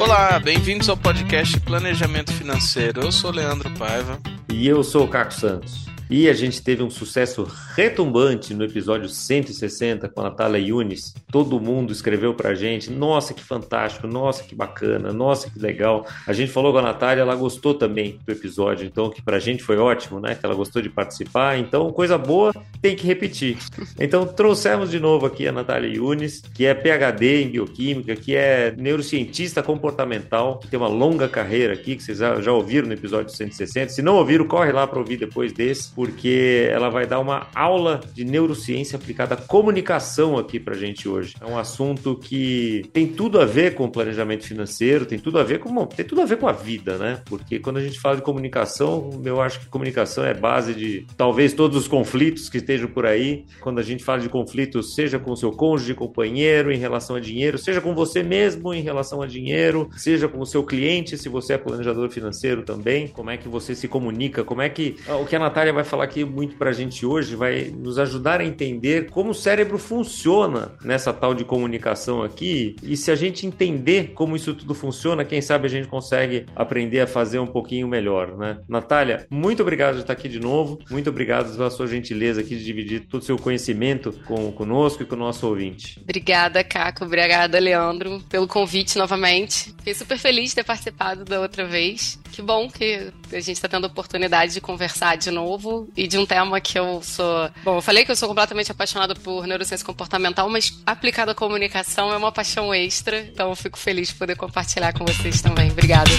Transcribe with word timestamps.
Olá, 0.00 0.40
bem-vindos 0.40 0.88
ao 0.88 0.96
podcast 0.96 1.60
Planejamento 1.60 2.32
Financeiro. 2.32 3.02
Eu 3.02 3.12
sou 3.12 3.30
Leandro 3.30 3.70
Paiva. 3.72 4.18
E 4.48 4.66
eu 4.66 4.82
sou 4.82 5.04
o 5.04 5.08
Caco 5.08 5.34
Santos. 5.34 5.89
E 6.10 6.28
a 6.28 6.32
gente 6.32 6.60
teve 6.60 6.82
um 6.82 6.90
sucesso 6.90 7.46
retumbante 7.76 8.52
no 8.52 8.64
episódio 8.64 9.08
160 9.08 10.08
com 10.08 10.20
a 10.20 10.24
Natália 10.24 10.58
Yunis. 10.58 11.14
Todo 11.30 11.60
mundo 11.60 11.92
escreveu 11.92 12.34
pra 12.34 12.52
gente: 12.52 12.90
nossa, 12.90 13.32
que 13.32 13.44
fantástico, 13.44 14.08
nossa, 14.08 14.42
que 14.42 14.52
bacana, 14.52 15.12
nossa, 15.12 15.48
que 15.48 15.60
legal. 15.60 16.04
A 16.26 16.32
gente 16.32 16.50
falou 16.50 16.72
com 16.72 16.80
a 16.80 16.82
Natália, 16.82 17.22
ela 17.22 17.36
gostou 17.36 17.74
também 17.74 18.18
do 18.26 18.32
episódio, 18.32 18.84
então 18.84 19.08
que 19.08 19.22
pra 19.22 19.38
gente 19.38 19.62
foi 19.62 19.78
ótimo, 19.78 20.18
né? 20.18 20.34
Que 20.34 20.44
ela 20.44 20.54
gostou 20.56 20.82
de 20.82 20.90
participar. 20.90 21.56
Então, 21.58 21.92
coisa 21.92 22.18
boa 22.18 22.52
tem 22.82 22.96
que 22.96 23.06
repetir. 23.06 23.56
Então, 23.96 24.26
trouxemos 24.26 24.90
de 24.90 24.98
novo 24.98 25.26
aqui 25.26 25.46
a 25.46 25.52
Natália 25.52 25.94
Yunis, 25.94 26.42
que 26.52 26.66
é 26.66 26.74
PhD 26.74 27.44
em 27.44 27.50
bioquímica, 27.50 28.16
que 28.16 28.34
é 28.34 28.74
neurocientista 28.76 29.62
comportamental, 29.62 30.58
que 30.58 30.66
tem 30.66 30.76
uma 30.76 30.88
longa 30.88 31.28
carreira 31.28 31.72
aqui, 31.72 31.94
que 31.94 32.02
vocês 32.02 32.18
já 32.18 32.52
ouviram 32.52 32.88
no 32.88 32.94
episódio 32.94 33.32
160. 33.32 33.92
Se 33.92 34.02
não 34.02 34.16
ouviram, 34.16 34.44
corre 34.44 34.72
lá 34.72 34.88
para 34.88 34.98
ouvir 34.98 35.16
depois 35.16 35.52
desse 35.52 35.99
porque 36.00 36.66
ela 36.72 36.88
vai 36.88 37.06
dar 37.06 37.20
uma 37.20 37.48
aula 37.54 38.00
de 38.14 38.24
neurociência 38.24 38.96
aplicada 38.96 39.34
à 39.34 39.36
comunicação 39.36 40.38
aqui 40.38 40.58
para 40.58 40.74
gente 40.74 41.06
hoje. 41.06 41.34
É 41.38 41.44
um 41.44 41.58
assunto 41.58 42.16
que 42.16 42.88
tem 42.90 43.06
tudo 43.06 43.38
a 43.38 43.44
ver 43.44 43.74
com 43.74 43.86
planejamento 43.90 44.46
financeiro, 44.46 45.04
tem 45.04 45.18
tudo 45.18 45.38
a 45.38 45.44
ver 45.44 45.58
com 45.58 45.84
tem 45.84 46.06
tudo 46.06 46.22
a 46.22 46.24
ver 46.24 46.38
com 46.38 46.48
a 46.48 46.52
vida, 46.52 46.96
né? 46.96 47.20
Porque 47.26 47.58
quando 47.58 47.76
a 47.76 47.82
gente 47.82 48.00
fala 48.00 48.16
de 48.16 48.22
comunicação, 48.22 49.10
eu 49.26 49.42
acho 49.42 49.60
que 49.60 49.66
comunicação 49.66 50.24
é 50.24 50.32
base 50.32 50.72
de 50.72 51.06
talvez 51.18 51.52
todos 51.52 51.76
os 51.76 51.86
conflitos 51.86 52.48
que 52.48 52.56
estejam 52.56 52.88
por 52.88 53.04
aí. 53.04 53.44
Quando 53.60 53.78
a 53.78 53.82
gente 53.82 54.02
fala 54.02 54.20
de 54.20 54.30
conflitos, 54.30 54.94
seja 54.94 55.18
com 55.18 55.32
o 55.32 55.36
seu 55.36 55.50
cônjuge, 55.50 55.92
companheiro 55.92 56.72
em 56.72 56.78
relação 56.78 57.16
a 57.16 57.20
dinheiro, 57.20 57.58
seja 57.58 57.82
com 57.82 57.94
você 57.94 58.22
mesmo 58.22 58.72
em 58.72 58.80
relação 58.80 59.20
a 59.20 59.26
dinheiro, 59.26 59.90
seja 59.98 60.26
com 60.28 60.38
o 60.40 60.46
seu 60.46 60.64
cliente, 60.64 61.18
se 61.18 61.28
você 61.28 61.52
é 61.52 61.58
planejador 61.58 62.08
financeiro 62.08 62.62
também, 62.62 63.06
como 63.06 63.28
é 63.28 63.36
que 63.36 63.50
você 63.50 63.74
se 63.74 63.86
comunica, 63.86 64.42
como 64.42 64.62
é 64.62 64.70
que 64.70 64.96
o 65.06 65.26
que 65.26 65.36
a 65.36 65.38
Natália 65.38 65.74
vai 65.74 65.84
falar 65.90 66.04
aqui 66.04 66.24
muito 66.24 66.56
para 66.56 66.70
a 66.70 66.72
gente 66.72 67.04
hoje 67.04 67.34
vai 67.34 67.64
nos 67.64 67.98
ajudar 67.98 68.40
a 68.40 68.44
entender 68.44 69.10
como 69.10 69.30
o 69.30 69.34
cérebro 69.34 69.76
funciona 69.76 70.72
nessa 70.84 71.12
tal 71.12 71.34
de 71.34 71.44
comunicação 71.44 72.22
aqui. 72.22 72.76
E 72.82 72.96
se 72.96 73.10
a 73.10 73.16
gente 73.16 73.46
entender 73.46 74.12
como 74.14 74.36
isso 74.36 74.54
tudo 74.54 74.72
funciona, 74.72 75.24
quem 75.24 75.42
sabe 75.42 75.66
a 75.66 75.70
gente 75.70 75.88
consegue 75.88 76.46
aprender 76.54 77.00
a 77.00 77.06
fazer 77.06 77.40
um 77.40 77.46
pouquinho 77.46 77.88
melhor, 77.88 78.36
né? 78.36 78.58
Natália, 78.68 79.26
muito 79.28 79.62
obrigado 79.62 79.96
de 79.96 80.02
estar 80.02 80.12
aqui 80.12 80.28
de 80.28 80.38
novo. 80.38 80.78
Muito 80.90 81.10
obrigado 81.10 81.54
pela 81.56 81.70
sua 81.70 81.86
gentileza 81.86 82.40
aqui 82.40 82.56
de 82.56 82.64
dividir 82.64 83.06
todo 83.08 83.22
o 83.22 83.24
seu 83.24 83.36
conhecimento 83.36 84.12
com, 84.24 84.52
conosco 84.52 85.02
e 85.02 85.06
com 85.06 85.16
o 85.16 85.18
nosso 85.18 85.46
ouvinte. 85.46 85.98
Obrigada, 86.02 86.62
Caco. 86.62 87.04
Obrigada, 87.04 87.58
Leandro, 87.58 88.20
pelo 88.28 88.46
convite 88.46 88.96
novamente. 88.96 89.74
Fiquei 89.78 89.94
super 89.94 90.18
feliz 90.18 90.50
de 90.50 90.56
ter 90.56 90.64
participado 90.64 91.24
da 91.24 91.40
outra 91.40 91.64
vez. 91.64 92.18
Que 92.30 92.40
bom 92.40 92.68
que 92.68 93.10
a 93.32 93.40
gente 93.40 93.52
está 93.52 93.68
tendo 93.68 93.84
a 93.84 93.88
oportunidade 93.88 94.54
de 94.54 94.60
conversar 94.60 95.16
de 95.16 95.30
novo 95.30 95.79
e 95.96 96.06
de 96.06 96.18
um 96.18 96.26
tema 96.26 96.60
que 96.60 96.78
eu 96.78 97.00
sou. 97.02 97.50
Bom, 97.62 97.76
eu 97.76 97.82
falei 97.82 98.04
que 98.04 98.10
eu 98.10 98.16
sou 98.16 98.28
completamente 98.28 98.70
apaixonada 98.70 99.14
por 99.14 99.46
neurociência 99.46 99.84
comportamental, 99.84 100.48
mas 100.48 100.80
aplicada 100.84 101.32
à 101.32 101.34
comunicação 101.34 102.12
é 102.12 102.16
uma 102.16 102.32
paixão 102.32 102.74
extra, 102.74 103.18
então 103.20 103.50
eu 103.50 103.56
fico 103.56 103.78
feliz 103.78 104.08
de 104.08 104.14
poder 104.14 104.36
compartilhar 104.36 104.92
com 104.92 105.04
vocês 105.04 105.40
também. 105.40 105.70
Obrigada. 105.70 106.10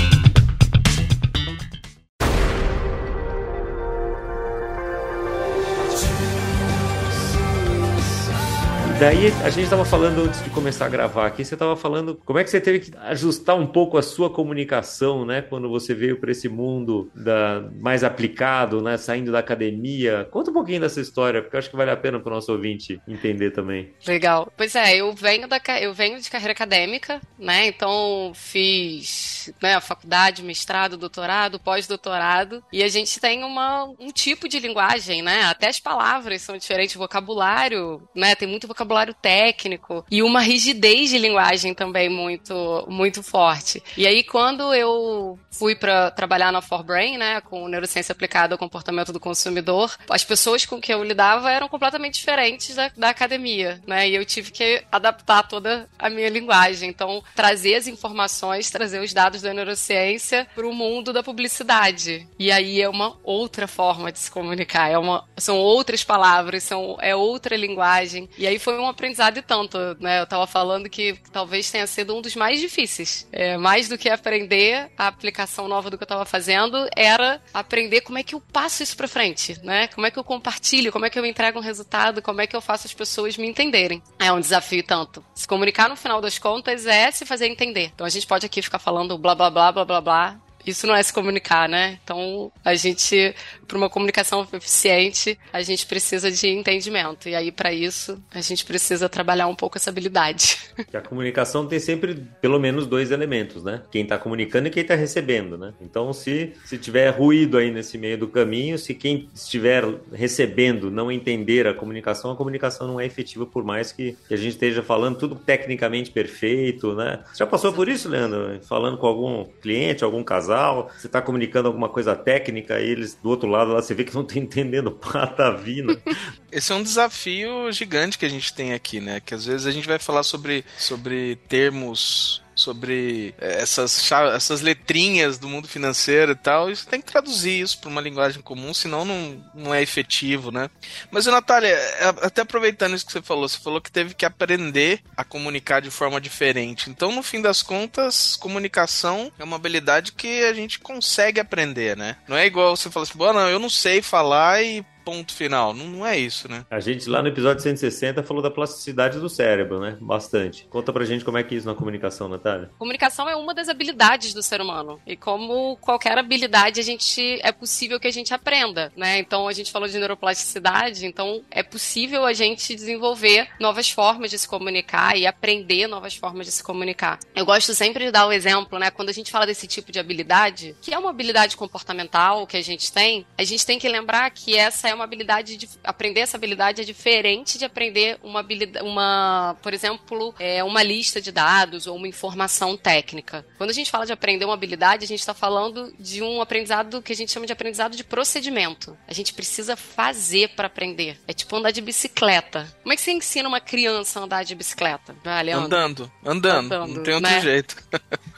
Daí 9.01 9.33
a 9.43 9.49
gente 9.49 9.63
estava 9.63 9.83
falando 9.83 10.25
antes 10.25 10.43
de 10.43 10.51
começar 10.51 10.85
a 10.85 10.87
gravar 10.87 11.25
aqui, 11.25 11.43
você 11.43 11.55
estava 11.55 11.75
falando 11.75 12.21
como 12.23 12.37
é 12.37 12.43
que 12.43 12.51
você 12.51 12.61
teve 12.61 12.81
que 12.81 12.91
ajustar 12.99 13.55
um 13.55 13.65
pouco 13.65 13.97
a 13.97 14.03
sua 14.03 14.29
comunicação, 14.29 15.25
né? 15.25 15.41
Quando 15.41 15.67
você 15.67 15.95
veio 15.95 16.19
para 16.19 16.29
esse 16.29 16.47
mundo 16.47 17.09
da, 17.15 17.63
mais 17.79 18.03
aplicado, 18.03 18.79
né? 18.79 18.97
Saindo 18.97 19.31
da 19.31 19.39
academia. 19.39 20.27
Conta 20.29 20.51
um 20.51 20.53
pouquinho 20.53 20.81
dessa 20.81 21.01
história, 21.01 21.41
porque 21.41 21.55
eu 21.55 21.57
acho 21.57 21.71
que 21.71 21.75
vale 21.75 21.89
a 21.89 21.97
pena 21.97 22.19
para 22.19 22.31
o 22.31 22.35
nosso 22.35 22.51
ouvinte 22.51 23.01
entender 23.07 23.49
também. 23.49 23.91
Legal. 24.05 24.53
Pois 24.55 24.75
é, 24.75 24.97
eu 24.97 25.11
venho, 25.13 25.47
da, 25.47 25.59
eu 25.81 25.95
venho 25.95 26.21
de 26.21 26.29
carreira 26.29 26.53
acadêmica, 26.53 27.19
né? 27.39 27.65
Então 27.65 28.31
fiz 28.35 29.51
né, 29.59 29.73
a 29.73 29.81
faculdade, 29.81 30.43
mestrado, 30.43 30.95
doutorado, 30.95 31.59
pós-doutorado. 31.59 32.63
E 32.71 32.83
a 32.83 32.87
gente 32.87 33.19
tem 33.19 33.43
uma, 33.43 33.85
um 33.99 34.11
tipo 34.11 34.47
de 34.47 34.59
linguagem, 34.59 35.23
né? 35.23 35.45
Até 35.45 35.69
as 35.69 35.79
palavras 35.79 36.43
são 36.43 36.55
diferentes, 36.55 36.95
vocabulário, 36.95 38.07
né? 38.15 38.35
Tem 38.35 38.47
muito 38.47 38.67
vocabulário 38.67 38.90
vocabulário 38.91 39.13
técnico 39.13 40.05
e 40.11 40.21
uma 40.21 40.41
rigidez 40.41 41.09
de 41.09 41.17
linguagem 41.17 41.73
também 41.73 42.09
muito, 42.09 42.85
muito 42.89 43.23
forte. 43.23 43.81
E 43.95 44.05
aí, 44.05 44.23
quando 44.23 44.73
eu 44.73 45.39
fui 45.49 45.75
para 45.75 46.11
trabalhar 46.11 46.51
na 46.51 46.61
Forbrain, 46.61 47.17
né, 47.17 47.41
com 47.41 47.67
neurociência 47.67 48.11
aplicada 48.11 48.53
ao 48.53 48.59
comportamento 48.59 49.13
do 49.13 49.19
consumidor, 49.19 49.95
as 50.09 50.23
pessoas 50.23 50.65
com 50.65 50.79
que 50.79 50.93
eu 50.93 51.03
lidava 51.03 51.51
eram 51.51 51.69
completamente 51.69 52.15
diferentes 52.15 52.75
da, 52.75 52.91
da 52.95 53.09
academia, 53.09 53.81
né, 53.87 54.09
e 54.09 54.15
eu 54.15 54.25
tive 54.25 54.51
que 54.51 54.83
adaptar 54.91 55.47
toda 55.47 55.87
a 55.97 56.09
minha 56.09 56.29
linguagem. 56.29 56.89
Então, 56.89 57.23
trazer 57.35 57.75
as 57.75 57.87
informações, 57.87 58.69
trazer 58.69 58.99
os 58.99 59.13
dados 59.13 59.41
da 59.41 59.53
neurociência 59.53 60.47
para 60.53 60.67
o 60.67 60.73
mundo 60.73 61.13
da 61.13 61.23
publicidade. 61.23 62.27
E 62.37 62.51
aí 62.51 62.81
é 62.81 62.89
uma 62.89 63.17
outra 63.23 63.67
forma 63.67 64.11
de 64.11 64.19
se 64.19 64.29
comunicar, 64.29 64.89
é 64.89 64.97
uma, 64.97 65.25
são 65.37 65.57
outras 65.57 66.03
palavras, 66.03 66.63
são, 66.63 66.97
é 66.99 67.15
outra 67.15 67.55
linguagem. 67.55 68.29
E 68.37 68.45
aí 68.45 68.59
foi 68.59 68.77
um 68.81 68.87
aprendizado 68.87 69.37
e 69.37 69.41
tanto, 69.41 69.77
né? 69.99 70.21
Eu 70.21 70.27
tava 70.27 70.47
falando 70.47 70.89
que 70.89 71.17
talvez 71.31 71.69
tenha 71.69 71.87
sido 71.87 72.15
um 72.15 72.21
dos 72.21 72.35
mais 72.35 72.59
difíceis. 72.59 73.27
É, 73.31 73.57
mais 73.57 73.87
do 73.87 73.97
que 73.97 74.09
aprender 74.09 74.91
a 74.97 75.07
aplicação 75.07 75.67
nova 75.67 75.89
do 75.89 75.97
que 75.97 76.03
eu 76.03 76.07
tava 76.07 76.25
fazendo, 76.25 76.87
era 76.95 77.41
aprender 77.53 78.01
como 78.01 78.17
é 78.17 78.23
que 78.23 78.35
eu 78.35 78.41
passo 78.41 78.83
isso 78.83 78.95
pra 78.95 79.07
frente, 79.07 79.59
né? 79.63 79.87
Como 79.87 80.05
é 80.05 80.11
que 80.11 80.19
eu 80.19 80.23
compartilho, 80.23 80.91
como 80.91 81.05
é 81.05 81.09
que 81.09 81.19
eu 81.19 81.25
entrego 81.25 81.59
um 81.59 81.61
resultado, 81.61 82.21
como 82.21 82.41
é 82.41 82.47
que 82.47 82.55
eu 82.55 82.61
faço 82.61 82.87
as 82.87 82.93
pessoas 82.93 83.37
me 83.37 83.47
entenderem. 83.47 84.01
É 84.19 84.31
um 84.31 84.39
desafio 84.39 84.83
tanto. 84.83 85.23
Se 85.33 85.47
comunicar 85.47 85.89
no 85.89 85.95
final 85.95 86.21
das 86.21 86.37
contas 86.37 86.85
é 86.85 87.11
se 87.11 87.25
fazer 87.25 87.47
entender. 87.47 87.91
Então 87.93 88.05
a 88.05 88.09
gente 88.09 88.27
pode 88.27 88.45
aqui 88.45 88.61
ficar 88.61 88.79
falando 88.79 89.17
blá 89.17 89.35
blá 89.35 89.49
blá 89.49 89.71
blá 89.71 89.85
blá 89.85 90.01
blá 90.01 90.50
isso 90.65 90.87
não 90.87 90.95
é 90.95 91.01
se 91.03 91.13
comunicar, 91.13 91.67
né? 91.67 91.99
Então, 92.03 92.51
a 92.63 92.75
gente, 92.75 93.33
para 93.67 93.77
uma 93.77 93.89
comunicação 93.89 94.47
eficiente, 94.53 95.37
a 95.51 95.61
gente 95.61 95.85
precisa 95.85 96.31
de 96.31 96.47
entendimento. 96.47 97.29
E 97.29 97.35
aí, 97.35 97.51
para 97.51 97.73
isso, 97.73 98.21
a 98.33 98.41
gente 98.41 98.65
precisa 98.65 99.09
trabalhar 99.09 99.47
um 99.47 99.55
pouco 99.55 99.77
essa 99.77 99.89
habilidade. 99.89 100.59
Que 100.89 100.97
a 100.97 101.01
comunicação 101.01 101.67
tem 101.67 101.79
sempre 101.79 102.15
pelo 102.41 102.59
menos 102.59 102.87
dois 102.87 103.11
elementos, 103.11 103.63
né? 103.63 103.83
Quem 103.91 104.01
está 104.01 104.17
comunicando 104.17 104.67
e 104.67 104.71
quem 104.71 104.81
está 104.81 104.95
recebendo, 104.95 105.57
né? 105.57 105.73
Então, 105.79 106.11
se, 106.11 106.53
se 106.65 106.77
tiver 106.77 107.09
ruído 107.09 107.57
aí 107.57 107.71
nesse 107.71 107.97
meio 107.97 108.17
do 108.17 108.27
caminho, 108.27 108.77
se 108.77 108.93
quem 108.95 109.29
estiver 109.33 109.85
recebendo 110.11 110.89
não 110.89 111.11
entender 111.11 111.67
a 111.67 111.73
comunicação, 111.73 112.31
a 112.31 112.35
comunicação 112.35 112.87
não 112.87 112.99
é 112.99 113.05
efetiva, 113.05 113.45
por 113.45 113.63
mais 113.63 113.91
que, 113.91 114.17
que 114.27 114.33
a 114.33 114.37
gente 114.37 114.53
esteja 114.53 114.81
falando 114.81 115.17
tudo 115.17 115.35
tecnicamente 115.35 116.09
perfeito, 116.11 116.93
né? 116.95 117.19
Você 117.31 117.39
já 117.39 117.47
passou 117.47 117.71
por 117.71 117.87
isso, 117.87 118.09
Leandro? 118.09 118.59
Falando 118.63 118.97
com 118.97 119.07
algum 119.07 119.45
cliente, 119.61 120.03
algum 120.03 120.23
casal? 120.23 120.50
Casal, 120.51 120.91
você 120.97 121.07
está 121.07 121.21
comunicando 121.21 121.67
alguma 121.67 121.87
coisa 121.87 122.15
técnica, 122.15 122.79
e 122.79 122.89
eles 122.89 123.15
do 123.15 123.29
outro 123.29 123.49
lado 123.49 123.71
lá 123.71 123.81
você 123.81 123.93
vê 123.93 124.03
que 124.03 124.13
não 124.13 124.21
estão 124.21 124.41
entendendo 124.41 124.91
patavina. 124.91 125.97
Esse 126.51 126.71
é 126.71 126.75
um 126.75 126.83
desafio 126.83 127.71
gigante 127.71 128.17
que 128.17 128.25
a 128.25 128.29
gente 128.29 128.53
tem 128.53 128.73
aqui, 128.73 128.99
né? 128.99 129.21
Que 129.21 129.33
às 129.33 129.45
vezes 129.45 129.65
a 129.65 129.71
gente 129.71 129.87
vai 129.87 129.97
falar 129.97 130.23
sobre, 130.23 130.65
sobre 130.77 131.37
termos 131.47 132.43
sobre 132.61 133.33
é, 133.39 133.61
essas, 133.61 134.11
essas 134.11 134.61
letrinhas 134.61 135.37
do 135.37 135.49
mundo 135.49 135.67
financeiro 135.67 136.31
e 136.33 136.35
tal, 136.35 136.69
e 136.69 136.75
você 136.75 136.87
tem 136.87 137.01
que 137.01 137.11
traduzir 137.11 137.59
isso 137.61 137.79
para 137.79 137.89
uma 137.89 138.01
linguagem 138.01 138.41
comum, 138.41 138.73
senão 138.73 139.03
não, 139.03 139.43
não 139.53 139.73
é 139.73 139.81
efetivo, 139.81 140.51
né? 140.51 140.69
Mas, 141.09 141.25
Natália, 141.25 141.69
é, 141.69 142.07
até 142.21 142.41
aproveitando 142.41 142.95
isso 142.95 143.05
que 143.05 143.11
você 143.11 143.21
falou, 143.21 143.47
você 143.47 143.57
falou 143.59 143.81
que 143.81 143.91
teve 143.91 144.13
que 144.13 144.25
aprender 144.25 145.01
a 145.15 145.23
comunicar 145.23 145.81
de 145.81 145.89
forma 145.89 146.21
diferente. 146.21 146.89
Então, 146.89 147.11
no 147.11 147.23
fim 147.23 147.41
das 147.41 147.63
contas, 147.63 148.35
comunicação 148.35 149.31
é 149.39 149.43
uma 149.43 149.55
habilidade 149.55 150.11
que 150.13 150.43
a 150.43 150.53
gente 150.53 150.79
consegue 150.79 151.39
aprender, 151.39 151.97
né? 151.97 152.17
Não 152.27 152.37
é 152.37 152.45
igual 152.45 152.75
você 152.75 152.89
falar 152.89 153.03
assim, 153.03 153.17
bom, 153.17 153.33
não, 153.33 153.49
eu 153.49 153.59
não 153.59 153.69
sei 153.69 154.01
falar 154.01 154.61
e 154.63 154.85
ponto 155.11 155.33
final. 155.33 155.73
Não, 155.73 155.87
não 155.87 156.07
é 156.07 156.17
isso, 156.17 156.49
né? 156.49 156.65
A 156.71 156.79
gente 156.79 157.09
lá 157.09 157.21
no 157.21 157.27
episódio 157.27 157.61
160 157.61 158.23
falou 158.23 158.41
da 158.41 158.49
plasticidade 158.49 159.19
do 159.19 159.27
cérebro, 159.27 159.81
né? 159.81 159.97
Bastante. 159.99 160.65
Conta 160.69 160.93
pra 160.93 161.03
gente 161.03 161.25
como 161.25 161.37
é 161.37 161.43
que 161.43 161.53
é 161.53 161.57
isso 161.57 161.67
na 161.67 161.75
comunicação, 161.75 162.29
Natália. 162.29 162.71
Comunicação 162.79 163.27
é 163.27 163.35
uma 163.35 163.53
das 163.53 163.67
habilidades 163.67 164.33
do 164.33 164.41
ser 164.41 164.61
humano. 164.61 165.01
E 165.05 165.17
como 165.17 165.75
qualquer 165.81 166.17
habilidade, 166.17 166.79
a 166.79 166.83
gente 166.83 167.39
é 167.43 167.51
possível 167.51 167.99
que 167.99 168.07
a 168.07 168.11
gente 168.11 168.33
aprenda, 168.33 168.91
né? 168.95 169.19
Então 169.19 169.49
a 169.49 169.53
gente 169.53 169.69
falou 169.69 169.87
de 169.87 169.97
neuroplasticidade, 169.97 171.05
então 171.05 171.43
é 171.51 171.61
possível 171.61 172.25
a 172.25 172.31
gente 172.31 172.73
desenvolver 172.73 173.49
novas 173.59 173.91
formas 173.91 174.31
de 174.31 174.39
se 174.39 174.47
comunicar 174.47 175.17
e 175.17 175.27
aprender 175.27 175.87
novas 175.87 176.15
formas 176.15 176.45
de 176.45 176.53
se 176.53 176.63
comunicar. 176.63 177.19
Eu 177.35 177.45
gosto 177.45 177.73
sempre 177.73 178.05
de 178.05 178.11
dar 178.11 178.27
o 178.27 178.31
exemplo, 178.31 178.79
né? 178.79 178.89
Quando 178.89 179.09
a 179.09 179.13
gente 179.13 179.29
fala 179.29 179.45
desse 179.45 179.67
tipo 179.67 179.91
de 179.91 179.99
habilidade, 179.99 180.73
que 180.81 180.93
é 180.93 180.97
uma 180.97 181.09
habilidade 181.09 181.57
comportamental 181.57 182.47
que 182.47 182.55
a 182.55 182.63
gente 182.63 182.93
tem, 182.93 183.25
a 183.37 183.43
gente 183.43 183.65
tem 183.65 183.77
que 183.77 183.89
lembrar 183.89 184.29
que 184.31 184.55
essa 184.55 184.87
é 184.87 184.93
uma 184.93 185.00
uma 185.01 185.05
habilidade 185.05 185.57
de 185.57 185.67
aprender 185.83 186.21
essa 186.21 186.37
habilidade 186.37 186.81
é 186.81 186.85
diferente 186.85 187.57
de 187.57 187.65
aprender 187.65 188.19
uma 188.23 188.39
habilidade, 188.39 188.85
uma, 188.85 189.57
por 189.61 189.73
exemplo, 189.73 190.33
é, 190.39 190.63
uma 190.63 190.83
lista 190.83 191.19
de 191.19 191.31
dados 191.31 191.87
ou 191.87 191.95
uma 191.95 192.07
informação 192.07 192.77
técnica. 192.77 193.45
Quando 193.57 193.71
a 193.71 193.73
gente 193.73 193.89
fala 193.89 194.05
de 194.05 194.13
aprender 194.13 194.45
uma 194.45 194.53
habilidade, 194.53 195.03
a 195.03 195.07
gente 195.07 195.19
está 195.19 195.33
falando 195.33 195.91
de 195.99 196.21
um 196.21 196.41
aprendizado 196.41 197.01
que 197.01 197.11
a 197.11 197.15
gente 197.15 197.31
chama 197.31 197.45
de 197.45 197.53
aprendizado 197.53 197.95
de 197.95 198.03
procedimento. 198.03 198.97
A 199.07 199.13
gente 199.13 199.33
precisa 199.33 199.75
fazer 199.75 200.49
para 200.49 200.67
aprender. 200.67 201.19
É 201.27 201.33
tipo 201.33 201.55
andar 201.55 201.71
de 201.71 201.81
bicicleta. 201.81 202.67
Como 202.83 202.93
é 202.93 202.95
que 202.95 203.01
você 203.01 203.11
ensina 203.11 203.49
uma 203.49 203.59
criança 203.59 204.19
a 204.19 204.23
andar 204.23 204.43
de 204.43 204.53
bicicleta? 204.53 205.15
Ah, 205.25 205.41
andando, 205.41 206.11
andando, 206.23 206.73
andando, 206.73 206.95
não 206.95 207.03
tem 207.03 207.13
outro 207.15 207.29
né? 207.29 207.41
jeito. 207.41 207.75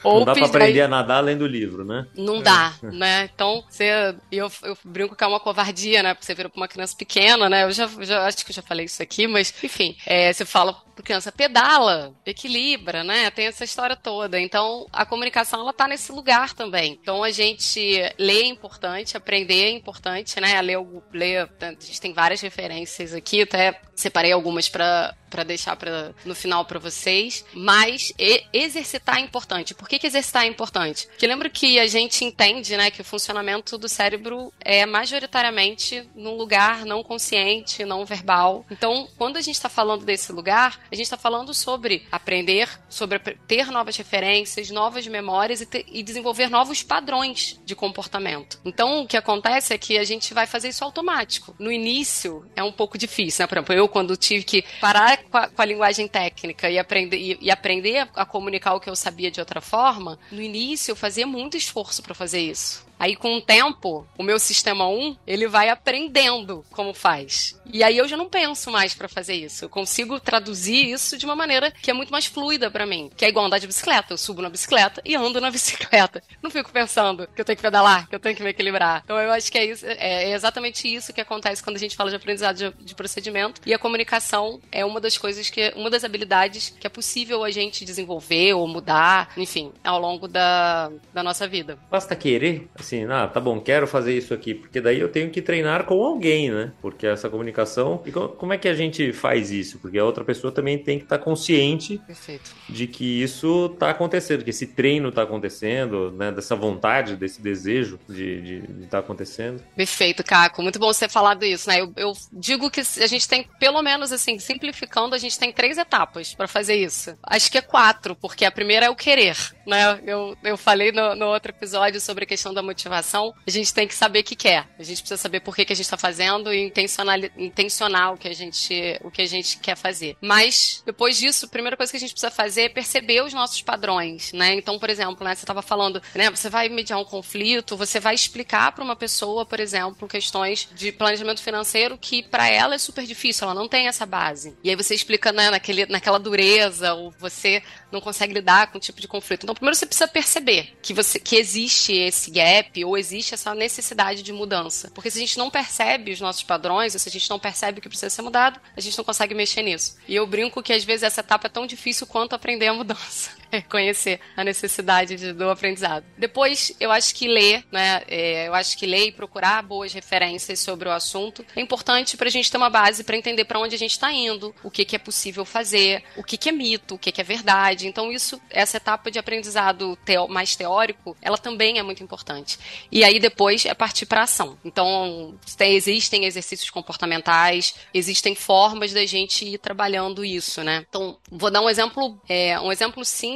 Ou 0.02 0.20
não 0.20 0.26
dá 0.26 0.34
para 0.34 0.46
aprender 0.46 0.82
a 0.82 0.88
nadar 0.88 1.18
além 1.18 1.36
do 1.36 1.46
livro, 1.46 1.84
né? 1.84 2.06
Não 2.16 2.42
dá, 2.42 2.74
é. 2.82 2.90
né? 2.90 3.30
Então, 3.34 3.64
você, 3.68 4.14
eu, 4.30 4.50
eu 4.62 4.78
brinco 4.84 5.16
que 5.16 5.24
é 5.24 5.26
uma 5.26 5.40
covardia, 5.40 6.02
né? 6.02 6.14
Porque 6.14 6.26
você 6.26 6.34
vira 6.44 6.48
pra 6.48 6.60
uma 6.60 6.68
criança 6.68 6.94
pequena, 6.96 7.48
né? 7.48 7.64
Eu 7.64 7.72
já, 7.72 7.88
já 8.00 8.26
acho 8.26 8.44
que 8.44 8.50
eu 8.50 8.54
já 8.54 8.62
falei 8.62 8.86
isso 8.86 9.02
aqui, 9.02 9.26
mas 9.26 9.54
enfim, 9.62 9.96
é, 10.06 10.32
você 10.32 10.44
fala 10.44 10.74
pra 10.94 11.04
criança, 11.04 11.32
pedala, 11.32 12.14
equilibra, 12.24 13.02
né? 13.02 13.30
Tem 13.30 13.46
essa 13.46 13.64
história 13.64 13.96
toda. 13.96 14.40
Então, 14.40 14.86
a 14.92 15.04
comunicação, 15.04 15.60
ela 15.60 15.72
tá 15.72 15.88
nesse 15.88 16.12
lugar 16.12 16.54
também. 16.54 16.98
Então, 17.00 17.24
a 17.24 17.30
gente 17.30 17.80
ler 18.18 18.42
é 18.42 18.46
importante, 18.46 19.16
aprender 19.16 19.64
é 19.64 19.70
importante, 19.70 20.40
né? 20.40 20.60
Ler, 20.60 20.78
ler 21.12 21.48
a 21.60 21.70
gente 21.70 22.00
tem 22.00 22.12
várias 22.12 22.40
referências 22.40 23.12
aqui, 23.12 23.42
até 23.42 23.80
separei 23.94 24.32
algumas 24.32 24.68
para 24.68 25.14
para 25.34 25.42
deixar 25.42 25.74
pra, 25.74 26.12
no 26.24 26.32
final 26.32 26.64
para 26.64 26.78
vocês. 26.78 27.44
Mas 27.52 28.12
exercitar 28.52 29.16
é 29.16 29.20
importante. 29.20 29.74
Por 29.74 29.88
que, 29.88 29.98
que 29.98 30.06
exercitar 30.06 30.44
é 30.44 30.46
importante? 30.46 31.08
Porque 31.08 31.26
lembra 31.26 31.50
que 31.50 31.80
a 31.80 31.88
gente 31.88 32.24
entende 32.24 32.76
né, 32.76 32.88
que 32.88 33.00
o 33.00 33.04
funcionamento 33.04 33.76
do 33.76 33.88
cérebro 33.88 34.52
é 34.60 34.86
majoritariamente 34.86 36.08
num 36.14 36.36
lugar 36.36 36.84
não 36.86 37.02
consciente, 37.02 37.84
não 37.84 38.04
verbal. 38.04 38.64
Então, 38.70 39.08
quando 39.18 39.36
a 39.38 39.40
gente 39.40 39.56
está 39.56 39.68
falando 39.68 40.04
desse 40.04 40.30
lugar, 40.30 40.78
a 40.90 40.94
gente 40.94 41.06
está 41.06 41.16
falando 41.16 41.52
sobre 41.52 42.06
aprender, 42.12 42.68
sobre 42.88 43.18
ter 43.18 43.72
novas 43.72 43.96
referências, 43.96 44.70
novas 44.70 45.04
memórias 45.08 45.60
e, 45.60 45.66
ter, 45.66 45.84
e 45.88 46.00
desenvolver 46.00 46.48
novos 46.48 46.84
padrões 46.84 47.60
de 47.64 47.74
comportamento. 47.74 48.60
Então, 48.64 49.02
o 49.02 49.06
que 49.08 49.16
acontece 49.16 49.74
é 49.74 49.78
que 49.78 49.98
a 49.98 50.04
gente 50.04 50.32
vai 50.32 50.46
fazer 50.46 50.68
isso 50.68 50.84
automático. 50.84 51.56
No 51.58 51.72
início, 51.72 52.48
é 52.54 52.62
um 52.62 52.72
pouco 52.72 52.96
difícil, 52.96 53.42
né? 53.42 53.48
Por 53.48 53.56
exemplo, 53.56 53.74
eu, 53.74 53.88
quando 53.88 54.16
tive 54.16 54.44
que 54.44 54.64
parar 54.80 55.23
com 55.30 55.38
a, 55.38 55.48
com 55.48 55.62
a 55.62 55.64
linguagem 55.64 56.06
técnica 56.06 56.70
e 56.70 56.78
aprender, 56.78 57.16
e, 57.16 57.38
e 57.40 57.50
aprender 57.50 57.98
a, 57.98 58.08
a 58.14 58.24
comunicar 58.24 58.74
o 58.74 58.80
que 58.80 58.90
eu 58.90 58.96
sabia 58.96 59.30
de 59.30 59.40
outra 59.40 59.60
forma, 59.60 60.18
no 60.30 60.40
início 60.40 60.92
eu 60.92 60.96
fazia 60.96 61.26
muito 61.26 61.56
esforço 61.56 62.02
para 62.02 62.14
fazer 62.14 62.40
isso. 62.40 62.83
Aí, 62.98 63.16
com 63.16 63.36
o 63.36 63.40
tempo, 63.40 64.06
o 64.16 64.22
meu 64.22 64.38
sistema 64.38 64.88
1, 64.88 65.16
ele 65.26 65.46
vai 65.46 65.68
aprendendo 65.68 66.64
como 66.70 66.94
faz. 66.94 67.58
E 67.72 67.82
aí 67.82 67.96
eu 67.96 68.06
já 68.06 68.16
não 68.16 68.28
penso 68.28 68.70
mais 68.70 68.94
para 68.94 69.08
fazer 69.08 69.34
isso. 69.34 69.64
Eu 69.64 69.68
consigo 69.68 70.20
traduzir 70.20 70.90
isso 70.90 71.16
de 71.16 71.24
uma 71.24 71.34
maneira 71.34 71.70
que 71.70 71.90
é 71.90 71.94
muito 71.94 72.10
mais 72.10 72.26
fluida 72.26 72.70
para 72.70 72.86
mim. 72.86 73.10
Que 73.16 73.24
é 73.24 73.28
igual 73.28 73.46
andar 73.46 73.58
de 73.58 73.66
bicicleta. 73.66 74.12
Eu 74.12 74.18
subo 74.18 74.42
na 74.42 74.48
bicicleta 74.48 75.02
e 75.04 75.14
ando 75.16 75.40
na 75.40 75.50
bicicleta. 75.52 76.22
Não 76.42 76.50
fico 76.50 76.70
pensando 76.70 77.26
que 77.34 77.40
eu 77.40 77.44
tenho 77.44 77.56
que 77.56 77.62
pedalar, 77.62 78.08
que 78.08 78.14
eu 78.14 78.20
tenho 78.20 78.36
que 78.36 78.42
me 78.42 78.50
equilibrar. 78.50 79.02
Então 79.04 79.18
eu 79.18 79.32
acho 79.32 79.50
que 79.50 79.58
é, 79.58 79.64
isso, 79.64 79.84
é 79.86 80.32
exatamente 80.32 80.92
isso 80.92 81.12
que 81.12 81.20
acontece 81.20 81.62
quando 81.62 81.76
a 81.76 81.80
gente 81.80 81.96
fala 81.96 82.10
de 82.10 82.16
aprendizado 82.16 82.56
de, 82.56 82.84
de 82.84 82.94
procedimento. 82.94 83.60
E 83.66 83.74
a 83.74 83.78
comunicação 83.78 84.60
é 84.70 84.84
uma 84.84 85.00
das 85.00 85.18
coisas 85.18 85.50
que, 85.50 85.72
uma 85.76 85.90
das 85.90 86.04
habilidades 86.04 86.74
que 86.78 86.86
é 86.86 86.90
possível 86.90 87.44
a 87.44 87.50
gente 87.50 87.84
desenvolver 87.84 88.54
ou 88.54 88.66
mudar, 88.68 89.32
enfim, 89.36 89.72
ao 89.82 89.98
longo 89.98 90.28
da, 90.28 90.90
da 91.12 91.22
nossa 91.22 91.46
vida. 91.48 91.78
Basta 91.90 92.14
querer 92.14 92.68
assim, 92.84 93.04
ah, 93.06 93.26
tá 93.26 93.40
bom, 93.40 93.60
quero 93.60 93.86
fazer 93.86 94.16
isso 94.16 94.34
aqui, 94.34 94.54
porque 94.54 94.80
daí 94.80 95.00
eu 95.00 95.08
tenho 95.08 95.30
que 95.30 95.40
treinar 95.40 95.84
com 95.84 96.02
alguém, 96.02 96.50
né? 96.50 96.72
Porque 96.80 97.06
essa 97.06 97.28
comunicação. 97.28 98.02
E 98.04 98.12
como 98.12 98.52
é 98.52 98.58
que 98.58 98.68
a 98.68 98.74
gente 98.74 99.12
faz 99.12 99.50
isso? 99.50 99.78
Porque 99.78 99.98
a 99.98 100.04
outra 100.04 100.24
pessoa 100.24 100.52
também 100.52 100.78
tem 100.78 100.98
que 100.98 101.04
estar 101.04 101.18
tá 101.18 101.24
consciente 101.24 101.98
Perfeito. 102.06 102.50
de 102.68 102.86
que 102.86 103.22
isso 103.22 103.70
está 103.72 103.90
acontecendo, 103.90 104.44
que 104.44 104.50
esse 104.50 104.66
treino 104.66 105.10
está 105.10 105.22
acontecendo, 105.22 106.10
né? 106.12 106.32
Dessa 106.32 106.56
vontade, 106.56 107.16
desse 107.16 107.40
desejo 107.40 107.98
de 108.08 108.24
estar 108.24 108.42
de, 108.42 108.80
de 108.80 108.86
tá 108.86 108.98
acontecendo. 108.98 109.62
Perfeito, 109.76 110.24
Caco. 110.24 110.62
Muito 110.62 110.78
bom 110.78 110.92
você 110.92 111.04
ter 111.04 111.10
falado 111.10 111.44
isso, 111.44 111.68
né? 111.68 111.80
Eu, 111.80 111.92
eu 111.96 112.12
digo 112.32 112.70
que 112.70 112.80
a 112.80 113.06
gente 113.06 113.28
tem, 113.28 113.46
pelo 113.58 113.82
menos 113.82 114.12
assim, 114.12 114.38
simplificando, 114.38 115.14
a 115.14 115.18
gente 115.18 115.38
tem 115.38 115.52
três 115.52 115.78
etapas 115.78 116.34
para 116.34 116.48
fazer 116.48 116.76
isso. 116.76 117.16
Acho 117.22 117.50
que 117.50 117.58
é 117.58 117.62
quatro, 117.62 118.16
porque 118.16 118.44
a 118.44 118.50
primeira 118.50 118.86
é 118.86 118.90
o 118.90 118.96
querer, 118.96 119.36
né? 119.66 120.00
Eu, 120.06 120.36
eu 120.42 120.56
falei 120.56 120.92
no, 120.92 121.14
no 121.14 121.26
outro 121.26 121.50
episódio 121.52 122.00
sobre 122.00 122.24
a 122.24 122.26
questão 122.26 122.52
da 122.54 122.62
motivação, 122.74 123.32
a 123.46 123.50
gente 123.50 123.72
tem 123.72 123.86
que 123.86 123.94
saber 123.94 124.20
o 124.20 124.24
que 124.24 124.36
quer. 124.36 124.68
A 124.78 124.82
gente 124.82 124.98
precisa 124.98 125.16
saber 125.16 125.40
por 125.40 125.54
que, 125.54 125.64
que 125.64 125.72
a 125.72 125.76
gente 125.76 125.86
está 125.86 125.96
fazendo 125.96 126.52
e 126.52 126.64
intencional, 126.66 127.16
intencional 127.38 128.14
o 128.14 128.18
que 128.18 128.28
a 128.28 128.34
gente 128.34 128.98
o 129.02 129.10
que 129.10 129.22
a 129.22 129.26
gente 129.26 129.58
quer 129.58 129.76
fazer. 129.76 130.16
Mas 130.20 130.82
depois 130.84 131.16
disso, 131.16 131.46
a 131.46 131.48
primeira 131.48 131.76
coisa 131.76 131.90
que 131.90 131.96
a 131.96 132.00
gente 132.00 132.12
precisa 132.12 132.30
fazer 132.30 132.62
é 132.62 132.68
perceber 132.68 133.22
os 133.22 133.32
nossos 133.32 133.62
padrões, 133.62 134.32
né? 134.32 134.54
Então, 134.54 134.78
por 134.78 134.90
exemplo, 134.90 135.24
né, 135.24 135.34
você 135.34 135.44
estava 135.44 135.62
falando, 135.62 136.02
né, 136.14 136.30
você 136.30 136.50
vai 136.50 136.68
mediar 136.68 136.98
um 136.98 137.04
conflito, 137.04 137.76
você 137.76 138.00
vai 138.00 138.14
explicar 138.14 138.72
para 138.72 138.84
uma 138.84 138.96
pessoa, 138.96 139.46
por 139.46 139.60
exemplo, 139.60 140.08
questões 140.08 140.68
de 140.74 140.90
planejamento 140.92 141.42
financeiro 141.42 141.96
que 141.96 142.22
para 142.22 142.48
ela 142.48 142.74
é 142.74 142.78
super 142.78 143.04
difícil, 143.04 143.44
ela 143.44 143.54
não 143.54 143.68
tem 143.68 143.86
essa 143.86 144.04
base. 144.04 144.56
E 144.64 144.70
aí 144.70 144.76
você 144.76 144.94
explica 144.94 145.32
né, 145.32 145.50
naquele, 145.50 145.86
naquela 145.86 146.18
dureza, 146.18 146.94
ou 146.94 147.12
você 147.18 147.62
não 147.92 148.00
consegue 148.00 148.34
lidar 148.34 148.70
com 148.70 148.78
o 148.78 148.80
tipo 148.80 149.00
de 149.00 149.06
conflito. 149.06 149.44
Então, 149.44 149.54
primeiro 149.54 149.76
você 149.76 149.86
precisa 149.86 150.08
perceber 150.08 150.76
que 150.82 150.92
você 150.92 151.18
que 151.18 151.36
existe 151.36 151.92
esse 151.92 152.30
gap 152.30 152.63
ou 152.84 152.96
existe 152.96 153.34
essa 153.34 153.54
necessidade 153.54 154.22
de 154.22 154.32
mudança. 154.32 154.90
Porque 154.94 155.10
se 155.10 155.18
a 155.18 155.20
gente 155.20 155.38
não 155.38 155.50
percebe 155.50 156.12
os 156.12 156.20
nossos 156.20 156.42
padrões, 156.42 156.94
ou 156.94 157.00
se 157.00 157.08
a 157.08 157.12
gente 157.12 157.28
não 157.28 157.38
percebe 157.38 157.78
o 157.78 157.82
que 157.82 157.88
precisa 157.88 158.10
ser 158.10 158.22
mudado, 158.22 158.60
a 158.76 158.80
gente 158.80 158.96
não 158.96 159.04
consegue 159.04 159.34
mexer 159.34 159.62
nisso. 159.62 159.96
E 160.08 160.14
eu 160.14 160.26
brinco 160.26 160.62
que 160.62 160.72
às 160.72 160.84
vezes 160.84 161.02
essa 161.02 161.20
etapa 161.20 161.46
é 161.46 161.50
tão 161.50 161.66
difícil 161.66 162.06
quanto 162.06 162.34
aprender 162.34 162.66
a 162.66 162.74
mudança. 162.74 163.30
Reconhecer 163.52 164.20
a 164.36 164.44
necessidade 164.44 165.16
de, 165.16 165.32
do 165.32 165.50
aprendizado. 165.50 166.04
Depois, 166.16 166.74
eu 166.80 166.90
acho 166.90 167.14
que 167.14 167.28
ler, 167.28 167.64
né? 167.70 168.02
É, 168.08 168.48
eu 168.48 168.54
acho 168.54 168.76
que 168.76 168.86
ler 168.86 169.06
e 169.06 169.12
procurar 169.12 169.62
boas 169.62 169.92
referências 169.92 170.60
sobre 170.60 170.88
o 170.88 170.92
assunto 170.92 171.44
é 171.54 171.60
importante 171.60 172.16
para 172.16 172.28
a 172.28 172.30
gente 172.30 172.50
ter 172.50 172.56
uma 172.56 172.70
base 172.70 173.04
para 173.04 173.16
entender 173.16 173.44
para 173.44 173.58
onde 173.58 173.74
a 173.74 173.78
gente 173.78 173.92
está 173.92 174.12
indo, 174.12 174.54
o 174.62 174.70
que, 174.70 174.84
que 174.84 174.96
é 174.96 174.98
possível 174.98 175.44
fazer, 175.44 176.02
o 176.16 176.22
que, 176.22 176.36
que 176.36 176.48
é 176.48 176.52
mito, 176.52 176.94
o 176.94 176.98
que, 176.98 177.12
que 177.12 177.20
é 177.20 177.24
verdade. 177.24 177.86
Então, 177.86 178.10
isso, 178.10 178.40
essa 178.50 178.76
etapa 178.76 179.10
de 179.10 179.18
aprendizado 179.18 179.96
teo, 180.04 180.28
mais 180.28 180.56
teórico, 180.56 181.16
ela 181.20 181.38
também 181.38 181.78
é 181.78 181.82
muito 181.82 182.02
importante. 182.02 182.58
E 182.90 183.04
aí 183.04 183.18
depois 183.18 183.64
é 183.66 183.74
partir 183.74 184.06
para 184.06 184.22
ação. 184.22 184.58
Então, 184.64 185.34
tem, 185.56 185.74
existem 185.74 186.24
exercícios 186.24 186.70
comportamentais, 186.70 187.74
existem 187.92 188.34
formas 188.34 188.92
da 188.92 189.04
gente 189.06 189.44
ir 189.44 189.58
trabalhando 189.58 190.24
isso, 190.24 190.62
né? 190.62 190.84
Então, 190.88 191.18
vou 191.30 191.50
dar 191.50 191.60
um 191.60 191.68
exemplo, 191.68 192.18
é, 192.28 192.58
um 192.60 192.72
exemplo 192.72 193.04
simples, 193.04 193.34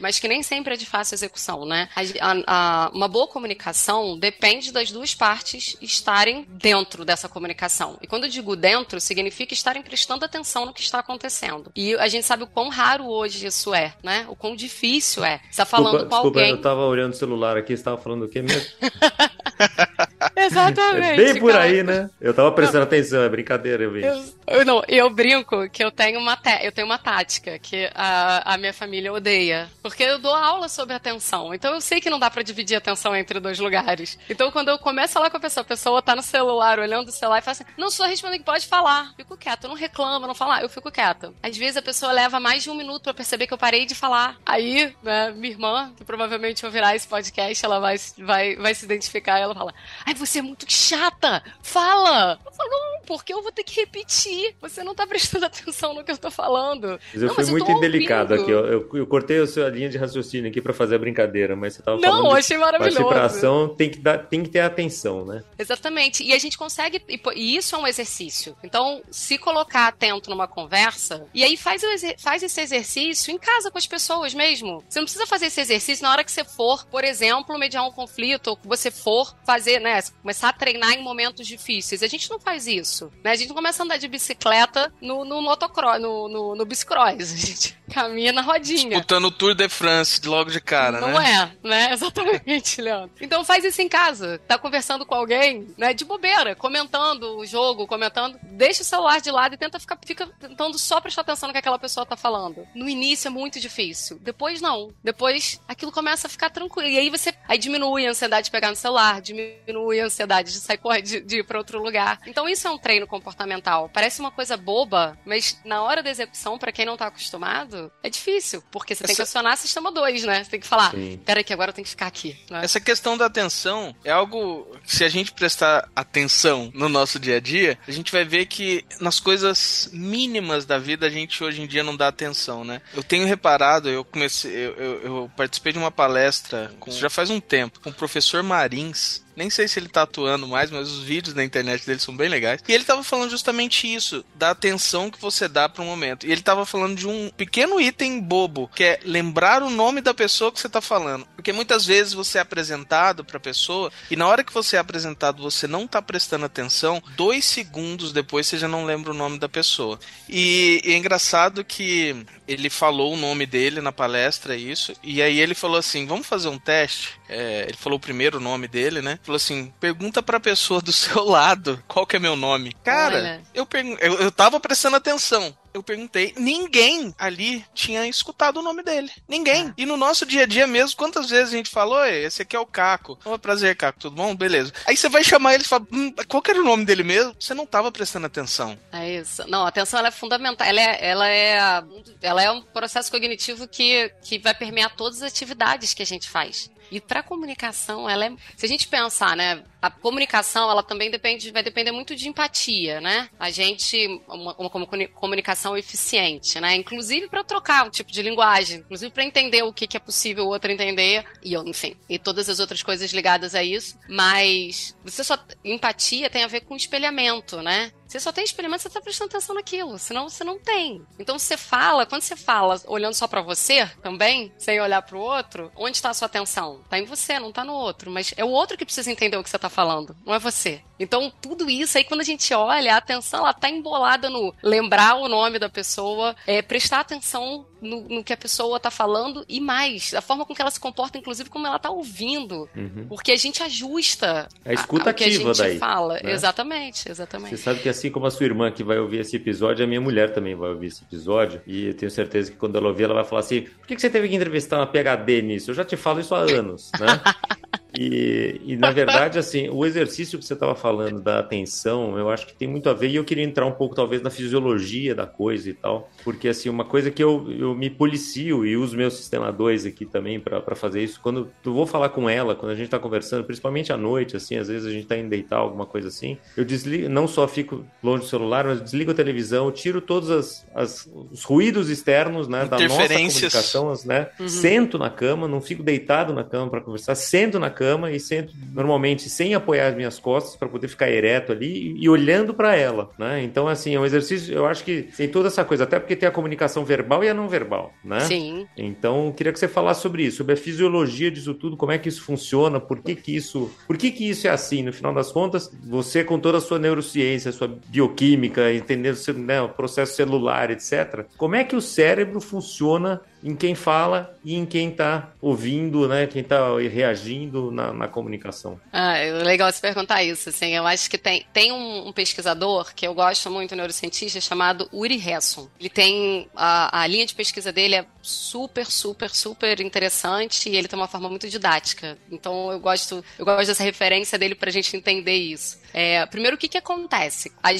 mas 0.00 0.18
que 0.18 0.28
nem 0.28 0.42
sempre 0.42 0.74
é 0.74 0.76
de 0.76 0.86
fácil 0.86 1.14
execução, 1.14 1.64
né? 1.64 1.88
A, 1.94 2.34
a, 2.46 2.90
uma 2.94 3.08
boa 3.08 3.28
comunicação 3.28 4.18
depende 4.18 4.72
das 4.72 4.90
duas 4.90 5.14
partes 5.14 5.76
estarem 5.80 6.46
dentro 6.48 7.04
dessa 7.04 7.28
comunicação. 7.28 7.98
E 8.00 8.06
quando 8.06 8.24
eu 8.24 8.30
digo 8.30 8.56
dentro, 8.56 9.00
significa 9.00 9.54
estarem 9.54 9.82
prestando 9.82 10.24
atenção 10.24 10.66
no 10.66 10.72
que 10.72 10.80
está 10.80 10.98
acontecendo. 10.98 11.70
E 11.76 11.94
a 11.96 12.08
gente 12.08 12.24
sabe 12.24 12.44
o 12.44 12.46
quão 12.46 12.68
raro 12.68 13.06
hoje 13.06 13.46
isso 13.46 13.74
é, 13.74 13.94
né? 14.02 14.26
O 14.28 14.36
quão 14.36 14.56
difícil 14.56 15.24
é. 15.24 15.40
Você 15.50 15.58
tá 15.58 15.66
falando 15.66 15.98
desculpa, 15.98 16.08
com 16.08 16.26
alguém. 16.26 16.42
Desculpa, 16.44 16.58
eu 16.58 16.62
tava 16.62 16.86
olhando 16.86 17.12
o 17.12 17.16
celular 17.16 17.56
aqui, 17.56 17.76
você 17.76 17.82
tava 17.82 17.98
falando 17.98 18.24
o 18.24 18.28
quê 18.28 18.42
mesmo? 18.42 18.70
Exatamente. 20.36 21.20
É 21.20 21.32
bem 21.32 21.40
por 21.40 21.52
cara. 21.52 21.64
aí, 21.64 21.82
né? 21.82 22.10
Eu 22.20 22.34
tava 22.34 22.50
prestando 22.52 22.84
atenção, 22.84 23.22
é 23.22 23.28
brincadeira, 23.28 23.82
eu 23.82 23.92
vi. 23.92 24.02
Eu, 24.46 24.64
não, 24.64 24.82
eu 24.88 25.08
brinco 25.10 25.68
que 25.70 25.82
eu 25.82 25.90
tenho 25.90 26.18
uma, 26.18 26.38
eu 26.62 26.72
tenho 26.72 26.86
uma 26.86 26.98
tática 26.98 27.58
que 27.58 27.90
a, 27.94 28.54
a 28.54 28.58
minha 28.58 28.72
família 28.72 29.12
odeia. 29.12 29.68
Porque 29.82 30.02
eu 30.02 30.18
dou 30.18 30.34
aula 30.34 30.68
sobre 30.68 30.94
atenção. 30.94 31.54
Então 31.54 31.74
eu 31.74 31.80
sei 31.80 32.00
que 32.00 32.10
não 32.10 32.18
dá 32.18 32.30
para 32.30 32.42
dividir 32.42 32.76
atenção 32.76 33.14
entre 33.14 33.40
dois 33.40 33.58
lugares. 33.58 34.18
Então 34.28 34.50
quando 34.50 34.68
eu 34.68 34.78
começo 34.78 35.12
a 35.12 35.14
falar 35.14 35.30
com 35.30 35.36
a 35.36 35.40
pessoa, 35.40 35.62
a 35.62 35.66
pessoa 35.66 36.02
tá 36.02 36.16
no 36.16 36.22
celular, 36.22 36.78
olhando 36.78 37.08
o 37.08 37.12
celular 37.12 37.38
e 37.38 37.42
fala 37.42 37.52
assim: 37.52 37.64
não 37.76 37.90
sou 37.90 38.06
respondendo 38.06 38.40
que 38.40 38.44
pode 38.44 38.66
falar. 38.66 39.12
Fico 39.16 39.36
quieta, 39.36 39.68
não 39.68 39.74
reclamo, 39.74 40.26
não 40.26 40.34
fala, 40.34 40.60
eu 40.62 40.68
fico 40.68 40.90
quieta. 40.90 41.32
Às 41.42 41.56
vezes 41.56 41.76
a 41.76 41.82
pessoa 41.82 42.12
leva 42.12 42.40
mais 42.40 42.62
de 42.62 42.70
um 42.70 42.74
minuto 42.74 43.04
para 43.04 43.14
perceber 43.14 43.46
que 43.46 43.54
eu 43.54 43.58
parei 43.58 43.86
de 43.86 43.94
falar. 43.94 44.36
Aí, 44.44 44.94
né, 45.02 45.30
minha 45.32 45.52
irmã, 45.52 45.92
que 45.96 46.04
provavelmente 46.04 46.64
ouvirá 46.64 46.94
esse 46.94 47.06
podcast, 47.06 47.64
ela 47.64 47.78
vai, 47.78 47.96
vai, 48.18 48.56
vai 48.56 48.74
se 48.74 48.84
identificar 48.84 49.38
e 49.38 49.42
ela 49.42 49.54
fala: 49.54 49.74
ai, 50.04 50.14
você 50.26 50.38
é 50.38 50.42
muito 50.42 50.64
chata, 50.68 51.42
fala! 51.62 52.38
Eu 52.44 52.52
falo, 52.52 52.70
não, 52.70 53.02
porque 53.04 53.32
eu 53.32 53.42
vou 53.42 53.50
ter 53.50 53.64
que 53.64 53.80
repetir. 53.80 54.54
Você 54.60 54.82
não 54.84 54.94
tá 54.94 55.06
prestando 55.06 55.46
atenção 55.46 55.94
no 55.94 56.04
que 56.04 56.12
eu 56.12 56.18
tô 56.18 56.30
falando. 56.30 57.00
Mas 57.12 57.22
eu 57.22 57.28
não, 57.28 57.34
fui 57.34 57.44
mas 57.44 57.50
muito 57.50 57.70
indelicado 57.70 58.34
aqui. 58.34 58.50
Eu, 58.50 58.66
eu, 58.66 58.90
eu, 58.94 59.06
cortei 59.06 59.40
a 59.40 59.46
sua 59.46 59.68
linha 59.68 59.88
de 59.88 59.98
raciocínio 59.98 60.50
aqui 60.50 60.60
para 60.60 60.72
fazer 60.72 60.94
a 60.94 60.98
brincadeira, 60.98 61.56
mas 61.56 61.74
você 61.74 61.82
tava 61.82 61.96
não, 61.98 62.08
falando. 62.08 62.24
Não, 62.24 62.34
achei 62.34 62.56
maravilhoso. 62.56 63.08
Pra 63.08 63.24
ação 63.24 63.68
tem 63.68 63.90
que, 63.90 63.98
dar, 63.98 64.18
tem 64.18 64.42
que 64.42 64.50
ter 64.50 64.60
atenção, 64.60 65.24
né? 65.24 65.42
Exatamente. 65.58 66.22
E 66.22 66.32
a 66.32 66.38
gente 66.38 66.56
consegue. 66.56 67.02
E 67.34 67.56
isso 67.56 67.74
é 67.74 67.78
um 67.78 67.86
exercício. 67.86 68.56
Então, 68.62 69.02
se 69.10 69.38
colocar 69.38 69.88
atento 69.88 70.30
numa 70.30 70.46
conversa, 70.46 71.26
e 71.34 71.42
aí 71.42 71.56
faz, 71.56 71.82
faz 72.18 72.42
esse 72.42 72.60
exercício 72.60 73.32
em 73.32 73.38
casa 73.38 73.70
com 73.70 73.78
as 73.78 73.86
pessoas 73.86 74.34
mesmo. 74.34 74.84
Você 74.88 74.98
não 74.98 75.06
precisa 75.06 75.26
fazer 75.26 75.46
esse 75.46 75.60
exercício 75.60 76.02
na 76.02 76.12
hora 76.12 76.24
que 76.24 76.30
você 76.30 76.44
for, 76.44 76.84
por 76.86 77.04
exemplo, 77.04 77.58
mediar 77.58 77.86
um 77.86 77.92
conflito, 77.92 78.48
ou 78.48 78.56
que 78.56 78.66
você 78.66 78.90
for 78.90 79.34
fazer, 79.44 79.80
né? 79.80 80.00
Começar 80.20 80.48
a 80.48 80.52
treinar 80.52 80.92
em 80.92 81.02
momentos 81.02 81.46
difíceis. 81.46 82.02
A 82.02 82.06
gente 82.06 82.30
não 82.30 82.38
faz 82.38 82.66
isso, 82.66 83.12
né? 83.22 83.32
A 83.32 83.34
gente 83.34 83.48
não 83.48 83.56
começa 83.56 83.82
a 83.82 83.84
andar 83.84 83.96
de 83.96 84.08
bicicleta 84.08 84.92
no, 85.00 85.24
no 85.24 85.42
motocross, 85.42 86.00
no, 86.00 86.28
no, 86.28 86.54
no 86.54 86.64
bicicross. 86.64 87.32
A 87.32 87.36
gente 87.36 87.76
caminha 87.92 88.32
na 88.32 88.40
rodinha. 88.40 88.90
Disputando 88.90 89.26
o 89.26 89.30
Tour 89.30 89.54
de 89.54 89.68
France 89.68 90.20
logo 90.24 90.50
de 90.50 90.60
cara, 90.60 91.00
não 91.00 91.08
né? 91.08 91.12
Não 91.12 91.20
é, 91.20 91.52
né? 91.62 91.92
Exatamente, 91.92 92.80
Leandro. 92.80 93.10
Então 93.20 93.44
faz 93.44 93.64
isso 93.64 93.82
em 93.82 93.88
casa. 93.88 94.40
Tá 94.46 94.58
conversando 94.58 95.04
com 95.04 95.14
alguém, 95.14 95.66
né? 95.76 95.92
De 95.92 96.04
bobeira, 96.04 96.54
comentando 96.54 97.38
o 97.38 97.44
jogo, 97.44 97.86
comentando. 97.86 98.38
Deixa 98.42 98.82
o 98.82 98.84
celular 98.84 99.20
de 99.20 99.30
lado 99.30 99.54
e 99.54 99.58
tenta 99.58 99.78
ficar 99.78 99.98
fica 100.04 100.26
tentando 100.26 100.78
só 100.78 101.00
prestar 101.00 101.22
atenção 101.22 101.48
no 101.48 101.52
que 101.52 101.58
aquela 101.58 101.78
pessoa 101.78 102.06
tá 102.06 102.16
falando. 102.16 102.66
No 102.74 102.88
início 102.88 103.28
é 103.28 103.30
muito 103.30 103.60
difícil. 103.60 104.18
Depois 104.20 104.60
não. 104.60 104.92
Depois 105.02 105.60
aquilo 105.68 105.92
começa 105.92 106.26
a 106.26 106.30
ficar 106.30 106.50
tranquilo. 106.50 106.88
E 106.88 106.98
aí 106.98 107.10
você 107.10 107.34
aí 107.48 107.58
diminui 107.58 108.06
a 108.06 108.10
ansiedade 108.10 108.46
de 108.46 108.50
pegar 108.50 108.70
no 108.70 108.76
celular, 108.76 109.20
diminui 109.20 110.00
a 110.02 110.06
ansiedade 110.06 110.52
de 110.52 110.58
sair 110.58 110.78
de, 111.02 111.20
de 111.20 111.36
ir 111.38 111.44
para 111.44 111.58
outro 111.58 111.82
lugar. 111.82 112.20
Então 112.26 112.48
isso 112.48 112.66
é 112.66 112.70
um 112.70 112.78
treino 112.78 113.06
comportamental. 113.06 113.90
Parece 113.92 114.20
uma 114.20 114.30
coisa 114.30 114.56
boba, 114.56 115.18
mas 115.24 115.60
na 115.64 115.82
hora 115.82 116.02
da 116.02 116.10
execução, 116.10 116.58
para 116.58 116.72
quem 116.72 116.84
não 116.84 116.96
tá 116.96 117.06
acostumado, 117.06 117.90
é 118.02 118.10
difícil, 118.10 118.62
porque 118.70 118.94
você 118.94 119.04
Essa... 119.04 119.08
tem 119.08 119.16
que 119.16 119.22
acionar 119.22 119.56
sistema 119.56 119.90
2, 119.90 120.24
né? 120.24 120.44
Você 120.44 120.50
tem 120.50 120.60
que 120.60 120.66
falar, 120.66 120.92
peraí 121.24 121.44
que 121.44 121.52
agora 121.52 121.70
eu 121.70 121.74
tenho 121.74 121.84
que 121.84 121.90
ficar 121.90 122.06
aqui. 122.06 122.38
Né? 122.50 122.60
Essa 122.64 122.80
questão 122.80 123.16
da 123.16 123.26
atenção 123.26 123.94
é 124.04 124.10
algo 124.10 124.66
que 124.84 124.96
se 124.96 125.04
a 125.04 125.08
gente 125.08 125.32
prestar 125.32 125.88
atenção 125.94 126.70
no 126.74 126.88
nosso 126.88 127.18
dia 127.18 127.36
a 127.36 127.40
dia, 127.40 127.78
a 127.86 127.90
gente 127.90 128.12
vai 128.12 128.24
ver 128.24 128.46
que 128.46 128.84
nas 129.00 129.20
coisas 129.20 129.88
mínimas 129.92 130.64
da 130.64 130.78
vida 130.78 131.06
a 131.06 131.10
gente 131.10 131.42
hoje 131.42 131.62
em 131.62 131.66
dia 131.66 131.82
não 131.82 131.96
dá 131.96 132.08
atenção, 132.08 132.64
né? 132.64 132.80
Eu 132.94 133.02
tenho 133.02 133.26
reparado, 133.26 133.88
eu 133.88 134.04
comecei, 134.04 134.52
eu, 134.52 134.74
eu, 134.74 135.02
eu 135.02 135.30
participei 135.36 135.72
de 135.72 135.78
uma 135.78 135.90
palestra 135.90 136.72
com, 136.80 136.90
já 136.90 137.10
faz 137.10 137.30
um 137.30 137.40
tempo 137.40 137.80
com 137.80 137.90
o 137.90 137.94
professor 137.94 138.42
Marins 138.42 139.21
nem 139.36 139.50
sei 139.50 139.68
se 139.68 139.78
ele 139.78 139.88
tá 139.88 140.02
atuando 140.02 140.46
mais, 140.46 140.70
mas 140.70 140.90
os 140.90 141.02
vídeos 141.02 141.34
na 141.34 141.44
internet 141.44 141.86
dele 141.86 142.00
são 142.00 142.16
bem 142.16 142.28
legais. 142.28 142.62
E 142.66 142.72
ele 142.72 142.84
tava 142.84 143.02
falando 143.02 143.30
justamente 143.30 143.92
isso, 143.92 144.24
da 144.34 144.50
atenção 144.50 145.10
que 145.10 145.20
você 145.20 145.48
dá 145.48 145.70
um 145.78 145.84
momento. 145.84 146.26
E 146.26 146.32
ele 146.32 146.42
tava 146.42 146.66
falando 146.66 146.96
de 146.96 147.08
um 147.08 147.30
pequeno 147.30 147.80
item 147.80 148.20
bobo, 148.20 148.70
que 148.74 148.84
é 148.84 149.00
lembrar 149.04 149.62
o 149.62 149.70
nome 149.70 150.00
da 150.00 150.12
pessoa 150.12 150.52
que 150.52 150.60
você 150.60 150.68
tá 150.68 150.80
falando. 150.80 151.26
Porque 151.34 151.52
muitas 151.52 151.86
vezes 151.86 152.12
você 152.12 152.38
é 152.38 152.40
apresentado 152.40 153.24
pra 153.24 153.40
pessoa 153.40 153.90
e 154.10 154.16
na 154.16 154.26
hora 154.26 154.44
que 154.44 154.52
você 154.52 154.76
é 154.76 154.78
apresentado 154.78 155.42
você 155.42 155.66
não 155.66 155.86
tá 155.86 156.02
prestando 156.02 156.44
atenção, 156.44 157.02
dois 157.16 157.44
segundos 157.44 158.12
depois 158.12 158.46
você 158.46 158.58
já 158.58 158.68
não 158.68 158.84
lembra 158.84 159.10
o 159.10 159.16
nome 159.16 159.38
da 159.38 159.48
pessoa. 159.48 159.98
E, 160.28 160.82
e 160.84 160.92
é 160.92 160.96
engraçado 160.96 161.64
que 161.64 162.24
ele 162.46 162.68
falou 162.68 163.14
o 163.14 163.16
nome 163.16 163.46
dele 163.46 163.80
na 163.80 163.92
palestra, 163.92 164.56
isso, 164.56 164.94
e 165.02 165.22
aí 165.22 165.40
ele 165.40 165.54
falou 165.54 165.78
assim: 165.78 166.06
vamos 166.06 166.26
fazer 166.26 166.48
um 166.48 166.58
teste. 166.58 167.20
É, 167.28 167.64
ele 167.68 167.76
falou 167.76 167.96
o 167.96 168.00
primeiro 168.00 168.40
nome 168.40 168.68
dele, 168.68 169.00
né? 169.00 169.18
Falou 169.22 169.36
assim: 169.36 169.72
pergunta 169.80 170.22
pra 170.22 170.40
pessoa 170.40 170.80
do 170.80 170.92
seu 170.92 171.24
lado 171.24 171.82
qual 171.86 172.06
que 172.06 172.16
é 172.16 172.18
meu 172.18 172.36
nome. 172.36 172.74
Cara, 172.84 173.40
eu, 173.54 173.66
eu, 174.00 174.14
eu 174.20 174.32
tava 174.32 174.58
prestando 174.60 174.96
atenção 174.96 175.54
eu 175.72 175.82
perguntei, 175.82 176.34
ninguém 176.36 177.14
ali 177.18 177.64
tinha 177.74 178.06
escutado 178.06 178.58
o 178.58 178.62
nome 178.62 178.82
dele. 178.82 179.10
Ninguém. 179.28 179.68
É. 179.68 179.74
E 179.78 179.86
no 179.86 179.96
nosso 179.96 180.26
dia 180.26 180.42
a 180.42 180.46
dia 180.46 180.66
mesmo, 180.66 180.96
quantas 180.96 181.30
vezes 181.30 181.52
a 181.52 181.56
gente 181.56 181.70
falou, 181.70 182.04
esse 182.04 182.42
aqui 182.42 182.56
é 182.56 182.60
o 182.60 182.66
Caco. 182.66 183.18
Oh, 183.24 183.38
prazer, 183.38 183.76
Caco, 183.76 183.98
tudo 183.98 184.16
bom? 184.16 184.34
Beleza. 184.34 184.72
Aí 184.86 184.96
você 184.96 185.08
vai 185.08 185.24
chamar 185.24 185.54
ele 185.54 185.64
e 185.64 185.68
fala, 185.68 185.86
hum, 185.92 186.12
qual 186.28 186.42
que 186.42 186.50
era 186.50 186.60
o 186.60 186.64
nome 186.64 186.84
dele 186.84 187.02
mesmo? 187.02 187.34
Você 187.38 187.54
não 187.54 187.64
estava 187.64 187.90
prestando 187.90 188.26
atenção. 188.26 188.78
É 188.92 189.18
isso. 189.18 189.46
Não, 189.48 189.64
a 189.64 189.68
atenção 189.68 189.98
ela 189.98 190.08
é 190.08 190.12
fundamental. 190.12 190.66
Ela 190.66 190.80
é, 190.80 191.06
ela 191.06 191.28
é, 191.28 191.82
ela 192.20 192.42
é 192.42 192.50
um 192.50 192.62
processo 192.62 193.10
cognitivo 193.10 193.66
que, 193.68 194.10
que 194.22 194.38
vai 194.38 194.54
permear 194.54 194.94
todas 194.96 195.22
as 195.22 195.32
atividades 195.32 195.94
que 195.94 196.02
a 196.02 196.06
gente 196.06 196.28
faz. 196.28 196.70
E 196.90 197.00
para 197.00 197.22
comunicação, 197.22 198.08
ela 198.08 198.26
é, 198.26 198.32
se 198.56 198.66
a 198.66 198.68
gente 198.68 198.88
pensar, 198.88 199.36
né, 199.36 199.64
a 199.80 199.90
comunicação, 199.90 200.70
ela 200.70 200.82
também 200.82 201.10
depende, 201.10 201.50
vai 201.50 201.62
depender 201.62 201.90
muito 201.90 202.14
de 202.14 202.28
empatia, 202.28 203.00
né? 203.00 203.28
A 203.38 203.50
gente 203.50 204.20
uma, 204.28 204.54
uma 204.56 204.70
comunicação 205.08 205.76
eficiente, 205.76 206.60
né? 206.60 206.76
Inclusive 206.76 207.28
para 207.28 207.42
trocar 207.42 207.86
um 207.86 207.90
tipo 207.90 208.12
de 208.12 208.22
linguagem, 208.22 208.78
inclusive 208.78 209.10
para 209.10 209.24
entender 209.24 209.62
o 209.62 209.72
que, 209.72 209.86
que 209.86 209.96
é 209.96 210.00
possível 210.00 210.44
o 210.44 210.48
outro 210.48 210.70
entender 210.70 211.24
e 211.42 211.56
enfim, 211.56 211.96
e 212.08 212.18
todas 212.18 212.48
as 212.48 212.60
outras 212.60 212.82
coisas 212.82 213.12
ligadas 213.12 213.54
a 213.54 213.62
isso. 213.64 213.98
Mas 214.08 214.96
você 215.04 215.24
só 215.24 215.36
empatia 215.64 216.30
tem 216.30 216.44
a 216.44 216.48
ver 216.48 216.60
com 216.60 216.76
espelhamento, 216.76 217.60
né? 217.60 217.92
Você 218.12 218.20
só 218.20 218.30
tem 218.30 218.44
experimento, 218.44 218.82
você 218.82 218.90
tá 218.90 219.00
prestando 219.00 219.30
atenção 219.30 219.54
naquilo, 219.54 219.98
senão 219.98 220.28
você 220.28 220.44
não 220.44 220.58
tem. 220.58 221.00
Então 221.18 221.38
você 221.38 221.56
fala, 221.56 222.04
quando 222.04 222.20
você 222.20 222.36
fala 222.36 222.78
olhando 222.86 223.14
só 223.14 223.26
para 223.26 223.40
você 223.40 223.86
também, 224.02 224.52
sem 224.58 224.78
olhar 224.82 225.00
para 225.00 225.16
o 225.16 225.20
outro, 225.20 225.72
onde 225.74 225.96
está 225.96 226.10
a 226.10 226.14
sua 226.14 226.26
atenção? 226.26 226.82
Tá 226.90 226.98
em 226.98 227.06
você, 227.06 227.38
não 227.38 227.50
tá 227.50 227.64
no 227.64 227.72
outro, 227.72 228.10
mas 228.10 228.34
é 228.36 228.44
o 228.44 228.50
outro 228.50 228.76
que 228.76 228.84
precisa 228.84 229.10
entender 229.10 229.38
o 229.38 229.42
que 229.42 229.48
você 229.48 229.58
tá 229.58 229.70
falando, 229.70 230.14
não 230.26 230.34
é 230.34 230.38
você. 230.38 230.82
Então, 231.00 231.32
tudo 231.40 231.70
isso 231.70 231.96
aí, 231.96 232.04
quando 232.04 232.20
a 232.20 232.24
gente 232.24 232.52
olha, 232.52 232.94
a 232.94 232.98
atenção 232.98 233.40
ela 233.40 233.54
tá 233.54 233.70
embolada 233.70 234.28
no 234.28 234.54
lembrar 234.62 235.16
o 235.16 235.26
nome 235.26 235.58
da 235.58 235.70
pessoa, 235.70 236.36
é, 236.46 236.60
prestar 236.60 237.00
atenção 237.00 237.66
no, 237.80 238.02
no, 238.08 238.24
que 238.24 238.32
a 238.32 238.36
pessoa 238.36 238.78
tá 238.78 238.90
falando 238.90 239.44
e 239.48 239.60
mais, 239.60 240.14
a 240.14 240.20
forma 240.20 240.46
com 240.46 240.54
que 240.54 240.62
ela 240.62 240.70
se 240.70 240.78
comporta, 240.78 241.18
inclusive 241.18 241.50
como 241.50 241.66
ela 241.66 241.78
tá 241.78 241.90
ouvindo. 241.90 242.68
Uhum. 242.76 243.06
Porque 243.08 243.32
a 243.32 243.36
gente 243.36 243.62
ajusta 243.62 244.48
é 244.64 244.70
a 244.70 244.74
escuta 244.74 245.10
a, 245.10 245.12
que 245.12 245.24
a 245.24 245.30
gente 245.30 245.58
daí, 245.58 245.78
fala. 245.78 246.20
Né? 246.22 246.32
Exatamente, 246.32 247.10
exatamente. 247.10 247.56
Você 247.56 247.62
sabe 247.62 247.80
que 247.80 247.88
assim 248.02 248.10
como 248.10 248.26
a 248.26 248.30
sua 248.30 248.46
irmã 248.46 248.70
que 248.70 248.82
vai 248.82 248.98
ouvir 248.98 249.20
esse 249.20 249.36
episódio, 249.36 249.84
a 249.84 249.88
minha 249.88 250.00
mulher 250.00 250.32
também 250.32 250.56
vai 250.56 250.70
ouvir 250.70 250.88
esse 250.88 251.04
episódio. 251.04 251.60
E 251.64 251.86
eu 251.86 251.94
tenho 251.94 252.10
certeza 252.10 252.50
que 252.50 252.56
quando 252.56 252.76
ela 252.76 252.88
ouvir, 252.88 253.04
ela 253.04 253.14
vai 253.14 253.24
falar 253.24 253.40
assim: 253.40 253.62
por 253.62 253.86
que 253.86 253.98
você 253.98 254.10
teve 254.10 254.28
que 254.28 254.34
entrevistar 254.34 254.78
uma 254.78 254.86
PHD 254.86 255.42
nisso? 255.42 255.70
Eu 255.70 255.74
já 255.74 255.84
te 255.84 255.96
falo 255.96 256.18
isso 256.18 256.34
há 256.34 256.40
anos, 256.40 256.90
né? 256.98 257.06
E, 257.94 258.58
e, 258.64 258.76
na 258.76 258.90
verdade, 258.90 259.38
assim, 259.38 259.68
o 259.68 259.84
exercício 259.84 260.38
que 260.38 260.44
você 260.46 260.54
estava 260.54 260.74
falando 260.74 261.20
da 261.20 261.38
atenção, 261.38 262.16
eu 262.18 262.30
acho 262.30 262.46
que 262.46 262.54
tem 262.54 262.66
muito 262.66 262.88
a 262.88 262.94
ver, 262.94 263.08
e 263.08 263.16
eu 263.16 263.24
queria 263.24 263.44
entrar 263.44 263.66
um 263.66 263.72
pouco, 263.72 263.94
talvez, 263.94 264.22
na 264.22 264.30
fisiologia 264.30 265.14
da 265.14 265.26
coisa 265.26 265.68
e 265.68 265.74
tal, 265.74 266.08
porque, 266.24 266.48
assim, 266.48 266.68
uma 266.68 266.84
coisa 266.84 267.10
que 267.10 267.22
eu, 267.22 267.46
eu 267.50 267.74
me 267.74 267.90
policio 267.90 268.64
e 268.64 268.76
uso 268.76 268.96
meu 268.96 269.10
sistema 269.10 269.52
2 269.52 269.86
aqui 269.86 270.04
também 270.04 270.38
para 270.40 270.74
fazer 270.74 271.02
isso, 271.02 271.20
quando 271.20 271.50
eu 271.64 271.72
vou 271.72 271.86
falar 271.86 272.10
com 272.10 272.28
ela, 272.28 272.54
quando 272.54 272.72
a 272.72 272.74
gente 272.74 272.86
está 272.86 272.98
conversando, 272.98 273.44
principalmente 273.44 273.92
à 273.92 273.96
noite, 273.96 274.36
assim, 274.36 274.56
às 274.56 274.68
vezes 274.68 274.86
a 274.86 274.90
gente 274.90 275.04
está 275.04 275.16
indo 275.16 275.28
deitar, 275.28 275.56
alguma 275.56 275.86
coisa 275.86 276.08
assim, 276.08 276.36
eu 276.56 276.64
desligo, 276.64 277.08
não 277.08 277.26
só 277.26 277.46
fico 277.48 277.84
longe 278.02 278.24
do 278.24 278.28
celular, 278.28 278.64
mas 278.64 278.80
desligo 278.80 279.10
a 279.10 279.14
televisão, 279.14 279.70
tiro 279.70 280.00
todos 280.00 280.30
as, 280.30 280.66
as, 280.74 281.08
os 281.30 281.42
ruídos 281.44 281.88
externos, 281.88 282.48
né, 282.48 282.64
da 282.64 282.78
nossa 282.78 283.08
comunicação, 283.08 283.92
né, 284.04 284.28
uhum. 284.38 284.48
sento 284.48 284.98
na 284.98 285.10
cama, 285.10 285.48
não 285.48 285.60
fico 285.60 285.82
deitado 285.82 286.32
na 286.32 286.44
cama 286.44 286.70
para 286.70 286.80
conversar, 286.80 287.14
sento 287.14 287.58
na 287.58 287.70
cama 287.70 288.10
e 288.10 288.20
sento 288.20 288.52
normalmente 288.72 289.28
sem 289.28 289.54
apoiar 289.54 289.88
as 289.88 289.94
minhas 289.94 290.18
costas 290.18 290.56
para 290.56 290.68
poder 290.68 290.88
ficar 290.88 291.10
ereto 291.10 291.52
ali 291.52 291.96
e, 291.96 292.04
e 292.04 292.08
olhando 292.08 292.54
para 292.54 292.76
ela, 292.76 293.10
né? 293.18 293.42
Então 293.42 293.68
assim, 293.68 293.94
é 293.94 294.00
um 294.00 294.04
exercício, 294.04 294.54
eu 294.54 294.66
acho 294.66 294.84
que 294.84 295.02
tem 295.16 295.28
toda 295.28 295.48
essa 295.48 295.64
coisa, 295.64 295.84
até 295.84 295.98
porque 295.98 296.11
tem 296.16 296.28
a 296.28 296.32
comunicação 296.32 296.84
verbal 296.84 297.22
e 297.24 297.28
a 297.28 297.34
não 297.34 297.48
verbal, 297.48 297.92
né? 298.04 298.20
Sim. 298.20 298.66
Então, 298.76 299.32
queria 299.36 299.52
que 299.52 299.58
você 299.58 299.68
falasse 299.68 300.02
sobre 300.02 300.24
isso, 300.24 300.38
sobre 300.38 300.54
a 300.54 300.56
fisiologia 300.56 301.30
disso 301.30 301.54
tudo, 301.54 301.76
como 301.76 301.92
é 301.92 301.98
que 301.98 302.08
isso 302.08 302.22
funciona, 302.22 302.80
por 302.80 303.00
que 303.00 303.14
que 303.14 303.34
isso, 303.34 303.70
por 303.86 303.96
que 303.96 304.10
que 304.10 304.28
isso 304.28 304.46
é 304.46 304.50
assim, 304.50 304.82
no 304.82 304.92
final 304.92 305.12
das 305.14 305.30
contas, 305.30 305.70
você 305.82 306.24
com 306.24 306.38
toda 306.38 306.58
a 306.58 306.60
sua 306.60 306.78
neurociência, 306.78 307.52
sua 307.52 307.68
bioquímica, 307.86 308.72
entendendo 308.72 309.16
né, 309.36 309.60
o 309.60 309.68
processo 309.68 310.14
celular, 310.14 310.70
etc. 310.70 311.26
Como 311.36 311.54
é 311.54 311.64
que 311.64 311.76
o 311.76 311.80
cérebro 311.80 312.40
funciona 312.40 313.20
em 313.42 313.56
quem 313.56 313.74
fala 313.74 314.36
e 314.44 314.54
em 314.54 314.64
quem 314.64 314.90
está 314.90 315.30
ouvindo, 315.40 316.06
né? 316.08 316.26
Quem 316.26 316.42
está 316.42 316.76
reagindo 316.78 317.70
na, 317.70 317.92
na, 317.92 318.08
comunicação. 318.08 318.80
Ah, 318.92 319.16
é 319.16 319.32
legal 319.32 319.70
você 319.70 319.80
perguntar 319.80 320.22
isso. 320.22 320.48
Assim, 320.48 320.74
eu 320.74 320.86
acho 320.86 321.10
que 321.10 321.18
tem, 321.18 321.44
tem 321.52 321.72
um, 321.72 322.08
um 322.08 322.12
pesquisador 322.12 322.94
que 322.94 323.06
eu 323.06 323.14
gosto 323.14 323.50
muito, 323.50 323.72
um 323.74 323.76
neurocientista, 323.76 324.40
chamado 324.40 324.88
Uri 324.92 325.16
Hesson. 325.16 325.68
Ele 325.80 325.88
tem 325.88 326.48
a, 326.54 327.02
a 327.02 327.06
linha 327.06 327.26
de 327.26 327.34
pesquisa 327.34 327.72
dele 327.72 327.96
é 327.96 328.06
super, 328.20 328.86
super, 328.86 329.30
super 329.30 329.80
interessante 329.80 330.68
e 330.68 330.76
ele 330.76 330.88
tem 330.88 330.98
uma 330.98 331.08
forma 331.08 331.28
muito 331.28 331.48
didática. 331.48 332.16
Então 332.30 332.70
eu 332.70 332.78
gosto, 332.78 333.24
eu 333.38 333.44
gosto 333.44 333.66
dessa 333.66 333.82
referência 333.82 334.38
dele 334.38 334.54
para 334.54 334.68
a 334.68 334.72
gente 334.72 334.96
entender 334.96 335.34
isso. 335.34 335.81
É, 335.92 336.24
primeiro, 336.26 336.56
o 336.56 336.58
que, 336.58 336.68
que 336.68 336.78
acontece? 336.78 337.52
A, 337.62 337.70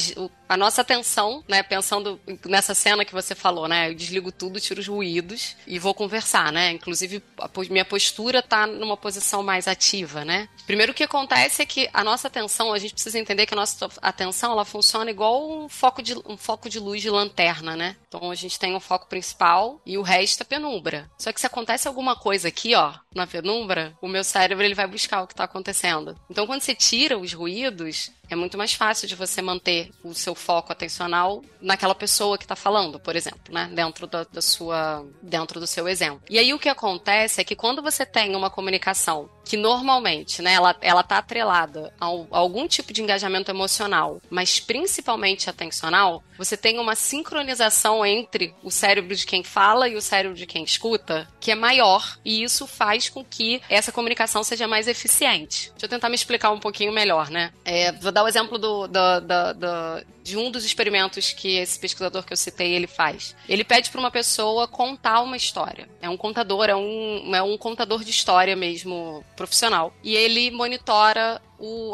a, 0.49 0.57
nossa 0.57 0.83
atenção, 0.83 1.43
né, 1.49 1.63
pensando 1.63 2.21
nessa 2.47 2.75
cena 2.75 3.05
que 3.05 3.13
você 3.13 3.35
falou, 3.35 3.67
né, 3.67 3.91
eu 3.91 3.95
desligo 3.95 4.31
tudo, 4.31 4.61
tiro 4.61 4.81
os 4.81 4.87
ruídos 4.87 5.57
e 5.67 5.79
vou 5.79 5.95
conversar, 5.95 6.53
né? 6.53 6.71
Inclusive, 6.73 7.23
a, 7.39 7.49
minha 7.71 7.85
postura 7.85 8.41
está 8.41 8.67
numa 8.67 8.97
posição 8.97 9.43
mais 9.43 9.67
ativa, 9.67 10.25
né? 10.25 10.49
Primeiro, 10.67 10.93
o 10.93 10.95
que 10.95 11.05
acontece 11.05 11.63
é 11.63 11.67
que 11.67 11.89
a 11.93 12.05
nossa 12.05 12.29
atenção, 12.29 12.73
a 12.73 12.79
gente 12.79 12.95
precisa 12.95 13.19
entender 13.19 13.47
que 13.47 13.55
a 13.55 13.57
nossa 13.57 13.89
atenção, 14.01 14.53
ela 14.53 14.65
funciona 14.65 15.11
igual 15.11 15.51
um 15.51 15.69
foco 15.69 16.03
de, 16.03 16.15
um 16.27 16.37
foco 16.37 16.69
de 16.69 16.79
luz 16.79 17.01
de 17.01 17.11
lanterna, 17.11 17.77
né? 17.77 17.97
Então, 18.09 18.31
a 18.31 18.35
gente 18.35 18.59
tem 18.59 18.75
um 18.75 18.81
foco 18.81 19.07
principal 19.07 19.81
e 19.87 19.97
o 19.97 20.03
resto 20.03 20.43
é 20.43 20.45
penumbra. 20.45 21.11
Só 21.19 21.33
que 21.33 21.41
se 21.41 21.47
acontece 21.47 21.89
alguma 21.89 22.15
coisa 22.15 22.49
aqui, 22.49 22.75
ó, 22.75 22.93
na 23.15 23.27
penumbra, 23.27 23.97
o 24.01 24.09
meu 24.09 24.25
cérebro 24.25 24.65
ele 24.65 24.75
vai 24.75 24.87
buscar 24.87 25.23
o 25.23 25.27
que 25.27 25.33
está 25.33 25.45
acontecendo. 25.45 26.19
Então, 26.29 26.47
quando 26.47 26.63
você 26.63 26.75
tira 26.75 27.19
os 27.19 27.33
ruídos, 27.33 28.02
much. 28.09 28.22
É 28.33 28.37
muito 28.37 28.59
mais 28.59 28.73
fácil 28.73 29.07
de 29.07 29.15
você 29.15 29.43
manter 29.43 29.91
o 30.03 30.15
seu 30.15 30.35
foco 30.35 30.73
atencional 30.73 31.43
naquela 31.61 31.95
pessoa 31.95 32.39
que 32.39 32.45
está 32.45 32.57
falando, 32.57 32.99
por 32.99 33.15
exemplo, 33.15 33.53
né? 33.53 33.71
Dentro 33.73 34.07
da, 34.07 34.25
da, 34.25 34.43
sua, 34.43 35.05
dentro 35.23 35.61
do 35.61 35.67
seu 35.67 35.89
exemplo. 35.89 36.23
E 36.29 36.39
aí 36.39 36.53
o 36.53 36.59
que 36.59 36.69
acontece 36.69 37.41
é 37.41 37.45
que 37.45 37.55
quando 37.55 37.83
você 37.83 38.05
tem 38.05 38.35
uma 38.35 38.51
comunicação 38.51 39.29
que 39.45 39.57
normalmente, 39.57 40.41
né, 40.41 40.55
ela, 40.55 40.77
ela 40.81 41.03
tá 41.03 41.19
atrelada 41.19 41.93
a, 42.01 42.07
algum 42.07 42.67
tipo 42.67 42.93
de 42.93 43.03
engajamento 43.03 43.51
emocional, 43.51 44.21
mas 44.31 44.61
principalmente 44.61 45.51
atencional, 45.51 46.23
você 46.39 46.57
tem 46.57 46.79
uma 46.79 46.95
sincronização 46.95 48.05
entre 48.05 48.55
o 48.63 48.71
cérebro 48.71 49.15
de 49.15 49.27
quem 49.27 49.43
fala 49.43 49.89
e 49.89 49.97
o 49.97 50.03
cérebro 50.03 50.37
de 50.37 50.47
quem 50.47 50.65
escuta, 50.65 51.29
que 51.41 51.51
é 51.51 51.55
maior, 51.55 52.19
e 52.25 52.43
isso 52.43 52.67
faz 52.67 53.09
com 53.09 53.25
que 53.25 53.61
essa 53.69 53.93
comunicação 53.93 54.43
seja 54.43 54.67
mais 54.67 54.89
eficiente. 54.89 55.71
Deixa 55.73 55.87
eu 55.87 55.89
tentar 55.89 56.09
me 56.09 56.15
explicar 56.15 56.51
um 56.51 56.61
pouquinho 56.61 56.93
melhor, 56.93 57.31
né? 57.31 57.53
É, 57.65 57.93
vou 57.93 58.13
dar 58.13 58.22
o 58.23 58.29
exemplo 58.29 58.59
do, 58.59 58.87
do, 58.87 59.21
do, 59.21 59.55
do 59.55 60.05
de 60.23 60.37
um 60.37 60.51
dos 60.51 60.65
experimentos 60.65 61.33
que 61.33 61.57
esse 61.57 61.79
pesquisador 61.79 62.25
que 62.25 62.33
eu 62.33 62.37
citei 62.37 62.73
ele 62.75 62.87
faz. 62.87 63.35
Ele 63.49 63.65
pede 63.65 63.91
para 63.91 64.01
uma 64.01 64.11
pessoa 64.11 64.69
contar 64.69 65.21
uma 65.21 65.37
história. 65.37 65.89
É 66.01 66.09
um 66.09 66.17
contador, 66.17 66.69
é 66.69 66.77
um, 66.77 67.35
é 67.35 67.43
um 67.43 67.57
contador 67.59 68.05
de 68.05 68.11
história 68.11 68.55
mesmo 68.57 69.25
profissional. 69.37 69.93
E 70.03 70.15
ele 70.15 70.51
monitora 70.51 71.41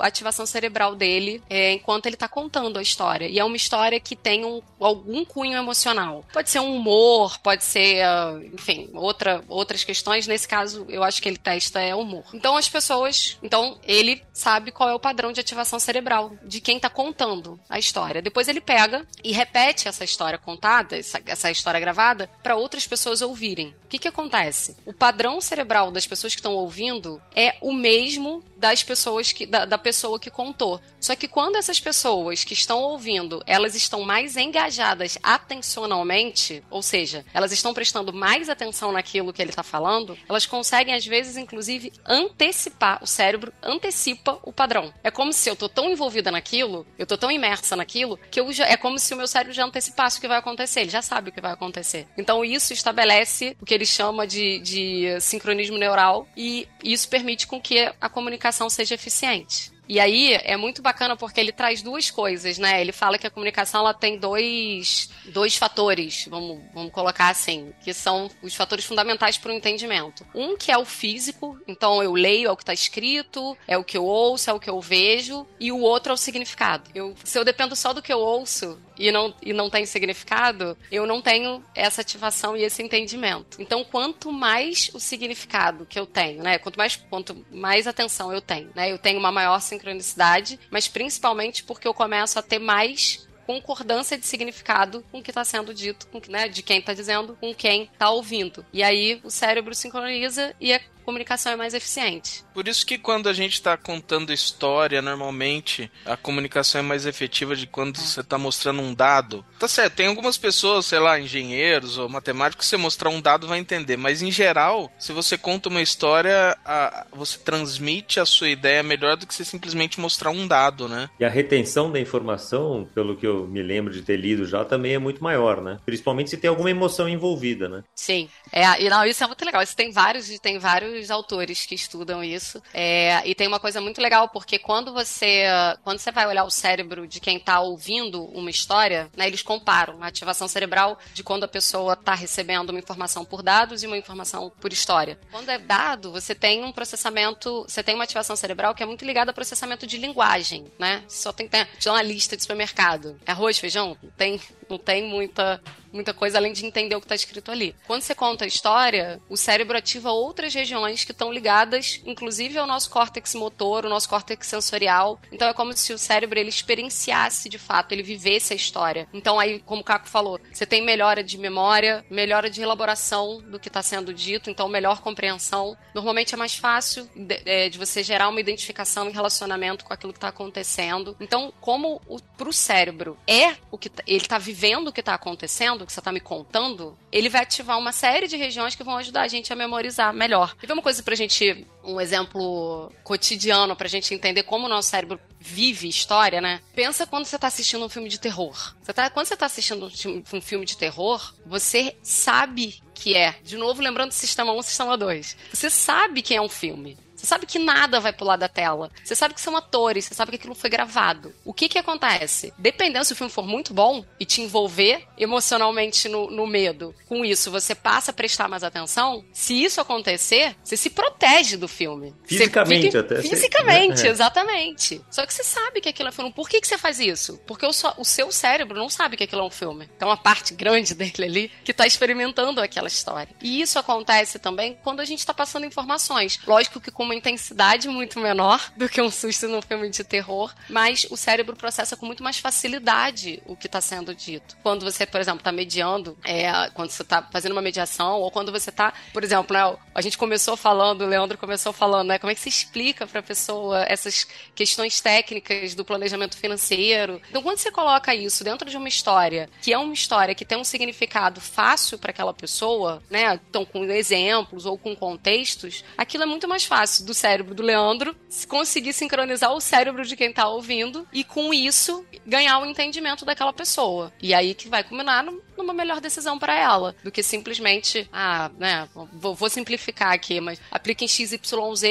a 0.01 0.07
ativação 0.07 0.47
cerebral 0.47 0.95
dele 0.95 1.43
é, 1.49 1.73
enquanto 1.73 2.07
ele 2.07 2.17
está 2.17 2.29
contando 2.29 2.79
a 2.79 2.83
história. 2.83 3.27
E 3.29 3.39
é 3.39 3.45
uma 3.45 3.57
história 3.57 4.01
que 4.01 4.17
tem 4.17 4.45
um, 4.45 4.63
algum 4.81 5.25
cunho 5.25 5.57
emocional. 5.59 6.25
Pode 6.33 6.51
ser 6.51 6.61
um 6.61 6.77
humor, 6.77 7.39
pode 7.39 7.65
ser, 7.65 8.03
uh, 8.05 8.43
enfim, 8.55 8.89
outra, 8.95 9.45
outras 9.49 9.85
questões. 9.85 10.27
Nesse 10.27 10.49
caso, 10.49 10.87
eu 10.89 11.03
acho 11.03 11.21
que 11.21 11.29
ele 11.29 11.37
testa 11.37 11.81
é 11.81 11.95
humor. 11.95 12.25
Então 12.33 12.57
as 12.57 12.69
pessoas. 12.69 13.37
Então 13.43 13.79
ele 13.83 14.23
sabe 14.33 14.71
qual 14.71 14.89
é 14.89 14.95
o 14.95 15.01
padrão 15.01 15.33
de 15.33 15.41
ativação 15.41 15.79
cerebral 15.79 16.33
de 16.43 16.61
quem 16.61 16.77
está 16.77 16.89
contando 16.89 17.61
a 17.69 17.79
história. 17.79 18.18
Depois 18.23 18.49
ele 18.49 18.61
pega 18.61 19.07
e 19.23 19.33
repete 19.33 19.89
essa 19.89 20.05
história 20.05 20.39
contada, 20.39 20.97
essa, 20.99 21.21
essa 21.27 21.51
história 21.51 21.81
gravada, 21.81 22.31
para 22.43 22.57
outras 22.57 22.87
pessoas 22.87 23.23
ouvirem. 23.23 23.75
O 23.85 23.89
que, 23.89 23.99
que 23.99 24.09
acontece? 24.09 24.77
O 24.85 24.93
padrão 24.93 25.41
cerebral 25.41 25.91
das 25.91 26.07
pessoas 26.07 26.35
que 26.35 26.41
estão 26.41 26.55
ouvindo 26.55 27.21
é 27.35 27.57
o 27.61 27.73
mesmo 27.73 28.43
das 28.59 28.83
pessoas 28.83 29.33
que. 29.33 29.47
Da, 29.47 29.65
da, 29.65 29.79
pessoa 29.79 30.19
que 30.19 30.31
contou. 30.31 30.81
Só 31.01 31.15
que 31.15 31.29
quando 31.29 31.57
essas 31.57 31.79
pessoas 31.79 32.43
que 32.43 32.53
estão 32.53 32.83
ouvindo, 32.83 33.43
elas 33.47 33.75
estão 33.75 34.03
mais 34.03 34.37
engajadas 34.37 35.17
atencionalmente, 35.23 36.63
ou 36.69 36.83
seja, 36.83 37.25
elas 37.33 37.53
estão 37.53 37.73
prestando 37.73 38.13
mais 38.13 38.49
atenção 38.49 38.91
naquilo 38.91 39.33
que 39.33 39.41
ele 39.41 39.51
está 39.51 39.63
falando, 39.63 40.19
elas 40.29 40.45
conseguem, 40.45 40.95
às 40.95 41.07
vezes, 41.07 41.37
inclusive, 41.37 41.93
antecipar. 42.05 43.03
O 43.03 43.07
cérebro 43.07 43.53
antecipa 43.63 44.39
o 44.43 44.53
padrão. 44.53 44.93
É 45.03 45.11
como 45.11 45.33
se 45.33 45.49
eu 45.49 45.55
tô 45.55 45.69
tão 45.69 45.89
envolvida 45.89 46.31
naquilo, 46.31 46.85
eu 46.99 47.07
tô 47.07 47.17
tão 47.17 47.31
imersa 47.31 47.77
naquilo, 47.77 48.19
que 48.31 48.41
eu 48.41 48.53
já, 48.53 48.67
é 48.67 48.77
como 48.77 48.99
se 48.99 49.15
o 49.15 49.17
meu 49.17 49.29
cérebro 49.29 49.55
já 49.55 49.65
antecipasse 49.65 50.19
o 50.19 50.21
que 50.21 50.29
vai 50.29 50.39
acontecer. 50.39 50.81
Ele 50.81 50.91
já 50.91 51.03
sabe 51.03 51.31
o 51.31 51.33
que 51.33 51.41
vai 51.41 51.53
acontecer. 51.53 52.09
Então, 52.17 52.45
isso 52.45 52.73
estabelece 52.73 53.57
o 53.61 53.65
que 53.65 53.73
ele 53.73 53.87
chama 53.87 54.27
de, 54.27 54.59
de 54.59 55.21
sincronismo 55.21 55.79
neural 55.79 56.27
e 56.37 56.69
isso 56.83 57.09
permite 57.09 57.47
com 57.47 57.61
que 57.61 57.91
a 58.01 58.09
comunicação 58.09 58.48
seja 58.71 58.95
eficiente. 58.95 59.73
E 59.89 59.99
aí 59.99 60.35
é 60.35 60.55
muito 60.55 60.83
bacana 60.83 61.17
porque 61.17 61.41
ele 61.41 61.51
traz 61.51 61.81
duas 61.81 62.11
coisas, 62.11 62.59
né? 62.59 62.79
Ele 62.81 62.93
fala 62.93 63.17
que 63.17 63.27
a 63.27 63.31
comunicação 63.31 63.81
ela 63.81 63.95
tem 63.95 64.19
dois, 64.19 65.09
dois 65.33 65.57
fatores, 65.57 66.27
vamos, 66.29 66.63
vamos 66.75 66.93
colocar 66.93 67.31
assim, 67.31 67.73
que 67.83 67.95
são 67.95 68.31
os 68.43 68.55
fatores 68.55 68.85
fundamentais 68.85 69.39
para 69.39 69.51
o 69.51 69.55
entendimento. 69.55 70.27
Um 70.35 70.59
que 70.59 70.71
é 70.71 70.77
o 70.77 70.85
físico, 70.85 71.59
então 71.67 72.03
eu 72.03 72.13
leio, 72.13 72.49
é 72.49 72.53
o 72.53 72.57
que 72.57 72.65
está 72.65 72.75
escrito, 72.75 73.57
é 73.67 73.79
o 73.79 73.85
que 73.85 73.97
eu 73.97 74.05
ouço, 74.05 74.51
é 74.51 74.53
o 74.53 74.61
que 74.61 74.69
eu 74.69 74.79
vejo, 74.79 75.47
e 75.59 75.73
o 75.73 75.81
outro 75.81 76.13
é 76.13 76.15
o 76.15 76.19
significado. 76.19 76.91
Eu, 76.95 77.15
se 77.25 77.39
eu 77.39 77.45
dependo 77.45 77.75
só 77.75 77.95
do 77.95 78.03
que 78.03 78.13
eu 78.13 78.19
ouço, 78.19 78.79
e 78.99 79.13
não, 79.13 79.35
e 79.43 79.53
não 79.53 79.71
tem 79.71 79.87
significado, 79.87 80.77
eu 80.91 81.07
não 81.07 81.23
tenho 81.23 81.63
essa 81.75 82.01
ativação 82.01 82.57
e 82.57 82.63
esse 82.63 82.83
entendimento. 82.83 83.61
Então, 83.61 83.85
quanto 83.85 84.33
mais 84.33 84.91
o 84.93 85.01
significado 85.01 85.87
que 85.87 85.99
eu 85.99 86.07
tenho, 86.07 86.43
né? 86.43 86.59
Quanto 86.59 86.77
mais, 86.77 86.97
quanto 86.97 87.47
mais 87.51 87.87
atenção 87.87 88.33
eu 88.33 88.41
tenho, 88.41 88.71
né? 88.75 88.91
Eu 88.91 88.99
tenho 88.99 89.19
uma 89.19 89.33
maior 89.33 89.61
sincronicidade, 89.61 90.59
mas 90.71 90.89
principalmente 90.89 91.63
porque 91.65 91.87
eu 91.87 91.95
começo 91.95 92.39
a 92.39 92.43
ter 92.43 92.59
mais 92.59 93.27
concordância 93.49 94.19
de 94.19 94.27
significado 94.27 95.03
com 95.11 95.21
o 95.21 95.23
que 95.23 95.31
está 95.31 95.43
sendo 95.43 95.73
dito, 95.73 96.07
com, 96.09 96.21
né, 96.29 96.49
de 96.49 96.63
quem 96.63 96.81
está 96.81 96.93
dizendo, 96.93 97.35
com 97.41 97.55
quem 97.55 97.85
está 97.85 98.11
ouvindo. 98.11 98.63
E 98.75 98.83
aí 98.83 99.23
o 99.25 99.31
cérebro 99.31 99.75
sincroniza 99.75 100.55
e 100.61 100.75
a 100.75 100.81
comunicação 101.09 101.53
é 101.53 101.57
mais 101.57 101.73
eficiente. 101.73 102.45
Por 102.53 102.69
isso 102.69 102.85
que 102.85 102.99
quando 102.99 103.31
a 103.31 103.33
gente 103.33 103.55
está 103.55 103.79
contando 103.79 104.31
história, 104.31 105.01
normalmente 105.01 105.91
a 106.05 106.19
comunicação 106.19 106.81
é 106.81 106.83
mais 106.83 107.07
efetiva 107.07 107.57
de 107.57 107.67
quando 107.67 107.97
é. 107.97 107.99
você 107.99 108.21
está 108.21 108.37
mostrando 108.37 108.83
um 108.83 108.93
dado. 108.93 109.43
Tá 109.59 109.67
certo, 109.67 109.95
tem 109.95 110.07
algumas 110.07 110.37
pessoas, 110.37 110.85
sei 110.85 110.99
lá, 110.99 111.19
engenheiros 111.19 111.97
ou 111.97 112.11
matemáticos, 112.11 112.67
que 112.67 112.69
você 112.69 112.77
mostrar 112.77 113.09
um 113.09 113.23
dado 113.23 113.47
vai 113.47 113.59
entender, 113.59 113.97
mas 113.97 114.21
em 114.21 114.31
geral, 114.31 114.93
se 114.99 115.15
você 115.15 115.39
conta 115.39 115.71
uma 115.71 115.81
história, 115.81 116.55
a, 116.63 117.07
você 117.11 117.39
transmite 117.39 118.21
a 118.21 118.27
sua 118.27 118.51
ideia 118.51 118.83
melhor 118.83 119.17
do 119.17 119.27
que 119.27 119.35
você 119.35 119.47
simplesmente 119.47 119.99
mostrar 119.99 120.31
um 120.31 120.47
dado, 120.47 120.91
né? 120.91 121.09
E 121.19 121.25
a 121.25 121.31
retenção 121.31 121.91
da 121.91 121.99
informação, 121.99 122.87
pelo 122.95 123.17
que 123.17 123.27
eu 123.27 123.47
me 123.47 123.63
lembro 123.63 123.95
de 123.95 124.03
ter 124.03 124.19
lido 124.19 124.45
já, 124.45 124.63
também 124.63 124.93
é 124.93 124.99
muito 124.99 125.25
maior, 125.25 125.63
né? 125.63 125.79
Principalmente 125.87 126.29
se 126.29 126.37
tem 126.37 126.51
alguma 126.51 126.71
emoção 126.71 127.09
envolvida, 127.09 127.67
né? 127.67 127.83
Sim. 127.95 128.29
É, 128.53 128.83
e 128.83 128.91
não, 128.91 129.07
isso 129.07 129.25
é 129.25 129.27
muito 129.27 129.45
legal. 129.45 129.63
Isso 129.63 129.77
tem 129.77 129.91
vários, 129.91 130.29
tem 130.41 130.59
vários 130.59 130.98
vários 130.99 131.11
autores 131.11 131.65
que 131.65 131.75
estudam 131.75 132.23
isso. 132.23 132.63
É, 132.75 133.23
e 133.25 133.35
tem 133.35 133.47
uma 133.47 133.61
coisa 133.61 133.81
muito 133.81 134.01
legal, 134.01 134.29
porque 134.29 134.59
quando 134.59 134.93
você, 134.93 135.45
quando 135.83 135.99
você 135.99 136.11
vai 136.11 136.27
olhar 136.27 136.45
o 136.45 136.51
cérebro 136.51 137.07
de 137.07 137.21
quem 137.21 137.37
está 137.37 137.61
ouvindo 137.61 138.25
uma 138.25 138.51
história, 138.51 139.11
né, 139.17 139.27
eles 139.27 139.43
comparam 139.43 140.03
a 140.03 140.07
ativação 140.07 140.49
cerebral 140.49 140.99
de 141.15 141.23
quando 141.23 141.45
a 141.45 141.49
pessoa 141.49 141.95
está 141.95 142.15
recebendo 142.15 142.71
uma 142.71 142.79
informação 142.79 143.25
por 143.25 143.43
dados 143.43 143.83
e 143.83 143.87
uma 143.87 143.97
informação 143.97 144.53
por 144.61 144.73
história. 144.73 145.19
Quando 145.31 145.49
é 145.49 145.59
dado, 145.59 146.11
você 146.13 146.35
tem 146.35 146.65
um 146.65 146.73
processamento, 146.73 147.63
você 147.63 147.83
tem 147.83 147.95
uma 147.95 148.05
ativação 148.05 148.37
cerebral 148.37 148.75
que 148.75 148.83
é 148.83 148.87
muito 148.87 149.05
ligada 149.05 149.31
a 149.31 149.35
processamento 149.35 149.87
de 149.87 149.97
linguagem, 149.97 150.67
né? 150.79 151.05
Só 151.09 151.33
tem, 151.33 151.49
tem 151.49 151.67
uma 151.87 152.03
lista 152.03 152.37
de 152.37 152.43
supermercado. 152.43 153.19
É 153.25 153.33
arroz, 153.33 153.59
feijão? 153.59 153.97
Tem, 154.17 154.41
não 154.69 154.79
tem 154.79 155.09
muita 155.09 155.61
muita 155.93 156.15
coisa 156.15 156.39
além 156.39 156.53
de 156.53 156.65
entender 156.65 156.95
o 156.95 157.01
que 157.01 157.07
está 157.07 157.15
escrito 157.15 157.51
ali. 157.51 157.75
Quando 157.87 158.03
você 158.03 158.15
conta 158.15 158.45
a 158.45 158.49
história, 158.49 159.21
o 159.29 159.37
cérebro 159.37 159.77
ativa 159.77 160.11
outras 160.11 160.55
regiões 160.55 161.05
que 161.05 161.13
estão 161.13 161.33
ligadas, 161.33 162.01
inclusive 162.05 162.59
ao 162.59 162.67
nosso 162.67 162.91
córtex 162.91 163.35
motor, 163.35 163.85
o 163.85 163.89
nosso 163.89 164.09
córtex 164.09 164.47
sensorial. 164.47 165.21
Então 165.33 165.49
é 165.49 165.55
como 165.55 165.77
se 165.77 165.93
o 165.93 165.99
cérebro 165.99 166.39
ele 166.39 166.49
experienciasse 166.49 167.49
de 167.49 167.59
fato, 167.59 167.93
ele 167.93 168.03
vivesse 168.03 168.53
a 168.53 168.57
história. 168.57 169.09
Então 169.13 169.39
aí, 169.39 169.61
como 169.61 169.83
o 169.83 169.85
Caco 169.85 170.09
falou, 170.09 170.41
você 170.53 170.67
tem 170.67 170.83
melhora 170.83 171.23
de 171.23 171.39
memória, 171.39 172.05
melhora 172.11 172.51
de 172.51 172.63
elaboração 172.63 173.41
do 173.43 173.59
que 173.59 173.69
está 173.69 173.83
sendo 173.83 174.13
dito, 174.13 174.51
então 174.51 174.69
melhor 174.69 175.01
compreensão. 175.01 175.77
Normalmente 175.95 176.35
é 176.35 176.37
mais 176.37 176.55
fácil 176.55 177.09
de, 177.15 177.41
é, 177.45 177.69
de 177.69 177.79
você 177.79 178.03
gerar 178.03 178.29
uma 178.29 178.41
identificação 178.41 179.09
e 179.09 179.13
relacionamento 179.13 179.85
com 179.85 179.93
aquilo 179.93 180.13
que 180.13 180.19
está 180.19 180.29
acontecendo. 180.29 181.17
Então, 181.21 181.53
como 181.61 182.01
para 182.37 182.49
o 182.49 182.53
cérebro 182.53 183.17
é 183.27 183.57
o 183.71 183.79
que 183.79 183.89
tá, 183.89 184.03
ele 184.07 184.19
está 184.19 184.39
vivendo 184.39 184.89
o 184.89 184.93
que 184.93 185.01
está 185.01 185.15
acontecendo 185.15 185.78
que 185.87 185.93
você 185.93 186.01
está 186.01 186.13
me 186.13 186.21
contando, 186.21 186.97
ele 187.11 187.29
vai 187.29 187.43
ativar 187.43 187.79
uma 187.79 187.93
série 187.93 188.29
de 188.29 188.37
regiões 188.37 188.75
que 188.75 188.85
vão 188.85 188.97
ajudar 188.97 189.23
a 189.23 189.29
gente 189.29 189.53
a 189.53 189.57
memorizar 189.57 190.13
melhor. 190.13 190.55
E 190.63 190.73
uma 190.73 190.83
coisa 190.83 191.03
pra 191.03 191.15
gente, 191.15 191.67
um 191.85 192.01
exemplo 192.01 192.93
cotidiano 193.03 193.75
pra 193.75 193.89
gente 193.89 194.15
entender 194.15 194.43
como 194.43 194.67
o 194.67 194.69
nosso 194.69 194.91
cérebro 194.91 195.21
vive 195.41 195.89
história, 195.89 196.41
né? 196.41 196.61
Pensa 196.75 197.07
quando 197.07 197.25
você 197.25 197.39
tá 197.39 197.47
assistindo 197.47 197.85
um 197.85 197.89
filme 197.89 198.09
de 198.09 198.19
terror. 198.19 198.75
Você 198.83 198.93
tá, 198.93 199.09
quando 199.11 199.27
você 199.27 199.37
tá 199.37 199.47
assistindo 199.47 199.91
um 200.33 200.41
filme 200.41 200.65
de 200.65 200.77
terror, 200.77 201.35
você 201.47 201.97
sabe 202.03 202.83
que 202.95 203.17
é. 203.17 203.37
De 203.43 203.57
novo, 203.57 203.81
lembrando 203.81 204.09
do 204.09 204.15
Sistema 204.15 204.53
1 204.53 204.63
Sistema 204.63 204.97
2. 204.97 205.37
Você 205.53 205.71
sabe 205.71 206.23
que 206.23 206.35
é 206.35 206.41
um 206.41 206.49
filme. 206.49 206.99
Você 207.19 207.27
sabe 207.27 207.47
que 207.47 207.59
nada 207.59 207.99
vai 207.99 208.13
pular 208.13 208.37
da 208.37 208.49
tela. 208.49 208.91
Você 209.05 209.17
sabe 209.17 209.35
que 209.35 209.41
são 209.41 209.57
atores, 209.57 210.05
você 210.05 210.15
sabe 210.15 210.31
que 210.31 210.37
aquilo 210.37 210.55
foi 210.55 210.71
gravado. 210.71 211.35
O 211.45 211.53
que 211.53 211.69
que 211.69 211.79
acontece? 211.79 212.55
Dependendo 212.57 213.05
se 213.05 213.13
o 213.13 213.17
filme 213.17 213.33
for 213.33 213.45
muito 213.45 213.75
bom 213.75 214.05
e 214.21 214.25
te 214.25 214.41
envolver 214.41 215.05
emocionalmente 215.19 216.09
no, 216.09 216.31
no 216.31 216.47
medo, 216.47 216.95
com 217.09 217.25
isso 217.25 217.51
você 217.51 217.75
passa 217.75 218.13
a 218.13 218.15
prestar 218.15 218.49
mais 218.49 218.63
atenção. 218.63 219.25
Se 219.33 219.65
isso 219.65 219.81
acontecer, 219.81 220.55
você 220.63 220.77
se 220.77 220.91
protege 220.91 221.57
do 221.57 221.67
filme. 221.67 222.15
Fisicamente 222.25 222.87
fica, 222.87 223.01
até. 223.01 223.21
Fisicamente, 223.21 224.07
é. 224.07 224.11
exatamente. 224.11 225.03
Só 225.11 225.27
que 225.27 225.35
você 225.35 225.43
sabe 225.43 225.81
que 225.81 225.89
aquilo 225.89 226.11
é 226.11 226.13
filme. 226.13 226.33
Por 226.33 226.49
que, 226.49 226.61
que 226.61 226.69
você 226.69 226.79
faz 226.79 227.01
isso? 227.01 227.41
Porque 227.47 227.67
o, 227.67 227.71
o 227.97 228.05
seu 228.05 228.31
cérebro 228.31 228.79
não 228.79 228.89
sabe 228.89 229.17
que 229.17 229.25
aquilo 229.25 229.43
é 229.43 229.45
um 229.45 229.51
filme. 229.51 229.89
Tem 229.99 230.07
uma 230.07 230.17
parte 230.17 230.55
grande 230.55 230.95
dele 230.95 231.25
ali 231.25 231.53
que 231.65 231.73
está 231.73 231.85
experimentando 231.85 232.61
aquela 232.61 232.87
história. 232.87 233.35
E 233.43 233.61
isso 233.61 233.77
acontece 233.77 234.39
também 234.39 234.79
quando 234.85 235.01
a 235.01 235.05
gente 235.05 235.19
está 235.19 235.35
passando 235.35 235.67
informações. 235.67 236.39
Lógico 236.47 236.81
que 236.81 236.93
com 236.93 237.08
uma 237.09 237.15
intensidade 237.15 237.89
muito 237.89 238.21
menor 238.21 238.71
do 238.77 238.89
que 238.89 239.01
um 239.01 239.11
susto 239.11 239.49
num 239.49 239.63
filme 239.63 239.89
de 239.89 240.05
terror, 240.05 240.55
mas 240.69 241.07
o 241.11 241.17
cérebro 241.17 241.57
processa 241.57 241.97
com 241.97 242.07
muito 242.07 242.23
mais 242.23 242.39
facilidade 242.39 243.43
o 243.47 243.57
que 243.57 243.67
está 243.67 243.81
sendo 243.81 244.15
dito. 244.15 244.57
Quando 244.63 244.85
você, 244.85 245.07
por 245.07 245.21
exemplo, 245.21 245.41
está 245.41 245.51
mediando, 245.51 246.17
é, 246.23 246.71
quando 246.71 246.91
você 246.91 247.03
está 247.03 247.23
fazendo 247.23 247.53
uma 247.53 247.63
mediação, 247.63 248.21
ou 248.21 248.31
quando 248.31 248.53
você 248.53 248.71
está, 248.71 248.93
por 249.13 249.25
exemplo, 249.25 249.57
né, 249.57 249.77
a 249.95 250.03
gente 250.03 250.19
começou 250.19 250.57
falando, 250.57 251.03
o 251.03 251.07
Leandro 251.07 251.39
começou 251.39 251.73
falando, 251.73 252.09
né, 252.09 252.19
como 252.19 252.31
é 252.31 252.35
que 252.35 252.41
se 252.41 252.49
explica 252.49 253.07
para 253.07 253.21
a 253.21 253.23
pessoa 253.23 253.85
essas 253.89 254.27
questões 254.55 255.01
técnicas 255.01 255.75
do 255.75 255.85
planejamento 255.85 256.37
financeiro. 256.37 257.21
Então, 257.31 257.43
quando 257.43 257.59
você 257.59 257.71
coloca 257.71 258.15
isso 258.15 258.45
dentro 258.45 258.69
de 258.69 258.77
uma 258.77 258.89
história, 258.89 259.49
que 259.63 259.73
é 259.73 259.79
uma 259.79 259.95
história 259.95 260.35
que 260.35 260.45
tem 260.45 260.59
um 260.59 260.65
significado 260.65 261.41
fácil 261.41 261.99
para 261.99 262.11
aquela 262.11 262.35
pessoa, 262.35 263.03
né, 263.09 263.41
então 263.49 263.65
com 263.65 263.85
exemplos 263.85 264.67
ou 264.67 264.77
com 264.77 264.95
contextos, 264.95 265.85
aquilo 265.97 266.25
é 266.25 266.27
muito 266.27 266.47
mais 266.47 266.65
fácil 266.65 266.98
do 267.05 267.15
cérebro 267.15 267.55
do 267.55 267.63
Leandro 267.63 268.17
conseguir 268.49 268.93
sincronizar 268.93 269.53
o 269.53 269.61
cérebro 269.61 270.05
de 270.05 270.17
quem 270.17 270.31
está 270.31 270.49
ouvindo 270.49 271.07
e 271.13 271.25
com 271.25 271.53
isso 271.53 272.05
ganhar 272.27 272.59
o 272.59 272.67
entendimento 272.67 273.25
daquela 273.25 273.53
pessoa. 273.53 274.13
E 274.21 274.35
aí 274.35 274.55
que 274.55 274.69
vai 274.69 274.85
culminar 274.85 275.25
numa 275.69 275.75
melhor 275.75 276.01
decisão 276.01 276.39
para 276.39 276.59
ela, 276.59 276.97
do 277.05 277.13
que 277.13 277.23
simplesmente, 277.23 278.09
ah, 278.13 278.51
né, 278.59 278.89
vou, 279.13 279.35
vou 279.35 279.51
simplificar 279.51 280.13
aqui, 280.13 280.41
mas 280.41 280.59
aplique 280.71 281.05
em 281.05 281.09
XYZ 281.09 281.39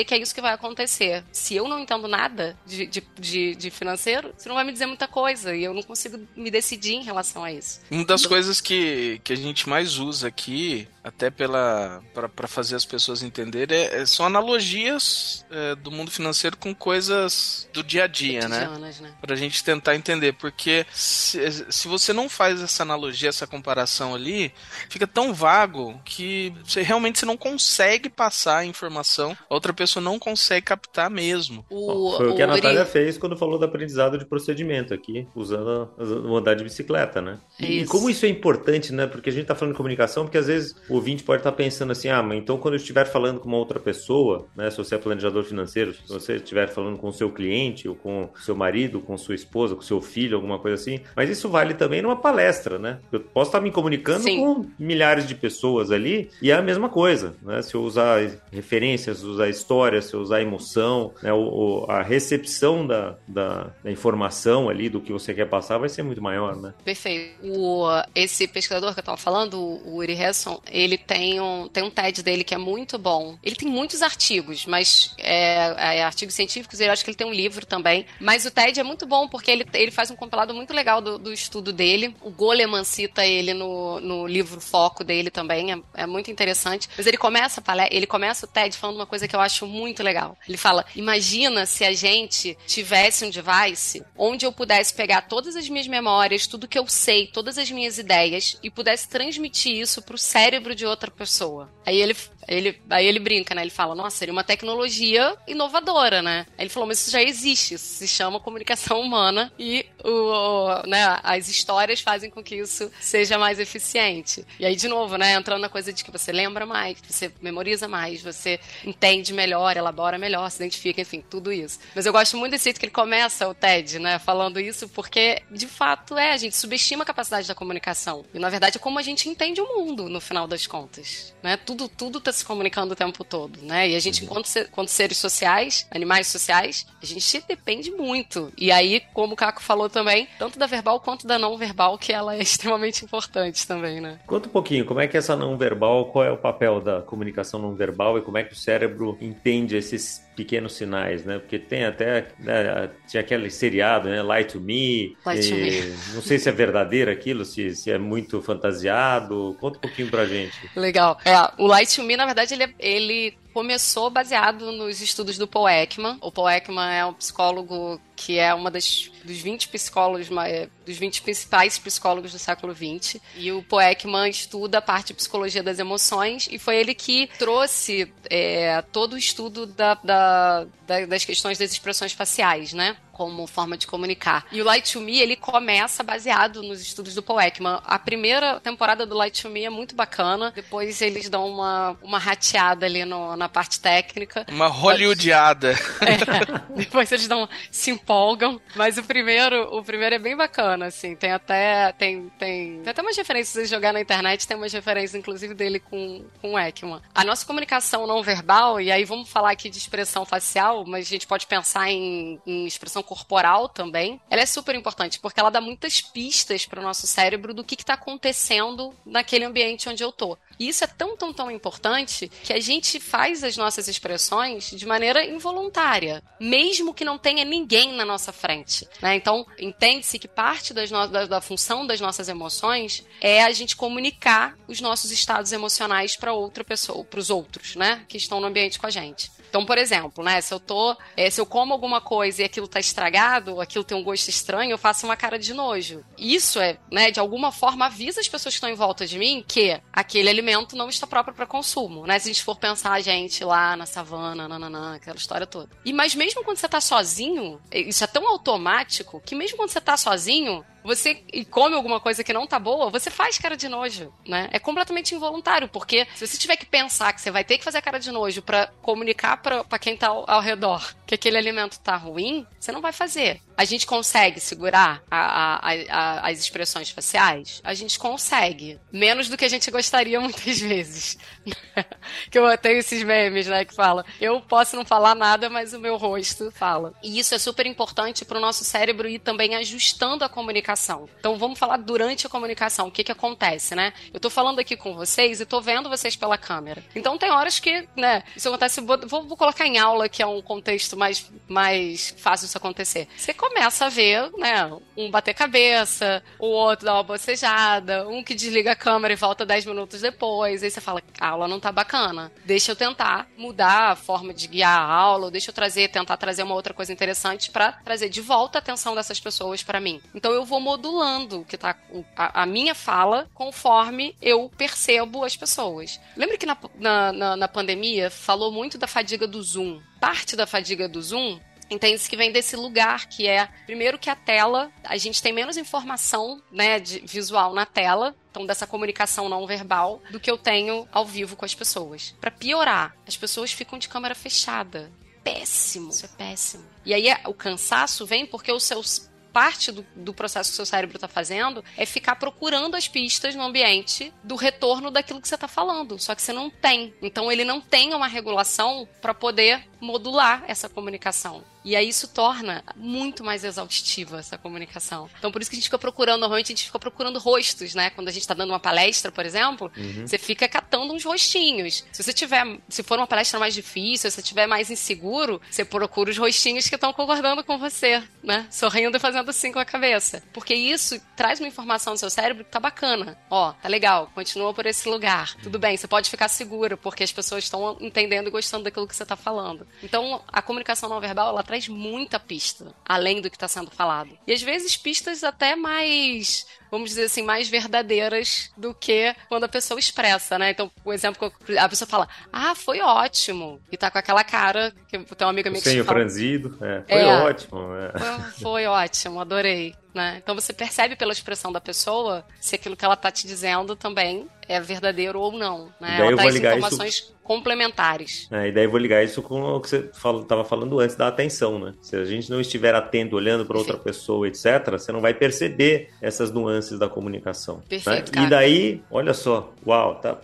que 0.06 0.14
é 0.14 0.18
isso 0.18 0.34
que 0.34 0.42
vai 0.42 0.54
acontecer. 0.54 1.24
Se 1.32 1.56
eu 1.56 1.68
não 1.68 1.80
entendo 1.80 2.08
nada 2.08 2.58
de, 2.66 2.88
de, 2.88 3.04
de, 3.20 3.56
de 3.56 3.70
financeiro, 3.70 4.34
você 4.36 4.50
não 4.50 4.56
vai 4.56 4.64
me 4.64 4.74
dizer 4.74 4.88
muita 4.88 5.08
coisa 5.08 5.56
e 5.56 5.64
eu 5.64 5.74
não 5.74 5.84
consigo 5.84 6.20
me 6.36 6.50
decidir 6.50 6.96
em 6.96 7.04
relação 7.04 7.44
a 7.44 7.52
isso. 7.52 7.82
Uma 7.92 8.06
das 8.06 8.26
coisas 8.26 8.60
que, 8.60 9.22
que 9.24 9.34
a 9.34 9.38
gente 9.38 9.70
mais 9.70 9.98
usa 10.00 10.28
aqui 10.28 10.88
até 11.08 11.30
pela 11.30 12.04
para 12.14 12.48
fazer 12.48 12.76
as 12.76 12.84
pessoas 12.84 13.24
entenderem, 13.24 13.78
é, 13.78 14.02
é, 14.02 14.06
são 14.06 14.26
analogias 14.26 15.46
é, 15.50 15.74
do 15.76 15.90
mundo 15.90 16.12
financeiro 16.12 16.58
com 16.58 16.76
coisas 16.76 17.70
do 17.72 17.82
dia 17.82 18.04
a 18.04 18.08
dia, 18.08 18.48
né? 18.50 18.68
né? 18.68 19.14
Pra 19.22 19.36
gente 19.36 19.64
tentar 19.64 19.96
entender, 19.96 20.34
porque 20.34 20.86
se, 20.92 21.66
se 21.72 21.88
você 21.88 22.12
não 22.12 22.28
faz 22.28 22.62
essa 22.62 22.84
analogia, 22.84 23.30
essa 23.30 23.48
comparação 23.48 23.67
ali, 24.14 24.52
fica 24.90 25.08
tão 25.08 25.34
vago 25.34 26.00
que 26.06 26.54
você 26.64 26.82
realmente 26.82 27.20
você 27.20 27.26
não 27.26 27.38
consegue 27.38 28.10
passar 28.10 28.60
a 28.60 28.66
informação, 28.66 29.36
a 29.50 29.54
outra 29.54 29.74
pessoa 29.74 30.04
não 30.04 30.20
consegue 30.20 30.66
captar 30.66 31.10
mesmo. 31.10 31.66
O, 31.70 32.14
Foi 32.18 32.30
o, 32.30 32.36
que 32.36 32.42
a 32.42 32.48
Natália 32.48 32.86
fez 32.86 33.18
quando 33.18 33.38
falou 33.38 33.58
do 33.58 33.66
aprendizado 33.66 34.18
de 34.18 34.26
procedimento 34.26 34.94
aqui, 34.94 35.28
usando, 35.36 35.90
andar 36.38 36.56
de 36.56 36.64
bicicleta, 36.64 37.22
né? 37.22 37.40
E, 37.60 37.82
e 37.82 37.86
como 37.86 38.10
isso 38.10 38.26
é 38.26 38.30
importante, 38.30 38.94
né? 38.94 39.08
Porque 39.08 39.30
a 39.30 39.34
gente 39.34 39.46
tá 39.46 39.56
falando 39.56 39.74
de 39.74 39.78
comunicação, 39.78 40.24
porque 40.24 40.38
às 40.38 40.48
vezes 40.48 40.76
o 40.90 40.96
ouvinte 40.96 41.24
pode 41.24 41.40
estar 41.40 41.52
pensando 41.52 41.92
assim, 41.92 42.10
ah, 42.10 42.22
mas 42.22 42.38
então 42.38 42.58
quando 42.58 42.76
eu 42.76 42.80
estiver 42.80 43.06
falando 43.06 43.40
com 43.40 43.48
uma 43.48 43.58
outra 43.58 43.80
pessoa, 43.80 44.48
né, 44.56 44.70
se 44.70 44.78
você 44.78 44.96
é 44.96 44.98
planejador 44.98 45.44
financeiro, 45.44 45.94
se 45.94 46.08
você 46.08 46.36
estiver 46.36 46.68
falando 46.70 46.98
com 46.98 47.08
o 47.08 47.14
seu 47.14 47.32
cliente, 47.32 47.88
ou 47.88 47.96
com 47.96 48.24
o 48.34 48.40
seu 48.40 48.56
marido, 48.56 49.00
com 49.02 49.18
sua 49.18 49.36
esposa, 49.36 49.76
com 49.76 49.82
seu 49.82 50.02
filho, 50.02 50.36
alguma 50.36 50.60
coisa 50.60 50.76
assim, 50.76 51.00
mas 51.16 51.30
isso 51.30 51.50
vale 51.50 51.74
também 51.74 52.02
numa 52.02 52.16
palestra, 52.16 52.78
né? 52.78 53.00
Eu 53.12 53.20
posso 53.20 53.47
estar 53.48 53.62
me 53.62 53.72
comunicando 53.72 54.24
Sim. 54.24 54.40
com 54.40 54.66
milhares 54.78 55.28
de 55.28 55.36
pessoas 55.36 55.92
ali 55.92 56.30
e 56.42 56.52
é 56.52 56.56
a 56.56 56.62
mesma 56.62 56.90
coisa, 56.90 57.36
né? 57.42 57.62
Se 57.62 57.76
eu 57.76 57.84
usar 57.84 58.20
referências, 58.52 59.24
usar 59.24 59.50
histórias, 59.50 60.06
se 60.06 60.14
eu 60.14 60.22
usar 60.22 60.42
emoção, 60.42 61.14
né, 61.22 61.32
o, 61.32 61.86
a 61.88 62.02
recepção 62.02 62.86
da, 62.86 63.16
da, 63.28 63.72
da, 63.84 63.92
informação 63.92 64.70
ali, 64.70 64.90
do 64.90 65.00
que 65.00 65.14
você 65.14 65.34
quer 65.34 65.46
passar, 65.46 65.78
vai 65.78 65.90
ser 65.90 66.04
muito 66.04 66.22
maior, 66.22 66.56
né? 66.56 66.74
Perfeito. 66.84 67.36
O, 67.44 67.86
esse 68.16 68.48
pesquisador 68.48 68.94
que 68.94 69.00
eu 69.00 69.02
estava 69.02 69.18
falando, 69.18 69.60
o 69.60 69.98
Uri 69.98 70.14
Hesson, 70.14 70.62
ele 70.72 70.88
ele 70.88 70.98
tem 70.98 71.40
um, 71.40 71.68
tem 71.68 71.84
um 71.84 71.90
TED 71.90 72.24
dele 72.24 72.44
que 72.44 72.54
é 72.54 72.58
muito 72.58 72.98
bom. 72.98 73.38
Ele 73.44 73.56
tem 73.56 73.68
muitos 73.68 74.02
artigos, 74.02 74.66
mas 74.66 75.14
é, 75.18 75.98
é, 75.98 76.04
artigos 76.04 76.34
científicos, 76.34 76.80
eu 76.80 76.92
acho 76.92 77.04
que 77.04 77.12
ele 77.12 77.18
tem 77.18 77.28
um 77.28 77.34
livro 77.34 77.66
também. 77.66 78.06
Mas 78.20 78.46
o 78.46 78.52
TED 78.52 78.80
é 78.80 78.84
muito 78.84 79.06
bom 79.06 79.28
porque 79.28 79.52
ele, 79.52 79.66
ele 79.74 79.92
faz 79.92 80.10
um 80.10 80.16
compilado 80.16 80.54
muito 80.54 80.74
legal 80.74 81.02
do, 81.02 81.18
do 81.18 81.32
estudo 81.32 81.72
dele. 81.72 82.16
O 82.22 82.32
Goleman 82.32 82.84
cita 82.84 83.26
ele 83.38 83.54
no, 83.54 84.00
no 84.00 84.28
livro 84.28 84.60
Foco 84.60 85.04
dele 85.04 85.30
também, 85.30 85.72
é, 85.72 85.80
é 85.94 86.06
muito 86.06 86.32
interessante. 86.32 86.90
Mas 86.98 87.08
ele 87.08 87.18
começa, 87.18 87.64
ele 87.92 88.08
começa 88.08 88.46
o 88.46 88.50
TED 88.50 88.76
falando 88.78 88.98
uma 88.98 89.06
coisa 89.06 89.28
que 89.28 89.36
eu 89.36 89.40
acho 89.40 89.66
muito 89.66 90.04
legal. 90.04 90.38
Ele 90.48 90.58
fala: 90.58 90.86
imagina 90.96 91.66
se 91.66 91.86
a 91.86 91.94
gente 91.94 92.58
tivesse 92.68 93.26
um 93.26 93.30
device 93.30 94.04
onde 94.18 94.46
eu 94.46 94.52
pudesse 94.52 94.94
pegar 94.94 95.22
todas 95.22 95.56
as 95.56 95.70
minhas 95.70 95.88
memórias, 95.88 96.48
tudo 96.48 96.68
que 96.68 96.78
eu 96.78 96.88
sei, 96.88 97.28
todas 97.28 97.58
as 97.58 97.70
minhas 97.72 97.98
ideias 97.98 98.58
e 98.64 98.70
pudesse 98.70 99.08
transmitir 99.08 99.74
isso 99.74 100.02
para 100.02 100.16
o 100.16 100.20
cérebro 100.20 100.76
de 100.76 100.86
outra 100.86 101.10
pessoa. 101.12 101.70
Aí 101.86 102.02
ele, 102.02 102.16
ele, 102.48 102.80
aí 102.90 103.06
ele 103.06 103.20
brinca, 103.20 103.54
né? 103.54 103.62
Ele 103.62 103.70
fala, 103.70 103.94
nossa, 103.94 104.18
seria 104.18 104.32
uma 104.32 104.44
tecnologia 104.44 105.36
inovadora, 105.48 106.22
né? 106.22 106.46
Aí 106.58 106.64
ele 106.64 106.70
falou, 106.70 106.88
mas 106.88 107.02
isso 107.02 107.12
já 107.12 107.22
existe, 107.22 107.74
isso 107.74 107.86
se 107.86 108.08
chama 108.08 108.40
comunicação 108.40 109.02
humana 109.02 109.52
e 109.60 109.86
o, 110.04 110.88
né, 110.88 111.20
as 111.24 111.50
histórias 111.50 112.00
fazem 112.00 112.30
com 112.30 112.42
que 112.42 112.56
isso 112.56 112.90
seja 113.00 113.38
mais 113.38 113.60
eficiente. 113.60 114.46
E 114.60 114.66
aí, 114.66 114.76
de 114.76 114.88
novo, 114.88 115.18
né, 115.18 115.34
entrando 115.34 115.62
na 115.62 115.70
coisa 115.70 115.92
de 115.92 116.04
que 116.04 116.12
você 116.12 116.32
lembra 116.32 116.66
mais, 116.66 116.98
você 117.06 117.32
memoriza 117.42 117.88
mais, 117.88 118.22
você 118.22 118.60
entende 118.86 119.34
melhor, 119.34 119.76
elabora 119.76 120.18
melhor, 120.18 120.50
se 120.50 120.58
identifica, 120.58 121.02
enfim, 121.02 121.24
tudo 121.30 121.52
isso. 121.52 121.80
Mas 121.94 122.06
eu 122.06 122.14
gosto 122.14 122.38
muito 122.38 122.52
desse 122.52 122.66
jeito 122.66 122.80
que 122.80 122.86
ele 122.86 122.94
começa 122.94 123.48
o 123.48 123.54
TED, 123.54 124.00
né, 124.00 124.20
falando 124.20 124.60
isso, 124.60 124.88
porque 124.90 125.42
de 125.52 125.68
fato 125.68 126.18
é, 126.18 126.32
a 126.32 126.38
gente 126.38 126.56
subestima 126.56 127.04
a 127.04 127.06
capacidade 127.06 127.48
da 127.48 127.56
comunicação. 127.56 128.26
E 128.34 128.40
na 128.40 128.50
verdade 128.50 128.78
é 128.78 128.80
como 128.80 129.00
a 129.00 129.02
gente 129.02 129.28
entende 129.28 129.60
o 129.60 129.78
mundo, 129.78 130.08
no 130.08 130.22
final 130.22 130.48
das 130.48 130.66
contas. 130.66 131.34
Né? 131.44 131.58
Tudo, 131.58 131.90
tudo 131.90 132.22
tá 132.22 132.32
se 132.38 132.46
comunicando 132.46 132.94
o 132.94 132.96
tempo 132.96 133.24
todo, 133.24 133.60
né? 133.62 133.90
E 133.90 133.96
a 133.96 134.00
gente, 134.00 134.24
enquanto, 134.24 134.48
enquanto 134.58 134.90
seres 134.90 135.18
sociais, 135.18 135.88
animais 135.92 136.28
sociais, 136.28 136.86
a 137.02 137.06
gente 137.06 137.44
depende 137.48 137.92
muito. 137.92 138.52
E 138.58 138.72
aí, 138.72 139.02
como 139.14 139.34
o 139.34 139.36
Caco 139.36 139.62
falou 139.62 139.90
também, 139.90 140.28
tanto 140.38 140.58
da 140.58 140.66
verbal 140.66 141.00
quanto 141.00 141.28
da 141.28 141.38
não 141.40 141.58
verbal, 141.58 141.98
que 141.98 142.14
ela 142.14 142.36
é 142.36 142.40
extremamente 142.42 143.04
importante 143.04 143.66
também, 143.68 144.00
né? 144.00 144.20
Conta 144.26 144.48
um 144.48 144.52
pouquinho, 144.52 144.86
como 144.86 145.00
é 145.00 145.08
que 145.08 145.18
essa 145.18 145.36
não 145.36 145.58
verbal, 145.58 146.06
qual 146.06 146.26
é 146.26 146.32
o 146.32 146.38
papel 146.38 146.80
da 146.82 147.02
comunicação 147.02 147.60
não 147.60 147.76
verbal 147.76 148.18
e 148.18 148.22
como 148.22 148.38
é 148.38 148.44
que 148.44 148.54
o 148.54 148.58
cérebro 148.58 149.18
entende 149.20 149.76
esses 149.76 150.27
pequenos 150.38 150.74
sinais, 150.74 151.26
né? 151.26 151.40
Porque 151.40 151.58
tem 151.58 151.84
até 151.84 152.28
né, 152.40 152.92
tinha 153.08 153.22
aquele 153.22 153.50
seriado, 153.50 154.08
né? 154.08 154.22
Lie 154.22 154.46
to 154.46 154.62
Me. 154.62 155.18
Lie 155.26 155.50
to 155.50 155.56
me. 155.56 155.96
Não 156.14 156.22
sei 156.22 156.38
se 156.38 156.48
é 156.48 156.52
verdadeiro 156.52 157.10
aquilo, 157.10 157.44
se, 157.44 157.76
se 157.76 157.90
é 157.90 157.98
muito 157.98 158.40
fantasiado. 158.40 159.58
Conta 159.60 159.80
um 159.80 159.82
pouquinho 159.82 160.10
pra 160.10 160.28
gente. 160.28 160.56
Legal. 160.76 161.18
É, 161.26 161.34
o 161.58 161.76
Lie 161.76 161.88
to 161.88 162.04
Me, 162.04 162.16
na 162.16 162.28
verdade, 162.28 162.54
ele, 162.54 162.64
é, 162.64 162.74
ele 162.78 163.38
começou 163.54 164.10
baseado 164.10 164.72
nos 164.72 165.02
estudos 165.02 165.38
do 165.38 165.48
Paul 165.48 165.68
Ekman. 165.68 166.18
O 166.22 166.32
Paul 166.32 166.50
Ekman 166.50 166.94
é 166.94 167.06
um 167.06 167.14
psicólogo 167.14 168.00
que 168.16 168.40
é 168.40 168.54
uma 168.54 168.72
das 168.72 169.12
dos 169.24 169.38
20 169.38 169.68
psicólogos, 169.68 170.28
é, 170.46 170.70
dos 170.86 170.98
20 170.98 171.22
principais 171.22 171.78
psicólogos 171.78 172.32
do 172.32 172.40
século 172.40 172.74
20. 172.74 173.22
E 173.36 173.52
o 173.52 173.62
Paul 173.62 173.82
Ekman 173.82 174.30
estuda 174.30 174.80
a 174.80 174.82
parte 174.82 175.08
de 175.08 175.16
psicologia 175.16 175.62
das 175.62 175.78
emoções 175.80 176.48
e 176.50 176.58
foi 176.58 176.78
ele 176.78 176.96
que 176.96 177.30
trouxe 177.38 178.12
é, 178.30 178.82
todo 178.92 179.14
o 179.14 179.18
estudo 179.18 179.68
da, 179.68 179.96
da, 179.96 180.66
da, 180.88 181.06
das 181.06 181.26
questões 181.26 181.58
das 181.58 181.72
expressões 181.72 182.14
faciais, 182.14 182.74
né? 182.74 182.98
Como 183.18 183.48
forma 183.48 183.76
de 183.76 183.88
comunicar. 183.88 184.46
E 184.52 184.62
o 184.62 184.64
Light 184.64 184.94
to 184.94 185.02
Me, 185.02 185.20
ele 185.20 185.36
começa 185.36 186.04
baseado 186.04 186.62
nos 186.62 186.80
estudos 186.80 187.16
do 187.16 187.24
Paul 187.24 187.42
Ekman. 187.42 187.80
A 187.84 187.98
primeira 187.98 188.60
temporada 188.60 189.08
do 189.08 189.16
Light 189.16 189.42
to 189.42 189.50
Me 189.50 189.66
é 189.66 189.72
muito 189.72 189.96
bacana, 189.96 190.52
depois 190.56 191.02
eles 191.02 191.28
dão 191.28 191.50
uma, 191.50 191.98
uma 192.04 192.20
rateada 192.20 192.86
ali 192.86 193.04
no, 193.06 193.36
na 193.36 193.50
parte 193.50 193.80
técnica. 193.80 194.46
Uma 194.50 194.68
hollywoodiada. 194.68 195.76
É, 196.00 196.78
depois 196.78 197.12
eles 197.12 197.28
dão, 197.28 197.50
se 197.72 197.90
empolgam, 197.90 198.62
mas 198.76 198.98
o 198.98 199.04
primeiro, 199.04 199.76
o 199.76 199.84
primeiro 199.84 200.16
é 200.16 200.20
bem 200.20 200.36
bacana, 200.38 200.86
assim, 200.86 201.16
tem 201.16 201.32
até, 201.32 201.92
tem, 201.94 202.30
tem, 202.38 202.82
tem 202.82 202.90
até 202.92 203.02
umas 203.02 203.18
referências, 203.18 203.64
se 203.64 203.74
jogar 203.74 203.92
na 203.92 204.00
internet, 204.00 204.48
tem 204.48 204.56
umas 204.56 204.72
referências, 204.72 205.16
inclusive, 205.16 205.54
dele 205.54 205.80
com, 205.80 206.24
com 206.42 206.54
o 206.54 206.60
Ekman. 206.60 207.02
A 207.16 207.24
nossa 207.24 207.46
comunicação 207.46 208.06
não 208.06 208.22
verbal, 208.22 208.80
e 208.80 208.92
aí 208.92 209.04
vamos 209.06 209.30
falar 209.30 209.52
aqui 209.52 209.70
de 209.70 209.78
expressão 209.78 210.26
facial, 210.26 210.86
mas 210.86 211.08
a 211.08 211.10
gente 211.10 211.26
pode 211.26 211.48
pensar 211.48 211.90
em, 211.90 212.40
em 212.46 212.66
expressão 212.66 213.02
corporal 213.08 213.70
também, 213.70 214.20
ela 214.30 214.42
é 214.42 214.46
super 214.46 214.76
importante, 214.76 215.20
porque 215.20 215.40
ela 215.40 215.50
dá 215.50 215.62
muitas 215.62 216.02
pistas 216.02 216.66
para 216.66 216.82
o 216.82 216.84
nosso 216.84 217.08
cérebro 217.08 217.54
do 217.54 217.64
que 217.64 217.76
está 217.76 217.94
acontecendo 217.94 218.94
naquele 219.06 219.46
ambiente 219.46 219.88
onde 219.88 220.04
eu 220.04 220.12
tô. 220.12 220.38
E 220.60 220.68
isso 220.68 220.84
é 220.84 220.88
tão, 220.88 221.16
tão, 221.16 221.34
tão 221.34 221.52
importante 221.52 222.30
que 222.44 222.54
a 222.54 222.60
gente 222.60 223.00
faz 223.00 223.44
as 223.44 223.58
nossas 223.58 223.88
expressões 223.88 224.72
de 224.72 224.86
maneira 224.86 225.26
involuntária, 225.26 226.24
mesmo 226.40 226.94
que 226.94 227.06
não 227.06 227.18
tenha 227.18 227.44
ninguém 227.44 227.94
na 227.94 228.06
nossa 228.06 228.32
frente. 228.32 228.88
Né? 229.02 229.16
Então, 229.16 229.46
entende-se 229.60 230.20
que 230.20 230.28
parte 230.28 230.74
no... 230.74 231.08
da, 231.08 231.26
da 231.26 231.42
função 231.42 231.86
das 231.86 232.00
nossas 232.00 232.30
emoções 232.30 233.06
é 233.22 233.44
a 233.44 233.52
gente 233.52 233.76
comunicar 233.76 234.58
os 234.68 234.82
nossos 234.82 235.12
estados 235.12 235.52
emocionais 235.52 236.16
para 236.16 236.34
outra 236.34 236.64
pessoa, 236.64 237.04
para 237.04 237.20
os 237.20 237.30
outros, 237.30 237.76
né, 237.76 238.06
que 238.08 238.18
estão 238.18 238.40
no 238.40 238.48
ambiente 238.48 238.80
com 238.80 238.88
a 238.88 238.90
gente. 238.90 239.32
Então, 239.50 239.66
por 239.66 239.78
exemplo, 239.78 240.24
né, 240.24 240.42
se 240.42 240.54
eu 240.54 240.60
tô, 240.60 240.96
é, 241.16 241.30
se 241.30 241.40
eu 241.40 241.46
como 241.46 241.74
alguma 241.74 242.02
coisa 242.02 242.42
e 242.42 242.46
aquilo 242.46 242.66
está 242.66 242.80
estragado, 242.80 243.62
aquilo 243.62 243.84
tem 243.84 243.98
um 243.98 244.04
gosto 244.04 244.30
estranho, 244.30 244.72
eu 244.72 244.78
faço 244.78 245.06
uma 245.06 245.16
cara 245.16 245.40
de 245.40 245.54
nojo. 245.54 246.04
Isso 246.18 246.60
é, 246.60 246.78
né, 246.92 247.12
de 247.12 247.20
alguma 247.20 247.52
forma 247.52 247.86
avisa 247.86 248.20
as 248.20 248.28
pessoas 248.28 248.54
que 248.54 248.58
estão 248.58 248.70
em 248.70 248.76
volta 248.76 249.08
de 249.08 249.18
mim 249.18 249.44
que 249.48 249.80
aquele 249.92 250.30
alimento 250.30 250.47
não 250.76 250.90
está 250.90 251.08
próprio 251.08 251.34
para 251.34 251.46
consumo, 251.46 252.06
né? 252.06 252.20
Se 252.20 252.30
a 252.30 252.34
gente 252.34 252.44
for 252.44 252.56
pensar 252.56 252.94
a 252.94 253.02
gente 253.02 253.44
lá 253.44 253.76
na 253.76 253.86
savana, 253.86 254.48
nananã, 254.48 254.96
aquela 254.96 255.18
história 255.18 255.48
toda. 255.48 255.70
E 255.84 255.92
mas 255.92 256.16
mesmo 256.16 256.44
quando 256.44 256.58
você 256.58 256.68
tá 256.68 256.82
sozinho, 256.82 257.60
isso 257.72 258.04
é 258.04 258.08
tão 258.08 258.28
automático 258.28 259.22
que 259.26 259.36
mesmo 259.36 259.58
quando 259.58 259.70
você 259.70 259.82
tá 259.82 259.98
sozinho, 259.98 260.64
você 260.88 261.16
come 261.52 261.76
alguma 261.76 262.00
coisa 262.00 262.24
que 262.24 262.32
não 262.32 262.48
tá 262.48 262.58
boa, 262.58 262.90
você 262.90 263.12
faz 263.12 263.38
cara 263.38 263.58
de 263.58 263.68
nojo, 263.68 264.14
né? 264.26 264.48
É 264.54 264.58
completamente 264.58 265.14
involuntário, 265.14 265.68
porque 265.68 266.08
se 266.16 266.26
você 266.26 266.38
tiver 266.38 266.56
que 266.56 266.66
pensar 266.66 267.12
que 267.12 267.20
você 267.20 267.30
vai 267.30 267.44
ter 267.44 267.58
que 267.58 267.64
fazer 267.66 267.82
cara 267.82 268.00
de 268.00 268.10
nojo 268.10 268.42
para 268.42 268.68
comunicar 268.82 269.36
para 269.38 269.80
quem 269.80 269.98
tá 269.98 270.08
ao, 270.08 270.24
ao, 270.30 270.40
redor 270.40 270.96
que 271.06 271.16
aquele 271.16 271.38
alimento 271.38 271.80
tá 271.80 271.98
ruim, 271.98 272.48
você 272.58 272.72
não 272.72 272.82
vai 272.82 272.94
fazer. 272.94 273.42
A 273.58 273.66
gente 273.66 273.86
consegue 273.86 274.40
segurar 274.40 275.04
a, 275.10 275.18
a, 275.18 275.74
a, 275.90 276.30
as 276.30 276.40
expressões 276.40 276.90
faciais? 276.90 277.60
A 277.64 277.74
gente 277.74 277.98
consegue. 277.98 278.80
Menos 278.92 279.30
do 279.30 279.38
que 279.38 279.46
a 279.46 279.50
gente 279.50 279.72
gostaria 279.72 280.20
muitas 280.22 280.60
vezes. 280.60 281.18
que 282.32 282.38
eu 282.38 282.58
tenho 282.58 282.80
esses 282.80 283.04
memes, 283.04 283.48
né, 283.48 283.66
que 283.66 283.74
fala, 283.74 284.06
eu 284.22 284.40
posso 284.42 284.76
não 284.76 284.86
falar 284.86 285.16
nada, 285.16 285.50
mas 285.50 285.74
o 285.74 285.80
meu 285.80 285.98
rosto 285.98 286.52
fala. 286.52 286.94
E 287.04 287.20
isso 287.20 287.36
é 287.36 287.40
super 287.40 287.66
importante 287.66 288.24
para 288.24 288.38
o 288.38 288.42
nosso 288.42 288.64
cérebro 288.64 289.08
ir 289.08 289.20
também 289.20 289.56
ajustando 289.56 290.24
a 290.24 290.30
comunicação 290.30 290.77
comunicação. 290.78 291.10
Então 291.20 291.38
vamos 291.38 291.58
falar 291.58 291.78
durante 291.78 292.28
a 292.28 292.30
comunicação, 292.30 292.88
o 292.88 292.92
que 292.92 293.04
que 293.04 293.12
acontece, 293.12 293.76
né? 293.76 293.94
Eu 294.14 294.20
tô 294.20 294.30
falando 294.30 294.60
aqui 294.60 294.78
com 294.78 294.94
vocês 294.94 295.42
e 295.42 295.46
tô 295.46 295.60
vendo 295.60 295.90
vocês 295.90 296.16
pela 296.16 296.38
câmera. 296.38 296.84
Então 296.96 297.18
tem 297.18 297.32
horas 297.32 297.60
que, 297.60 297.88
né, 297.96 298.24
isso 298.36 298.48
acontece, 298.48 298.82
vou, 298.82 298.98
vou 299.08 299.38
colocar 299.38 299.66
em 299.66 299.78
aula 299.78 300.08
que 300.08 300.22
é 300.22 300.28
um 300.28 300.42
contexto 300.42 300.96
mais, 300.96 301.30
mais 301.48 302.14
fácil 302.18 302.46
isso 302.46 302.58
acontecer. 302.58 303.08
Você 303.18 303.34
começa 303.34 303.86
a 303.86 303.90
ver, 303.90 304.32
né, 304.38 304.72
um 304.96 305.10
bater 305.10 305.34
cabeça, 305.34 306.24
o 306.40 306.48
outro 306.48 306.86
dar 306.86 306.94
uma 306.94 307.04
bocejada, 307.04 308.08
um 308.08 308.24
que 308.24 308.36
desliga 308.36 308.74
a 308.74 308.76
câmera 308.76 309.14
e 309.14 309.18
volta 309.18 309.46
10 309.46 309.66
minutos 309.66 310.02
depois, 310.02 310.64
aí 310.64 310.70
você 310.70 310.80
fala, 310.80 311.02
a 311.20 311.28
aula 311.30 311.48
não 311.48 311.60
tá 311.60 311.72
bacana. 311.72 312.32
Deixa 312.46 312.72
eu 312.72 312.76
tentar 312.76 313.28
mudar 313.38 313.92
a 313.92 313.96
forma 313.96 314.34
de 314.34 314.48
guiar 314.48 314.80
a 314.80 314.84
aula, 314.84 315.26
ou 315.26 315.32
deixa 315.32 315.50
eu 315.50 315.54
trazer, 315.54 315.90
tentar 315.90 316.18
trazer 316.18 316.44
uma 316.44 316.56
outra 316.56 316.74
coisa 316.74 316.94
interessante 316.94 317.50
para 317.52 317.72
trazer 317.72 318.10
de 318.10 318.22
volta 318.22 318.58
a 318.58 318.60
atenção 318.60 318.96
dessas 318.96 319.20
pessoas 319.20 319.64
para 319.64 319.80
mim. 319.80 320.02
Então 320.14 320.32
eu 320.32 320.46
vou 320.46 320.60
modulando 320.68 321.46
que 321.48 321.58
tá 321.58 321.78
a, 322.14 322.44
a, 322.44 322.46
minha 322.46 322.76
fala 322.76 323.30
conforme 323.34 324.14
eu 324.22 324.52
percebo 324.58 325.24
as 325.24 325.38
pessoas. 325.38 325.98
Lembra 326.16 326.38
que 326.38 326.46
na, 326.46 326.58
na, 326.76 327.14
na, 327.14 327.36
na 327.38 327.48
pandemia 327.48 328.12
falou 328.12 328.52
muito 328.52 328.78
da 328.78 328.86
fadiga 328.86 329.26
do 329.26 329.42
Zoom? 329.42 329.82
Parte 330.02 330.36
da 330.36 330.46
fadiga 330.46 330.90
do 330.90 331.02
Zoom 331.02 331.40
entende-se 331.70 332.10
que 332.10 332.18
vem 332.18 332.32
desse 332.32 332.56
lugar 332.58 333.08
que 333.08 333.28
é 333.28 333.48
primeiro 333.66 333.98
que 333.98 334.10
a 334.10 334.16
tela 334.16 334.72
a 334.84 334.96
gente 334.96 335.22
tem 335.22 335.34
menos 335.34 335.58
informação 335.58 336.42
né 336.50 336.80
de 336.80 337.00
visual 337.00 337.54
na 337.54 337.66
tela 337.66 338.16
então 338.32 338.46
dessa 338.46 338.66
comunicação 338.66 339.28
não 339.28 339.46
verbal 339.46 340.02
do 340.10 340.18
que 340.18 340.32
eu 340.32 340.38
tenho 340.38 340.88
ao 340.94 341.06
vivo 341.06 341.36
com 341.36 341.44
as 341.44 341.54
pessoas 341.54 342.16
para 342.22 342.32
piorar 342.32 342.96
as 343.06 343.18
pessoas 343.18 343.52
ficam 343.52 343.78
de 343.78 343.90
câmera 343.90 344.16
fechada 344.16 344.90
péssimo 345.26 345.90
isso 345.90 346.06
é 346.06 346.08
péssimo 346.08 346.64
e 346.86 346.94
aí 346.94 347.14
o 347.26 347.34
cansaço 347.34 348.06
vem 348.06 348.26
porque 348.26 348.50
os 348.50 348.64
seus 348.64 349.10
parte 349.38 349.72
do, 349.72 349.86
do 349.96 350.16
processo 350.16 350.50
que 350.50 350.54
o 350.54 350.56
seu 350.56 350.66
cérebro 350.66 350.98
está 350.98 351.08
fazendo 351.08 351.64
é 351.78 351.86
ficar 351.86 352.16
procurando 352.16 352.74
as 352.74 352.88
pistas 352.88 353.36
no 353.36 353.44
ambiente 353.44 354.12
do 354.24 354.36
retorno 354.36 354.90
daquilo 354.90 355.22
que 355.22 355.28
você 355.28 355.36
está 355.36 355.48
falando. 355.48 356.00
Só 356.00 356.16
que 356.16 356.24
você 356.24 356.34
não 356.34 356.50
tem. 356.50 356.96
Então 357.04 357.32
ele 357.32 357.44
não 357.44 357.62
tem 357.62 357.94
uma 357.94 358.08
regulação 358.08 358.90
para 359.00 359.14
poder 359.14 359.64
modular 359.80 360.44
essa 360.48 360.68
comunicação. 360.70 361.44
E 361.68 361.76
aí 361.76 361.90
isso 361.90 362.08
torna 362.08 362.64
muito 362.78 363.26
mais 363.26 363.44
exaustiva 363.44 364.20
essa 364.20 364.38
comunicação. 364.38 365.10
Então 365.20 365.32
por 365.32 365.42
isso 365.42 365.52
que 365.52 365.58
a 365.58 365.60
gente 365.60 365.66
fica 365.66 365.78
procurando, 365.78 366.22
normalmente 366.22 366.46
a 366.46 366.56
gente 366.56 366.66
fica 366.66 366.80
procurando 366.80 367.20
rostos, 367.20 367.76
né? 367.76 367.90
Quando 367.90 368.08
a 368.08 368.12
gente 368.12 368.22
está 368.22 368.34
dando 368.34 368.52
uma 368.52 368.60
palestra, 368.60 369.12
por 369.12 369.26
exemplo, 369.26 369.70
uhum. 369.76 370.08
você 370.08 370.18
fica 370.18 370.48
catando 370.48 370.94
uns 370.94 371.04
rostinhos. 371.04 371.84
Se 371.92 372.02
você 372.02 372.14
tiver, 372.14 372.58
se 372.70 372.84
for 372.84 372.98
uma 372.98 373.06
palestra 373.06 373.38
mais 373.38 373.54
difícil, 373.54 374.10
se 374.10 374.16
você 374.16 374.22
estiver 374.22 374.48
mais 374.48 374.72
inseguro, 374.72 375.42
você 375.52 375.66
procura 375.66 376.10
os 376.10 376.18
rostinhos 376.18 376.70
que 376.70 376.76
estão 376.76 376.94
concordando 376.94 377.44
com 377.44 377.58
você, 377.58 378.02
né? 378.24 378.48
Sorrindo 378.50 378.96
e 378.96 379.00
fazendo 379.00 379.30
assim 379.30 379.52
com 379.52 379.60
a 379.60 379.66
cabeça. 379.66 380.24
Porque 380.32 380.54
isso 380.54 380.98
traz 381.18 381.40
uma 381.42 381.50
informação 381.50 381.92
no 381.92 381.98
seu 381.98 382.10
cérebro 382.10 382.46
que 382.46 382.52
tá 382.52 382.62
bacana. 382.62 383.18
Ó, 383.30 383.52
tá 383.52 383.68
legal, 383.68 384.10
continua 384.16 384.54
por 384.54 384.66
esse 384.66 384.88
lugar. 384.88 385.36
Tudo 385.44 385.60
bem, 385.60 385.76
você 385.76 385.88
pode 385.88 386.10
ficar 386.10 386.30
seguro, 386.30 386.78
porque 386.78 387.04
as 387.04 387.12
pessoas 387.12 387.44
estão 387.44 387.78
entendendo 387.82 388.28
e 388.28 388.32
gostando 388.32 388.64
daquilo 388.64 388.88
que 388.88 388.96
você 388.96 389.06
tá 389.06 389.18
falando. 389.18 389.67
Então, 389.84 390.22
a 390.28 390.42
comunicação 390.42 390.90
não 390.90 391.00
verbal, 391.00 391.30
ela 391.30 391.44
traz 391.44 391.68
muita 391.68 392.20
pista, 392.20 392.74
além 392.86 393.22
do 393.22 393.30
que 393.30 393.36
está 393.36 393.48
sendo 393.48 393.70
falado. 393.70 394.18
E 394.26 394.34
às 394.34 394.42
vezes 394.42 394.76
pistas 394.76 395.24
até 395.24 395.56
mais 395.56 396.46
vamos 396.72 396.90
dizer 396.90 397.06
assim, 397.06 397.24
mais 397.24 397.48
verdadeiras 397.48 398.52
do 398.58 398.74
que 398.74 399.16
quando 399.30 399.46
a 399.46 399.50
pessoa 399.50 399.80
expressa, 399.80 400.38
né? 400.38 400.52
Então, 400.52 400.72
o 400.84 400.94
exemplo 400.94 401.32
que 401.46 401.58
a 401.58 401.68
pessoa 401.70 401.88
fala, 401.88 402.08
ah, 402.32 402.54
foi 402.56 402.82
ótimo. 402.82 403.60
E 403.72 403.78
tá 403.78 403.90
com 403.90 403.98
aquela 403.98 404.24
cara, 404.24 404.74
que 404.88 404.98
tem 404.98 405.26
uma 405.26 405.30
amiga 405.30 405.50
minha 405.50 405.62
que 405.62 405.70
Senho 405.70 405.86
fala, 405.86 406.00
franzido, 406.00 406.58
é, 406.62 406.84
foi 406.88 407.02
é, 407.02 407.16
ótimo. 407.24 407.60
É. 407.76 408.00
Foi, 408.00 408.42
foi 408.42 408.66
ótimo, 408.66 409.20
adorei. 409.20 409.74
Né? 409.98 410.20
Então 410.22 410.36
você 410.36 410.54
percebe 410.54 410.96
pela 410.96 411.12
expressão 411.12 411.52
da 411.52 411.60
pessoa 411.60 412.24
se 412.40 412.54
aquilo 412.54 412.78
que 412.78 412.86
ela 412.86 412.96
tá 412.96 413.10
te 413.10 413.26
dizendo 413.26 413.76
também 413.76 414.28
é 414.48 414.62
verdadeiro 414.62 415.20
ou 415.20 415.32
não. 415.32 415.70
Né? 415.80 415.98
Ela 416.00 416.16
traz 416.16 416.36
informações 416.36 416.94
isso... 416.94 417.16
complementares. 417.24 418.28
É, 418.32 418.48
e 418.48 418.52
daí 418.52 418.66
eu 418.66 418.72
vou 418.72 418.80
ligar 418.80 419.04
isso 419.04 419.22
com 419.22 419.42
o 419.42 419.60
que 419.60 419.70
você 419.70 419.90
estava 420.22 420.46
falando 420.46 420.80
antes 420.80 420.96
da 420.96 421.08
atenção, 421.08 421.60
né? 421.60 421.74
Se 421.82 421.96
a 421.96 422.06
gente 422.06 422.30
não 422.30 422.40
estiver 422.40 422.74
atento, 422.74 423.16
olhando 423.16 423.46
para 423.46 423.58
outra 423.58 423.78
pessoa, 423.78 424.28
etc., 424.28 424.72
você 424.72 424.92
não 424.92 425.02
vai 425.02 425.14
perceber 425.14 425.90
essas 426.02 426.32
nuances 426.32 426.80
da 426.80 426.88
comunicação. 426.88 427.58
Né? 427.58 427.64
Perfeito, 427.70 428.16
né? 428.16 428.26
E 428.26 428.30
daí, 428.30 428.82
olha 428.90 429.14
só, 429.14 429.52
uau, 429.66 429.96
tá 429.96 430.18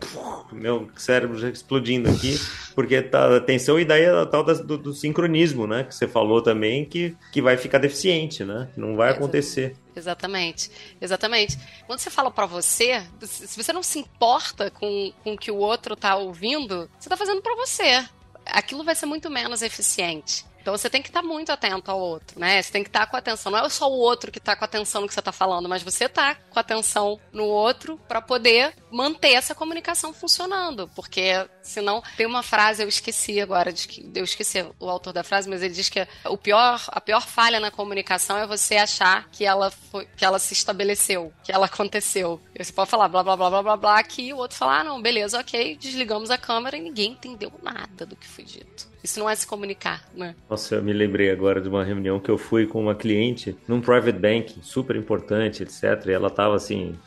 meu 0.51 0.87
cérebro 0.95 1.37
já 1.37 1.49
explodindo 1.49 2.09
aqui, 2.09 2.39
porque 2.75 3.01
tá 3.01 3.35
atenção 3.35 3.79
e 3.79 3.85
daí 3.85 4.05
a 4.05 4.25
tal 4.25 4.43
do, 4.43 4.77
do, 4.77 4.93
sincronismo, 4.93 5.67
né? 5.67 5.83
Que 5.83 5.93
você 5.93 6.07
falou 6.07 6.41
também 6.41 6.85
que, 6.85 7.15
que 7.31 7.41
vai 7.41 7.57
ficar 7.57 7.79
deficiente, 7.79 8.43
né? 8.43 8.69
Não 8.77 8.95
vai 8.95 9.11
acontecer. 9.11 9.62
Exatamente, 9.95 10.71
exatamente. 10.99 11.57
Quando 11.85 11.99
você 11.99 12.09
fala 12.09 12.31
para 12.31 12.45
você, 12.45 13.05
se 13.21 13.61
você 13.61 13.71
não 13.71 13.83
se 13.83 13.99
importa 13.99 14.71
com, 14.71 15.13
com 15.23 15.33
o 15.33 15.37
que 15.37 15.51
o 15.51 15.57
outro 15.57 15.95
tá 15.95 16.15
ouvindo, 16.15 16.89
você 16.99 17.09
tá 17.09 17.17
fazendo 17.17 17.41
para 17.41 17.55
você. 17.55 18.07
Aquilo 18.45 18.83
vai 18.83 18.95
ser 18.95 19.05
muito 19.05 19.29
menos 19.29 19.61
eficiente. 19.61 20.45
Então 20.63 20.75
você 20.77 20.89
tem 20.89 21.01
que 21.01 21.09
estar 21.09 21.21
muito 21.21 21.51
atento 21.51 21.91
ao 21.91 21.99
outro, 21.99 22.39
né? 22.39 22.61
Você 22.61 22.71
tem 22.71 22.83
que 22.83 22.89
estar 22.89 23.05
com 23.05 23.17
atenção. 23.17 23.51
Não 23.51 23.59
é 23.59 23.69
só 23.69 23.91
o 23.91 23.97
outro 23.97 24.31
que 24.31 24.37
está 24.37 24.55
com 24.55 24.63
atenção 24.63 25.01
no 25.01 25.07
que 25.07 25.13
você 25.13 25.19
está 25.19 25.31
falando, 25.33 25.67
mas 25.67 25.83
você 25.83 26.05
está 26.05 26.35
com 26.35 26.57
atenção 26.57 27.19
no 27.33 27.43
outro 27.43 27.99
para 28.07 28.21
poder 28.21 28.73
manter 28.89 29.33
essa 29.33 29.53
comunicação 29.53 30.13
funcionando. 30.13 30.89
Porque 30.95 31.45
senão 31.63 32.03
tem 32.15 32.25
uma 32.25 32.43
frase, 32.43 32.83
eu 32.83 32.87
esqueci 32.87 33.41
agora, 33.41 33.71
de 33.71 34.03
eu 34.13 34.23
esqueci 34.23 34.63
o 34.79 34.89
autor 34.89 35.13
da 35.13 35.23
frase, 35.23 35.49
mas 35.49 35.63
ele 35.63 35.73
diz 35.73 35.89
que 35.89 36.05
o 36.25 36.37
pior, 36.37 36.83
a 36.87 37.01
pior 37.01 37.25
falha 37.25 37.59
na 37.59 37.71
comunicação 37.71 38.37
é 38.37 38.45
você 38.45 38.75
achar 38.75 39.27
que 39.31 39.45
ela 39.45 39.71
foi, 39.71 40.07
que 40.15 40.25
ela 40.25 40.39
se 40.39 40.53
estabeleceu, 40.53 41.33
que 41.43 41.51
ela 41.51 41.65
aconteceu. 41.65 42.39
Você 42.57 42.71
pode 42.71 42.89
falar 42.89 43.07
blá 43.07 43.23
blá 43.23 43.35
blá 43.35 43.49
blá 43.49 43.63
blá 43.63 43.77
blá 43.77 44.03
que 44.03 44.33
o 44.33 44.37
outro 44.37 44.57
falar, 44.57 44.81
ah, 44.81 44.83
não, 44.83 45.01
beleza, 45.01 45.39
ok, 45.39 45.77
desligamos 45.79 46.29
a 46.29 46.37
câmera 46.37 46.77
e 46.77 46.81
ninguém 46.81 47.11
entendeu 47.11 47.51
nada 47.61 48.05
do 48.05 48.15
que 48.15 48.27
foi 48.27 48.43
dito. 48.43 48.93
Isso 49.03 49.19
não 49.19 49.29
é 49.29 49.35
se 49.35 49.45
comunicar, 49.45 50.07
né? 50.15 50.33
Nossa, 50.49 50.75
eu 50.75 50.83
me 50.83 50.93
lembrei 50.93 51.29
agora 51.29 51.59
de 51.59 51.67
uma 51.67 51.83
reunião 51.83 52.21
que 52.21 52.31
eu 52.31 52.37
fui 52.37 52.65
com 52.65 52.81
uma 52.81 52.95
cliente 52.95 53.53
num 53.67 53.81
private 53.81 54.17
bank, 54.17 54.55
super 54.61 54.95
importante, 54.95 55.61
etc. 55.61 56.05
E 56.07 56.11
ela 56.11 56.29
estava 56.29 56.55
assim, 56.55 56.97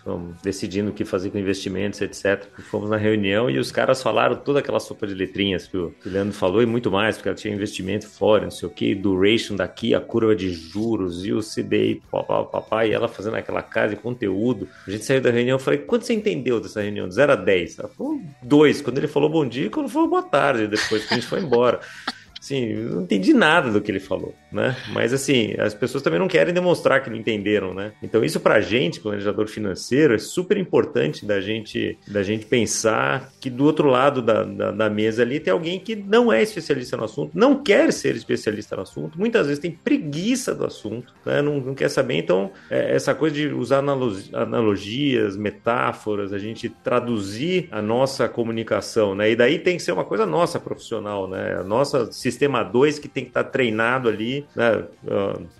decidindo 0.42 0.90
o 0.90 0.92
que 0.92 1.06
fazer 1.06 1.30
com 1.30 1.38
investimentos, 1.38 2.02
etc. 2.02 2.46
E 2.58 2.62
fomos 2.62 2.90
na 2.90 2.98
reunião 2.98 3.48
e 3.48 3.58
os 3.58 3.72
caras 3.72 4.02
falaram 4.02 4.36
toda 4.46 4.61
aquela 4.61 4.78
sopa 4.78 5.09
de 5.09 5.14
letrinhas 5.14 5.66
que 5.66 5.76
o, 5.76 5.92
que 6.00 6.09
Leandro 6.09 6.32
falou 6.32 6.62
e 6.62 6.66
muito 6.66 6.88
mais, 6.88 7.16
porque 7.16 7.28
ela 7.28 7.37
tinha 7.37 7.52
investimento 7.52 8.06
fora, 8.09 8.44
não 8.44 8.50
sei 8.52 8.68
o 8.68 8.70
que, 8.70 8.94
duration 8.94 9.56
daqui, 9.56 9.92
a 9.92 10.00
curva 10.00 10.37
de 10.37 10.52
juros 10.52 11.26
e 11.26 11.32
o 11.32 11.40
CDI, 11.40 12.00
papai, 12.11 12.90
e 12.90 12.92
ela 12.92 13.09
fazendo 13.09 13.35
aquela 13.35 13.61
casa 13.61 13.96
de 13.96 14.00
conteúdo. 14.00 14.68
A 14.87 14.90
gente 14.90 15.04
saiu 15.04 15.20
da 15.20 15.32
reunião, 15.32 15.56
eu 15.56 15.59
falei, 15.59 15.80
quanto 15.80 16.06
você 16.06 16.14
entendeu 16.14 16.61
dessa 16.61 16.80
reunião? 16.80 17.09
De 17.09 17.14
0 17.14 17.32
a 17.32 17.37
10? 17.37 17.80
Ela 17.80 17.88
falou, 17.88 18.20
2. 18.44 18.82
Quando 18.82 18.98
ele 18.98 19.09
falou 19.09 19.28
bom 19.28 19.44
dia, 19.44 19.68
quando 19.68 19.88
falou 19.88 20.09
boa 20.09 20.22
tarde, 20.22 20.68
depois 20.68 21.04
que 21.04 21.12
a 21.12 21.16
gente 21.16 21.26
foi 21.26 21.40
embora. 21.40 21.80
Sim, 22.46 22.74
não 22.74 23.02
entendi 23.02 23.35
nada 23.35 23.72
do 23.72 23.80
que 23.80 23.90
ele 23.90 23.98
falou, 23.98 24.32
né? 24.52 24.76
Mas 24.92 25.12
assim, 25.12 25.54
as 25.59 25.74
pessoas 25.74 26.00
também 26.00 26.20
não 26.20 26.28
querem 26.28 26.54
demonstrar 26.54 27.02
que 27.02 27.11
não 27.11 27.16
entenderam, 27.16 27.74
né? 27.74 27.90
Então 28.00 28.24
isso 28.24 28.38
pra 28.38 28.61
gente, 28.61 29.00
planejador 29.00 29.48
financeiro, 29.48 30.14
é 30.14 30.18
super 30.18 30.56
importante 30.56 31.26
da 31.26 31.40
gente, 31.40 31.98
da 32.06 32.22
gente 32.22 32.46
pensar 32.46 33.32
que 33.40 33.50
do 33.50 33.64
outro 33.64 33.88
lado 33.88 34.22
da, 34.22 34.44
da, 34.44 34.70
da 34.70 34.88
mesa 34.88 35.22
ali 35.22 35.40
tem 35.40 35.52
alguém 35.52 35.80
que 35.80 35.96
não 35.96 36.32
é 36.32 36.40
especialista 36.40 36.96
no 36.96 37.02
assunto, 37.02 37.32
não 37.35 37.64
quer 37.64 37.92
ser 37.92 38.14
especialista 38.14 38.76
no 38.76 38.82
assunto, 38.82 39.18
muitas 39.18 39.48
vezes 39.48 39.61
tem 39.61 39.72
preguiça 39.72 40.54
do 40.54 40.64
assunto, 40.64 41.12
né? 41.24 41.42
não, 41.42 41.59
não 41.59 41.74
quer 41.74 41.88
saber. 41.88 42.14
Então, 42.14 42.52
é, 42.70 42.94
essa 42.94 43.12
coisa 43.12 43.35
de 43.35 43.48
usar 43.48 43.78
analogias, 43.78 45.37
metáforas, 45.37 46.32
a 46.32 46.38
gente 46.38 46.68
traduzir 46.68 47.68
a 47.72 47.82
nossa 47.82 48.28
comunicação, 48.28 49.16
né? 49.16 49.32
E 49.32 49.35
daí 49.35 49.59
tem 49.59 49.76
que 49.76 49.82
ser 49.82 49.90
uma 49.90 50.04
coisa 50.04 50.24
nossa 50.24 50.61
profissional, 50.61 51.28
né? 51.28 51.56
A 51.59 51.64
nossa 51.64 52.12
sistema 52.12 52.36
sistema 52.37 52.62
2 52.62 52.99
que 52.99 53.09
tem 53.09 53.25
que 53.25 53.31
estar 53.31 53.44
tá 53.44 53.51
treinado 53.51 54.09
ali, 54.09 54.46
né? 54.55 54.85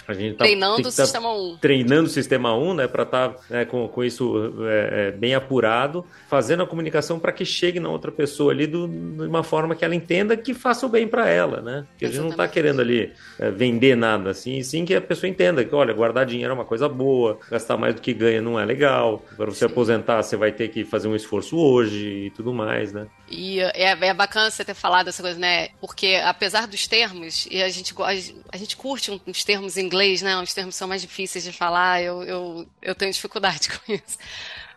A 0.07 0.13
gente 0.13 0.37
tá, 0.37 0.45
treinando 0.45 0.81
o 0.81 0.85
tá 0.85 0.91
sistema 0.91 1.33
1. 1.33 1.57
Treinando 1.57 2.05
o 2.05 2.13
sistema 2.13 2.55
1, 2.55 2.75
né? 2.75 2.87
Para 2.87 3.03
estar 3.03 3.29
tá, 3.31 3.41
né, 3.49 3.65
com, 3.65 3.89
com 3.89 4.05
isso 4.05 4.55
é, 4.69 5.09
é, 5.09 5.11
bem 5.11 5.35
apurado, 5.35 6.05
fazendo 6.29 6.63
a 6.63 6.67
comunicação 6.67 7.19
para 7.19 7.33
que 7.33 7.45
chegue 7.45 7.81
na 7.81 7.89
outra 7.89 8.13
pessoa 8.13 8.53
ali 8.53 8.67
do, 8.67 8.87
de 8.87 9.23
uma 9.23 9.43
forma 9.43 9.75
que 9.75 9.85
ela 9.85 9.95
entenda 9.95 10.37
que 10.37 10.53
faça 10.53 10.85
o 10.87 10.89
bem 10.89 11.09
para 11.09 11.29
ela, 11.29 11.61
né? 11.63 11.87
Que 11.99 12.05
a 12.05 12.09
gente 12.09 12.21
não 12.21 12.31
está 12.31 12.47
querendo 12.47 12.81
ali 12.81 13.13
é, 13.39 13.51
vender 13.51 13.97
nada 13.97 14.31
assim, 14.31 14.63
sim 14.63 14.85
que 14.85 14.95
a 14.95 15.01
pessoa 15.01 15.31
entenda 15.31 15.65
que, 15.65 15.75
olha, 15.75 15.95
guardar 15.95 16.27
dinheiro 16.27 16.53
é 16.53 16.55
uma 16.55 16.65
coisa 16.65 16.89
boa, 16.89 17.39
gastar 17.51 17.77
mais 17.77 17.95
do 17.95 18.01
que 18.03 18.13
ganha 18.13 18.43
não 18.43 18.61
é 18.61 18.65
legal. 18.65 19.25
Para 19.37 19.47
você 19.47 19.61
sim. 19.61 19.73
aposentar, 19.73 20.23
você 20.23 20.37
vai 20.37 20.53
ter 20.53 20.69
que 20.69 20.85
fazer 20.85 21.09
um 21.09 21.17
esforço 21.17 21.57
hoje 21.57 22.27
e 22.27 22.31
tudo 22.31 22.53
mais, 22.53 22.93
né? 22.93 23.07
E 23.29 23.61
é, 23.61 23.91
é 23.91 24.15
bacana 24.15 24.51
você 24.51 24.65
ter 24.65 24.75
falado 24.75 25.09
essa 25.09 25.23
coisa, 25.23 25.39
né? 25.39 25.69
Porque 25.81 26.21
apesar 26.25 26.56
dos 26.65 26.87
termos, 26.87 27.47
e 27.51 27.63
a 27.63 27.69
gente, 27.69 27.93
a, 28.51 28.57
gente 28.57 28.77
curte 28.77 29.11
uns 29.27 29.45
termos 29.45 29.77
em 29.77 29.85
inglês, 29.85 30.23
né? 30.23 30.39
Uns 30.39 30.55
termos 30.55 30.77
são 30.77 30.89
mais 30.89 31.03
difíceis 31.03 31.45
de 31.45 31.53
falar, 31.53 32.03
eu, 32.03 32.23
eu, 32.23 32.67
eu 32.81 32.95
tenho 32.95 33.13
dificuldade 33.13 33.69
com 33.79 33.93
isso. 33.93 34.17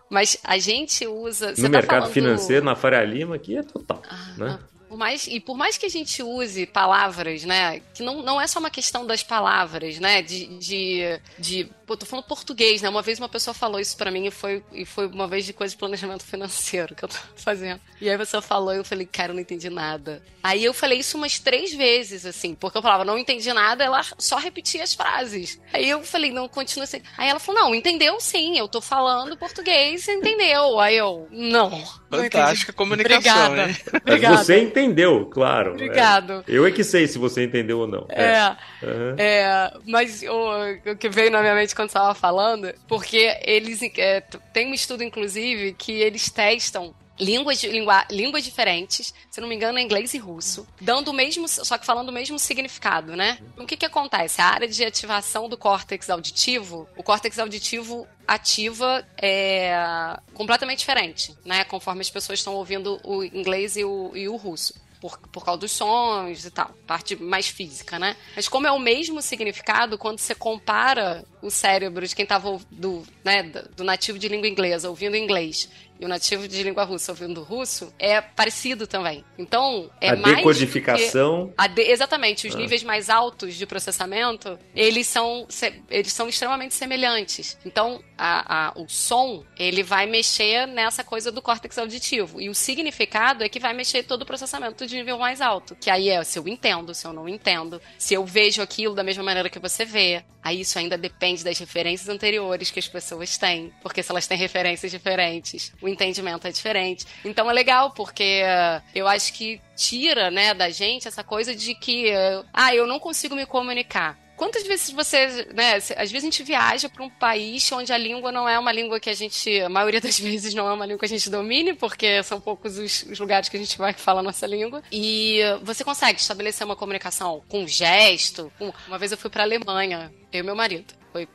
Mas 0.09 0.37
a 0.43 0.57
gente 0.57 1.05
usa. 1.05 1.53
No 1.57 1.69
mercado 1.69 2.07
tá 2.07 2.07
falando... 2.07 2.13
financeiro, 2.13 2.65
na 2.65 2.75
Faria 2.75 3.03
Lima, 3.03 3.35
aqui 3.35 3.55
é 3.55 3.63
total. 3.63 4.01
Ah, 4.09 4.33
né? 4.35 4.59
Por 4.89 4.97
mais, 4.97 5.27
e 5.27 5.39
por 5.39 5.55
mais 5.55 5.77
que 5.77 5.85
a 5.85 5.89
gente 5.89 6.23
use 6.23 6.65
palavras, 6.65 7.43
né? 7.43 7.79
Que 7.93 8.01
não, 8.01 8.23
não 8.23 8.41
é 8.41 8.47
só 8.47 8.59
uma 8.59 8.71
questão 8.71 9.05
das 9.05 9.21
palavras, 9.21 9.99
né? 9.99 10.23
De, 10.23 10.47
de, 10.57 11.19
de 11.37 11.69
Pô, 11.89 11.97
tô 11.97 12.05
falando 12.05 12.25
português, 12.25 12.83
né? 12.83 12.89
Uma 12.89 13.01
vez 13.01 13.17
uma 13.17 13.27
pessoa 13.27 13.51
falou 13.51 13.79
isso 13.79 13.97
para 13.97 14.11
mim 14.11 14.27
e 14.27 14.29
foi, 14.29 14.63
e 14.71 14.85
foi 14.85 15.07
uma 15.07 15.27
vez 15.27 15.43
de 15.43 15.53
coisa 15.53 15.71
de 15.71 15.77
planejamento 15.79 16.23
financeiro 16.23 16.93
que 16.93 17.03
eu 17.03 17.09
tô 17.09 17.17
fazendo. 17.35 17.81
E 17.99 18.07
aí 18.07 18.13
a 18.13 18.17
pessoa 18.19 18.43
falou 18.43 18.75
e 18.75 18.77
eu 18.77 18.85
falei, 18.85 19.07
cara, 19.07 19.31
eu 19.31 19.33
não 19.33 19.41
entendi 19.41 19.71
nada. 19.71 20.21
Aí 20.43 20.63
eu 20.63 20.71
falei 20.71 20.99
isso 20.99 21.17
umas 21.17 21.39
três 21.39 21.73
vezes, 21.73 22.27
assim, 22.27 22.53
porque 22.53 22.77
eu 22.77 22.81
falava, 22.83 23.03
não 23.03 23.17
entendi 23.17 23.51
nada, 23.51 23.83
ela 23.83 24.05
só 24.19 24.37
repetia 24.37 24.83
as 24.83 24.93
frases. 24.93 25.59
Aí 25.73 25.89
eu 25.89 26.03
falei, 26.03 26.31
não, 26.31 26.47
continua 26.47 26.83
assim. 26.83 27.01
Aí 27.17 27.27
ela 27.27 27.39
falou, 27.39 27.59
não, 27.59 27.73
entendeu 27.73 28.19
sim, 28.19 28.55
eu 28.55 28.67
tô 28.67 28.81
falando 28.81 29.35
português, 29.35 30.07
entendeu? 30.07 30.79
Aí 30.79 30.95
eu, 30.95 31.27
não. 31.31 31.71
Fantástica 32.09 32.73
comunicação, 32.73 33.51
Obrigada. 33.51 33.69
Hein? 33.69 33.77
Obrigada. 34.01 34.37
Você 34.37 34.61
entendeu, 34.61 35.25
claro. 35.27 35.73
Obrigado. 35.73 36.33
É. 36.39 36.43
Eu 36.47 36.65
é 36.65 36.71
que 36.71 36.83
sei 36.83 37.07
se 37.07 37.17
você 37.17 37.43
entendeu 37.43 37.79
ou 37.79 37.87
não. 37.87 38.05
É. 38.09 38.23
É, 38.23 38.57
uhum. 38.83 39.15
é 39.17 39.73
mas 39.85 40.23
o, 40.23 40.91
o 40.91 40.95
que 40.95 41.09
veio 41.09 41.31
na 41.31 41.41
minha 41.41 41.55
mente 41.55 41.75
quando 41.75 41.89
estava 41.89 42.13
falando, 42.15 42.73
porque 42.87 43.37
eles 43.43 43.79
é, 43.97 44.21
tem 44.53 44.71
um 44.71 44.73
estudo, 44.73 45.03
inclusive, 45.03 45.73
que 45.73 45.91
eles 45.93 46.29
testam 46.29 46.93
línguas, 47.19 47.63
língua, 47.63 48.05
línguas 48.09 48.43
diferentes, 48.43 49.13
se 49.29 49.41
não 49.41 49.47
me 49.47 49.55
engano, 49.55 49.77
é 49.77 49.81
inglês 49.81 50.13
e 50.13 50.17
russo, 50.17 50.67
dando 50.79 51.09
o 51.09 51.13
mesmo, 51.13 51.47
só 51.47 51.77
que 51.77 51.85
falando 51.85 52.09
o 52.09 52.13
mesmo 52.13 52.39
significado, 52.39 53.15
né? 53.15 53.39
O 53.57 53.65
que 53.65 53.77
que 53.77 53.85
acontece? 53.85 54.41
A 54.41 54.45
área 54.45 54.67
de 54.67 54.83
ativação 54.83 55.49
do 55.49 55.57
córtex 55.57 56.09
auditivo, 56.09 56.87
o 56.95 57.03
córtex 57.03 57.37
auditivo 57.39 58.07
ativa 58.27 59.05
é 59.21 60.17
completamente 60.33 60.79
diferente, 60.79 61.35
né? 61.43 61.63
Conforme 61.65 62.01
as 62.01 62.09
pessoas 62.09 62.39
estão 62.39 62.55
ouvindo 62.55 62.99
o 63.03 63.23
inglês 63.23 63.75
e 63.75 63.83
o, 63.83 64.11
e 64.15 64.27
o 64.29 64.35
russo 64.35 64.73
por, 64.99 65.17
por 65.17 65.45
causa 65.45 65.61
dos 65.61 65.71
sons 65.71 66.45
e 66.45 66.51
tal, 66.51 66.71
parte 66.85 67.15
mais 67.15 67.47
física, 67.47 67.97
né? 67.97 68.15
Mas 68.35 68.47
como 68.47 68.67
é 68.67 68.71
o 68.71 68.79
mesmo 68.79 69.21
significado, 69.21 69.97
quando 69.97 70.19
você 70.19 70.35
compara 70.35 71.23
o 71.41 71.49
cérebro 71.49 72.05
de 72.07 72.15
quem 72.15 72.23
estava 72.23 72.59
do, 72.71 73.03
né, 73.23 73.43
do 73.75 73.83
nativo 73.83 74.19
de 74.19 74.27
língua 74.27 74.47
inglesa 74.47 74.89
ouvindo 74.89 75.15
inglês 75.15 75.69
e 75.99 76.05
o 76.05 76.07
nativo 76.07 76.47
de 76.47 76.63
língua 76.63 76.85
russa 76.85 77.11
ouvindo 77.11 77.43
russo 77.43 77.93
é 77.99 78.21
parecido 78.21 78.87
também. 78.87 79.23
Então, 79.37 79.91
é 79.99 80.11
a 80.11 80.15
mais. 80.15 80.37
Decodificação. 80.37 81.53
A 81.57 81.67
de... 81.67 81.81
Exatamente. 81.81 82.47
Os 82.47 82.55
ah. 82.55 82.57
níveis 82.57 82.83
mais 82.83 83.09
altos 83.09 83.55
de 83.55 83.65
processamento, 83.65 84.57
eles 84.73 85.07
são, 85.07 85.45
eles 85.89 86.13
são 86.13 86.29
extremamente 86.29 86.73
semelhantes. 86.73 87.57
Então, 87.65 88.01
a, 88.17 88.69
a, 88.69 88.79
o 88.79 88.87
som, 88.87 89.43
ele 89.57 89.83
vai 89.83 90.05
mexer 90.05 90.65
nessa 90.67 91.03
coisa 91.03 91.33
do 91.33 91.41
córtex 91.41 91.77
auditivo. 91.77 92.39
E 92.39 92.49
o 92.49 92.55
significado 92.55 93.43
é 93.43 93.49
que 93.49 93.59
vai 93.59 93.73
mexer 93.73 94.03
todo 94.03 94.21
o 94.21 94.25
processamento 94.25 94.87
de 94.87 94.95
nível 94.95 95.17
mais 95.17 95.41
alto. 95.41 95.75
Que 95.75 95.89
aí 95.89 96.07
é 96.07 96.23
se 96.23 96.39
eu 96.39 96.47
entendo, 96.47 96.93
se 96.93 97.05
eu 97.05 97.11
não 97.11 97.27
entendo, 97.27 97.81
se 97.97 98.13
eu 98.13 98.25
vejo 98.25 98.61
aquilo 98.61 98.95
da 98.95 99.03
mesma 99.03 99.23
maneira 99.23 99.49
que 99.49 99.59
você 99.59 99.83
vê. 99.83 100.23
Aí 100.41 100.61
isso 100.61 100.79
ainda 100.79 100.97
depende 100.97 101.28
das 101.37 101.57
referências 101.59 102.09
anteriores 102.09 102.71
que 102.71 102.79
as 102.79 102.87
pessoas 102.87 103.37
têm. 103.37 103.71
Porque 103.81 104.03
se 104.03 104.11
elas 104.11 104.27
têm 104.27 104.37
referências 104.37 104.91
diferentes, 104.91 105.73
o 105.81 105.87
entendimento 105.87 106.47
é 106.47 106.51
diferente. 106.51 107.05
Então 107.23 107.49
é 107.49 107.53
legal, 107.53 107.91
porque 107.91 108.41
uh, 108.43 108.81
eu 108.93 109.07
acho 109.07 109.33
que 109.33 109.61
tira, 109.75 110.29
né, 110.29 110.53
da 110.53 110.69
gente 110.69 111.07
essa 111.07 111.23
coisa 111.23 111.55
de 111.55 111.73
que, 111.75 112.11
uh, 112.11 112.45
ah, 112.53 112.75
eu 112.75 112.85
não 112.85 112.99
consigo 112.99 113.35
me 113.35 113.45
comunicar. 113.45 114.17
Quantas 114.39 114.65
vezes 114.65 114.89
você, 114.91 115.49
né, 115.53 115.75
às 115.75 116.09
vezes 116.09 116.15
a 116.15 116.19
gente 116.31 116.43
viaja 116.43 116.87
para 116.87 117.03
um 117.03 117.09
país 117.09 117.69
onde 117.73 117.91
a 117.91 117.97
língua 117.97 118.31
não 118.31 118.47
é 118.47 118.57
uma 118.57 118.71
língua 118.71 118.97
que 118.97 119.09
a 119.09 119.13
gente, 119.13 119.59
a 119.59 119.67
maioria 119.67 119.99
das 119.99 120.17
vezes 120.17 120.53
não 120.53 120.69
é 120.69 120.71
uma 120.71 120.85
língua 120.85 120.99
que 120.99 121.05
a 121.05 121.09
gente 121.09 121.29
domine, 121.29 121.73
porque 121.73 122.23
são 122.23 122.39
poucos 122.39 122.77
os, 122.77 123.03
os 123.03 123.19
lugares 123.19 123.49
que 123.49 123.57
a 123.57 123.59
gente 123.59 123.77
vai 123.77 123.93
que 123.93 123.99
fala 123.99 124.21
a 124.21 124.23
nossa 124.23 124.47
língua, 124.47 124.81
e 124.89 125.41
você 125.61 125.83
consegue 125.83 126.21
estabelecer 126.21 126.65
uma 126.65 126.75
comunicação 126.77 127.43
com 127.49 127.67
gesto. 127.67 128.49
Uma 128.87 128.97
vez 128.97 129.11
eu 129.11 129.17
fui 129.17 129.29
para 129.29 129.43
Alemanha, 129.43 130.09
eu 130.31 130.39
e 130.39 130.43
meu 130.43 130.55
marido. 130.55 130.98
Foi, 131.11 131.27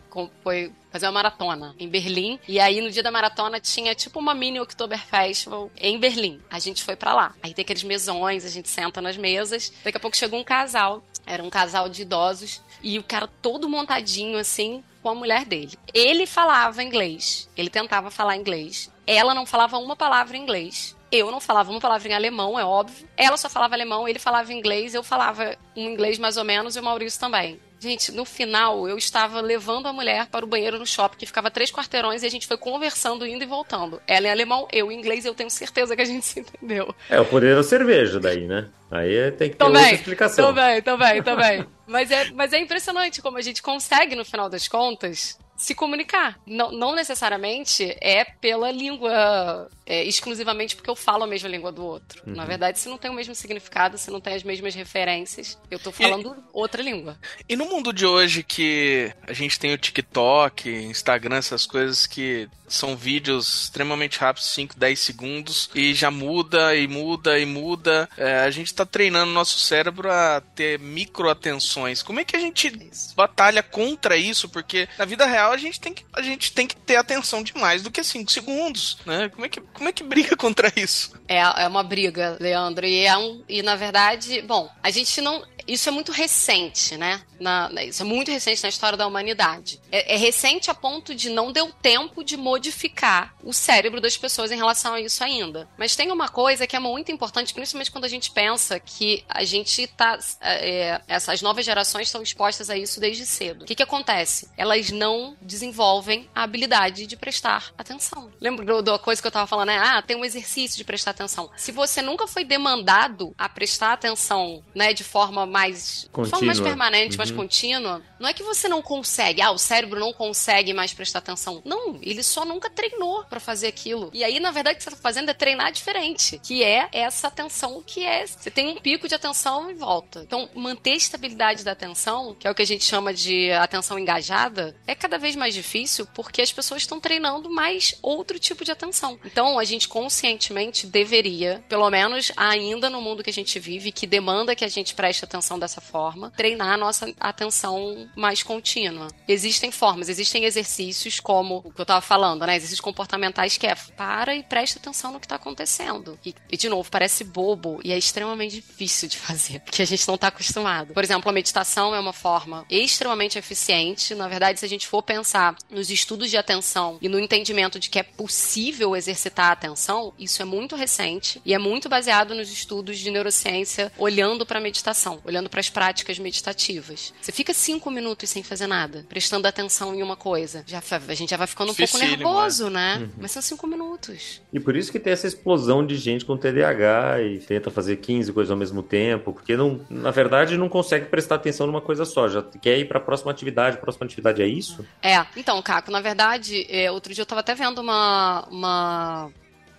foi 0.43 0.73
fazer 0.91 1.07
uma 1.07 1.13
maratona 1.13 1.75
em 1.79 1.89
Berlim. 1.89 2.39
E 2.47 2.61
aí, 2.61 2.81
no 2.81 2.91
dia 2.91 3.03
da 3.03 3.11
maratona, 3.11 3.59
tinha 3.59 3.95
tipo 3.95 4.19
uma 4.19 4.35
mini 4.35 4.61
Oktober 4.61 4.99
Festival 4.99 5.71
em 5.77 5.99
Berlim. 5.99 6.41
A 6.51 6.59
gente 6.59 6.85
foi 6.85 6.95
para 6.95 7.13
lá. 7.13 7.35
Aí 7.43 7.53
tem 7.53 7.63
aqueles 7.63 7.83
mesões, 7.83 8.45
a 8.45 8.49
gente 8.49 8.69
senta 8.69 9.01
nas 9.01 9.17
mesas. 9.17 9.73
Daqui 9.83 9.97
a 9.97 10.01
pouco 10.01 10.17
chegou 10.17 10.39
um 10.39 10.45
casal. 10.45 11.03
Era 11.27 11.43
um 11.43 11.51
casal 11.51 11.89
de 11.89 12.03
idosos. 12.03 12.61
E 12.83 12.99
o 12.99 13.03
cara 13.03 13.29
todo 13.41 13.69
montadinho, 13.69 14.39
assim, 14.39 14.85
com 15.03 15.09
a 15.09 15.15
mulher 15.15 15.45
dele. 15.45 15.77
Ele 15.93 16.27
falava 16.27 16.83
inglês. 16.83 17.49
Ele 17.57 17.71
tentava 17.71 18.11
falar 18.11 18.37
inglês. 18.37 18.91
Ela 19.07 19.35
não 19.35 19.45
falava 19.45 19.79
uma 19.79 19.97
palavra 19.97 20.37
em 20.37 20.43
inglês. 20.43 20.97
Eu 21.11 21.31
não 21.31 21.41
falava 21.41 21.71
uma 21.71 21.81
palavra 21.81 22.09
em 22.09 22.15
alemão, 22.15 22.59
é 22.59 22.65
óbvio. 22.65 23.09
Ela 23.17 23.37
só 23.37 23.49
falava 23.49 23.75
alemão, 23.75 24.09
ele 24.09 24.19
falava 24.19 24.53
inglês, 24.53 24.95
eu 24.95 25.03
falava 25.03 25.57
um 25.77 25.91
inglês 25.91 26.19
mais 26.19 26.37
ou 26.37 26.43
menos 26.43 26.75
e 26.75 26.81
o 26.81 26.83
Maurício 26.83 27.21
também. 27.21 27.61
Gente, 27.85 28.11
no 28.13 28.25
final, 28.25 28.89
eu 28.89 28.97
estava 28.97 29.43
levando 29.43 29.87
a 29.87 29.93
mulher 29.93 30.27
para 30.29 30.43
o 30.43 30.49
banheiro 30.49 30.79
no 30.79 30.87
shopping, 30.87 31.19
que 31.19 31.27
ficava 31.27 31.51
três 31.51 31.71
quarteirões, 31.71 32.23
e 32.23 32.27
a 32.27 32.31
gente 32.31 32.47
foi 32.47 32.57
conversando, 32.57 33.27
indo 33.27 33.45
e 33.45 33.47
voltando. 33.47 34.01
Ela 34.07 34.29
em 34.29 34.31
alemão, 34.31 34.67
eu 34.73 34.91
em 34.91 34.99
inglês, 34.99 35.27
eu 35.27 35.35
tenho 35.35 35.51
certeza 35.51 35.95
que 35.95 36.01
a 36.01 36.05
gente 36.07 36.25
se 36.25 36.41
entendeu. 36.41 36.95
É 37.11 37.21
o 37.21 37.27
poder 37.27 37.55
da 37.55 37.63
cerveja 37.63 38.19
daí, 38.19 38.47
né? 38.47 38.71
Aí 38.91 39.31
tem 39.33 39.51
que 39.51 39.57
ter 39.57 39.65
também, 39.67 39.83
outra 39.83 39.97
explicação. 39.97 40.47
Também, 40.47 40.81
também, 40.81 41.23
também. 41.23 41.67
mas, 41.87 42.11
é, 42.11 42.31
mas 42.31 42.55
é 42.55 42.59
impressionante 42.59 43.21
como 43.21 43.37
a 43.37 43.43
gente 43.43 43.63
consegue, 43.63 44.17
no 44.17 44.25
final 44.25 44.49
das 44.49 44.67
contas, 44.67 45.39
se 45.57 45.75
comunicar. 45.75 46.39
Não, 46.47 46.73
não 46.73 46.95
necessariamente 46.95 47.97
é 48.01 48.25
pela 48.25 48.71
língua, 48.71 49.71
é, 49.87 50.05
exclusivamente 50.05 50.75
porque 50.77 50.91
eu 50.91 50.97
falo 50.97 51.25
a 51.25 51.27
mesma 51.27 51.49
língua 51.49 51.71
do 51.71 51.85
outro. 51.85 52.23
Uhum. 52.27 52.35
Na 52.35 52.45
verdade, 52.45 52.79
se 52.79 52.89
não 52.89 52.99
tem 52.99 53.11
o 53.11 53.15
mesmo 53.15 53.35
significado, 53.35 53.97
se 53.97 54.11
não 54.11 54.21
tem 54.21 54.35
as 54.35 54.43
mesmas 54.43 54.75
referências, 54.75 55.59
eu 55.71 55.79
tô 55.79 55.93
falando 55.93 56.37
e, 56.37 56.43
outra 56.53 56.83
língua. 56.83 57.19
E 57.49 57.57
no 57.57 57.67
mundo 57.67 57.93
de 57.93 58.07
hoje 58.07 58.43
que 58.43 59.13
a 59.27 59.33
gente 59.33 59.59
tem 59.59 59.73
o 59.73 59.79
TikTok, 59.79 60.69
Instagram, 60.69 61.37
essas 61.37 61.67
coisas 61.67 62.07
que 62.07 62.49
são 62.69 62.97
vídeos 62.97 63.65
extremamente 63.65 64.19
rápidos, 64.19 64.49
5, 64.51 64.79
10 64.79 64.99
segundos, 64.99 65.71
e 65.75 65.95
já 65.95 66.11
muda 66.11 66.75
e 66.75 66.87
muda 66.87 67.39
e 67.39 67.47
muda. 67.47 68.09
É, 68.17 68.41
a 68.41 68.51
gente 68.51 68.75
tá 68.75 68.85
treinando 68.87 69.33
nosso 69.33 69.59
cérebro 69.59 70.11
a 70.11 70.41
ter 70.55 70.79
micro 70.79 71.29
atenções. 71.29 72.03
Como 72.03 72.21
é 72.21 72.25
que 72.25 72.37
a 72.37 72.41
gente 72.41 72.73
batalha 73.15 73.63
contra 73.63 74.17
isso? 74.17 74.49
Porque 74.49 74.89
na 74.99 75.05
vida 75.05 75.27
real 75.27 75.53
a 75.53 75.57
gente 75.57 75.81
tem 75.81 75.93
que, 75.93 76.05
a 76.13 76.23
gente 76.23 76.53
tem 76.53 76.67
que 76.67 76.77
ter 76.77 76.97
atenção 76.97 77.43
de 77.43 77.57
mais 77.57 77.83
do 77.83 77.91
que 77.91 78.03
5 78.03 78.31
segundos, 78.31 78.99
né? 79.05 79.29
Como 79.29 79.47
é 79.47 79.49
que, 79.49 79.61
como 79.61 79.89
é 79.89 79.93
que 79.93 80.03
briga 80.03 80.37
contra 80.37 80.73
isso? 80.77 81.13
É, 81.29 81.39
é 81.39 81.69
uma 81.69 81.83
briga, 81.83 82.37
Leandro, 82.41 82.87
e 82.87 83.01
é 83.01 83.17
um, 83.17 83.43
e 83.49 83.63
na 83.63 83.77
verdade, 83.77 84.43
bom, 84.43 84.71
a 84.83 84.91
gente 84.91 85.21
não, 85.21 85.43
isso 85.67 85.89
é 85.89 85.93
muito 85.93 86.13
recente, 86.13 86.97
né? 86.97 87.23
Na, 87.41 87.71
isso 87.85 88.03
é 88.03 88.05
muito 88.05 88.31
recente 88.31 88.63
na 88.63 88.69
história 88.69 88.97
da 88.97 89.07
humanidade. 89.07 89.81
É, 89.91 90.15
é, 90.15 90.17
recente 90.17 90.71
a 90.71 90.75
ponto 90.75 91.15
de 91.15 91.31
não 91.31 91.53
deu 91.53 91.73
tempo 91.73 92.23
de 92.23 92.37
modificar 92.37 93.35
o 93.43 93.53
cérebro 93.53 94.01
das 94.01 94.17
pessoas 94.17 94.51
em 94.51 94.57
relação 94.57 94.95
a 94.95 95.01
isso 95.01 95.23
ainda. 95.23 95.69
Mas 95.77 95.97
tem 95.97 96.11
uma 96.11 96.29
coisa 96.29 96.67
que 96.67 96.77
é 96.77 96.79
muito 96.79 97.11
importante, 97.11 97.53
principalmente 97.53 97.91
quando 97.91 98.05
a 98.05 98.09
gente 98.09 98.31
pensa 98.31 98.79
que 98.79 99.25
a 99.29 99.45
gente 99.45 99.87
tá. 99.87 100.19
É, 100.41 101.01
essas 101.09 101.43
novas 101.43 101.65
gerações 101.65 102.09
estão 102.09 102.23
expostas 102.23 102.71
a 102.71 102.77
isso 102.77 103.01
desde 103.01 103.27
cedo. 103.27 103.63
O 103.63 103.67
que, 103.67 103.75
que 103.75 103.83
acontece? 103.83 104.49
Elas 104.57 104.91
não 104.91 105.37
desenvolvem 105.41 106.29
a 106.35 106.43
habilidade 106.43 107.07
de 107.07 107.17
prestar 107.17 107.73
atenção. 107.77 108.31
Lembra 108.41 108.83
da 108.83 108.99
coisa 108.99 109.21
que 109.21 109.27
eu 109.27 109.33
tava 109.33 109.47
falando, 109.47 109.69
né? 109.69 109.79
Ah, 109.79 110.03
tem 110.03 110.17
um 110.17 110.25
exercício 110.25 110.77
de 110.77 110.85
prestar 110.85 111.11
atenção. 111.13 111.51
Se 111.57 111.73
você 111.73 112.01
nunca 112.03 112.27
foi 112.27 112.45
demandado 112.45 113.35
a 113.37 113.49
prestar 113.49 113.93
atenção, 113.93 114.63
né, 114.75 114.93
de 114.93 115.05
forma 115.05 115.47
mais, 115.55 116.09
Contínua. 116.13 116.25
de 116.25 116.31
forma 116.31 116.47
mais 116.47 116.61
permanente, 116.61 117.13
Uhum. 117.13 117.19
mais 117.19 117.31
contínua, 117.31 118.03
não 118.19 118.29
é 118.29 118.33
que 118.35 118.43
você 118.43 118.69
não 118.69 118.83
consegue, 118.83 119.41
ah, 119.41 119.53
o 119.53 119.59
cérebro 119.59 120.01
não 120.01 120.13
consegue 120.13 120.75
mais 120.75 120.93
prestar 120.93 121.21
atenção. 121.21 121.63
Não, 121.65 121.97
ele 122.03 122.23
só 122.25 122.45
nunca 122.45 122.69
treinou 122.69 123.25
pra 123.27 123.39
fazer 123.39 123.69
aquilo. 123.69 124.11
E 124.13 124.25
aí, 124.25 124.41
na 124.41 124.51
verdade, 124.51 124.75
o 124.75 124.79
que 124.79 124.85
você 124.85 124.91
tá 124.91 124.97
fazendo 124.97 125.29
é 125.31 125.35
treinar 125.35 125.71
diferente, 125.71 126.41
que 126.43 126.65
é 126.65 126.89
essa 126.91 127.29
atenção 127.29 127.81
que 127.87 128.05
é, 128.05 128.27
você 128.27 128.51
tem 128.51 128.67
um 128.69 128.77
pico 128.81 129.07
de 129.07 129.15
atenção 129.15 129.71
e 129.71 129.75
volta. 129.75 130.23
Então, 130.27 130.49
manter 130.55 130.91
a 130.93 130.97
estabilidade 130.97 131.63
da 131.63 131.71
atenção, 131.73 132.35
que 132.39 132.49
é 132.49 132.51
o 132.51 132.55
que 132.55 132.63
a 132.63 132.67
gente 132.67 132.85
chama 132.85 133.15
de 133.15 133.53
atenção 133.53 133.97
engajada, 133.97 134.75
é 134.89 134.95
cada 134.95 135.19
vez 135.19 135.37
mais 135.37 135.55
difícil 135.55 136.05
porque 136.15 136.43
as 136.43 136.53
pessoas 136.53 136.83
estão 136.83 136.99
treinando 136.99 137.49
mais 137.49 137.95
outro 138.03 138.39
tipo 138.41 138.65
de 138.65 138.73
atenção. 138.73 139.19
Então, 139.25 139.57
a 139.59 139.65
gente 139.65 139.87
conscientemente 139.89 140.87
deveria, 140.87 141.63
pelo 141.69 141.89
menos 141.91 142.33
ainda 142.37 142.91
no 142.91 143.01
mundo 143.01 143.23
que 143.23 143.31
a 143.31 143.33
gente 143.33 143.59
vive, 143.61 143.93
que 143.93 144.07
demanda 144.07 144.57
que 144.57 144.65
a 144.65 144.69
gente 144.69 144.95
preste 144.95 145.25
atenção 145.25 145.44
dessa 145.59 145.81
forma, 145.81 146.31
treinar 146.31 146.75
a 146.75 146.77
nossa 146.77 147.13
atenção 147.21 148.09
mais 148.17 148.43
contínua. 148.43 149.09
Existem 149.29 149.71
formas, 149.71 150.09
existem 150.09 150.45
exercícios 150.45 151.21
como 151.21 151.63
o 151.65 151.73
que 151.73 151.81
eu 151.81 151.87
tava 151.87 152.01
falando, 152.01 152.47
né? 152.47 152.57
Exercícios 152.57 152.81
comportamentais 152.81 153.57
que 153.57 153.67
é 153.67 153.75
para 153.97 154.35
e 154.35 154.43
presta 154.43 154.79
atenção 154.79 155.13
no 155.13 155.21
que 155.21 155.29
tá 155.29 155.37
acontecendo. 155.37 156.19
E, 156.25 156.35
e, 156.51 156.57
de 156.57 156.69
novo, 156.69 156.91
parece 156.91 157.25
bobo 157.25 157.81
e 157.85 157.93
é 157.93 157.99
extremamente 157.99 158.57
difícil 158.57 159.09
de 159.09 159.17
fazer, 159.19 159.61
porque 159.61 159.83
a 159.83 159.87
gente 159.87 160.07
não 160.09 160.17
tá 160.17 160.29
acostumado. 160.29 160.95
Por 160.95 161.05
exemplo, 161.05 161.29
a 161.29 161.33
meditação 161.33 161.95
é 161.95 162.01
uma 162.01 162.13
forma 162.13 162.65
extremamente 162.71 163.39
eficiente. 163.39 164.15
Na 164.15 164.29
verdade, 164.29 164.61
se 164.61 164.65
a 164.65 164.69
gente 164.69 164.87
for 164.87 165.03
pensar 165.03 165.57
nos 165.71 165.91
estudos 165.91 166.31
de 166.31 166.37
atenção 166.37 166.99
e 167.01 167.09
no 167.09 167.19
entendimento 167.19 167.79
de 167.79 167.91
que 167.91 167.99
é 167.99 168.03
possível 168.03 168.97
exercitar 168.97 169.51
a 169.51 169.53
atenção, 169.53 170.13
isso 170.19 170.41
é 170.41 170.45
muito 170.45 170.77
recente 170.77 171.41
e 171.45 171.55
é 171.55 171.59
muito 171.59 171.89
baseado 171.89 172.35
nos 172.35 172.51
estudos 172.51 172.99
de 172.99 173.11
neurociência 173.11 173.93
olhando 173.99 174.47
para 174.47 174.59
a 174.59 174.63
meditação, 174.63 175.21
olhando 175.35 175.51
para 175.51 175.61
as 175.61 175.69
práticas 175.69 176.19
meditativas. 176.19 177.13
Você 177.21 177.33
fica 177.33 177.53
cinco 177.53 177.91
minutos 177.91 178.31
sem 178.31 178.43
fazer 178.43 178.67
nada, 178.67 179.05
prestando 179.09 179.49
atenção 179.49 179.95
em 179.95 180.03
uma 180.03 180.17
coisa. 180.17 180.65
Já, 180.67 180.81
a 181.09 181.15
gente 181.15 181.31
já 181.31 181.37
vai 181.37 181.47
ficando 181.47 181.73
um 181.73 181.75
pouco 181.75 181.93
Dificílimo, 181.93 182.17
nervoso, 182.17 182.71
né? 182.71 183.09
Mas 183.19 183.33
são 183.33 183.43
cinco 183.43 183.67
minutos. 183.67 184.41
E 184.53 184.61
por 184.61 184.77
isso 184.77 184.93
que 184.93 185.01
tem 185.01 185.13
essa 185.13 185.27
explosão 185.27 185.85
de 185.85 185.97
gente 185.97 186.25
com 186.25 186.37
TDAH 186.37 187.23
e 187.23 187.39
tenta 187.41 187.71
fazer 187.71 187.97
15 187.97 188.33
coisas 188.33 188.51
ao 188.51 188.57
mesmo 188.57 188.83
tempo, 188.83 189.33
porque 189.33 189.57
não, 189.57 189.85
na 189.91 190.11
verdade 190.11 190.57
não 190.57 190.69
consegue 190.69 191.07
prestar 191.07 191.37
atenção 191.37 191.67
numa 191.67 191.81
coisa 191.81 192.05
só, 192.05 192.29
já 192.29 192.43
quer 192.43 192.79
ir 192.79 192.87
para 192.87 192.99
a 192.99 193.03
próxima 193.03 193.31
atividade, 193.31 193.79
próxima 193.79 194.07
atividade 194.07 194.43
é 194.43 194.47
isso? 194.47 194.85
É, 195.03 195.25
então, 195.37 195.61
Caco, 195.63 195.91
na 195.91 196.01
verdade, 196.01 196.67
é, 196.69 196.91
outro 196.91 197.13
dia 197.13 197.23
eu 197.23 197.27
tava 197.27 197.41
até 197.41 197.55
vendo 197.55 197.81
uma, 197.81 198.47
uma, 198.51 199.31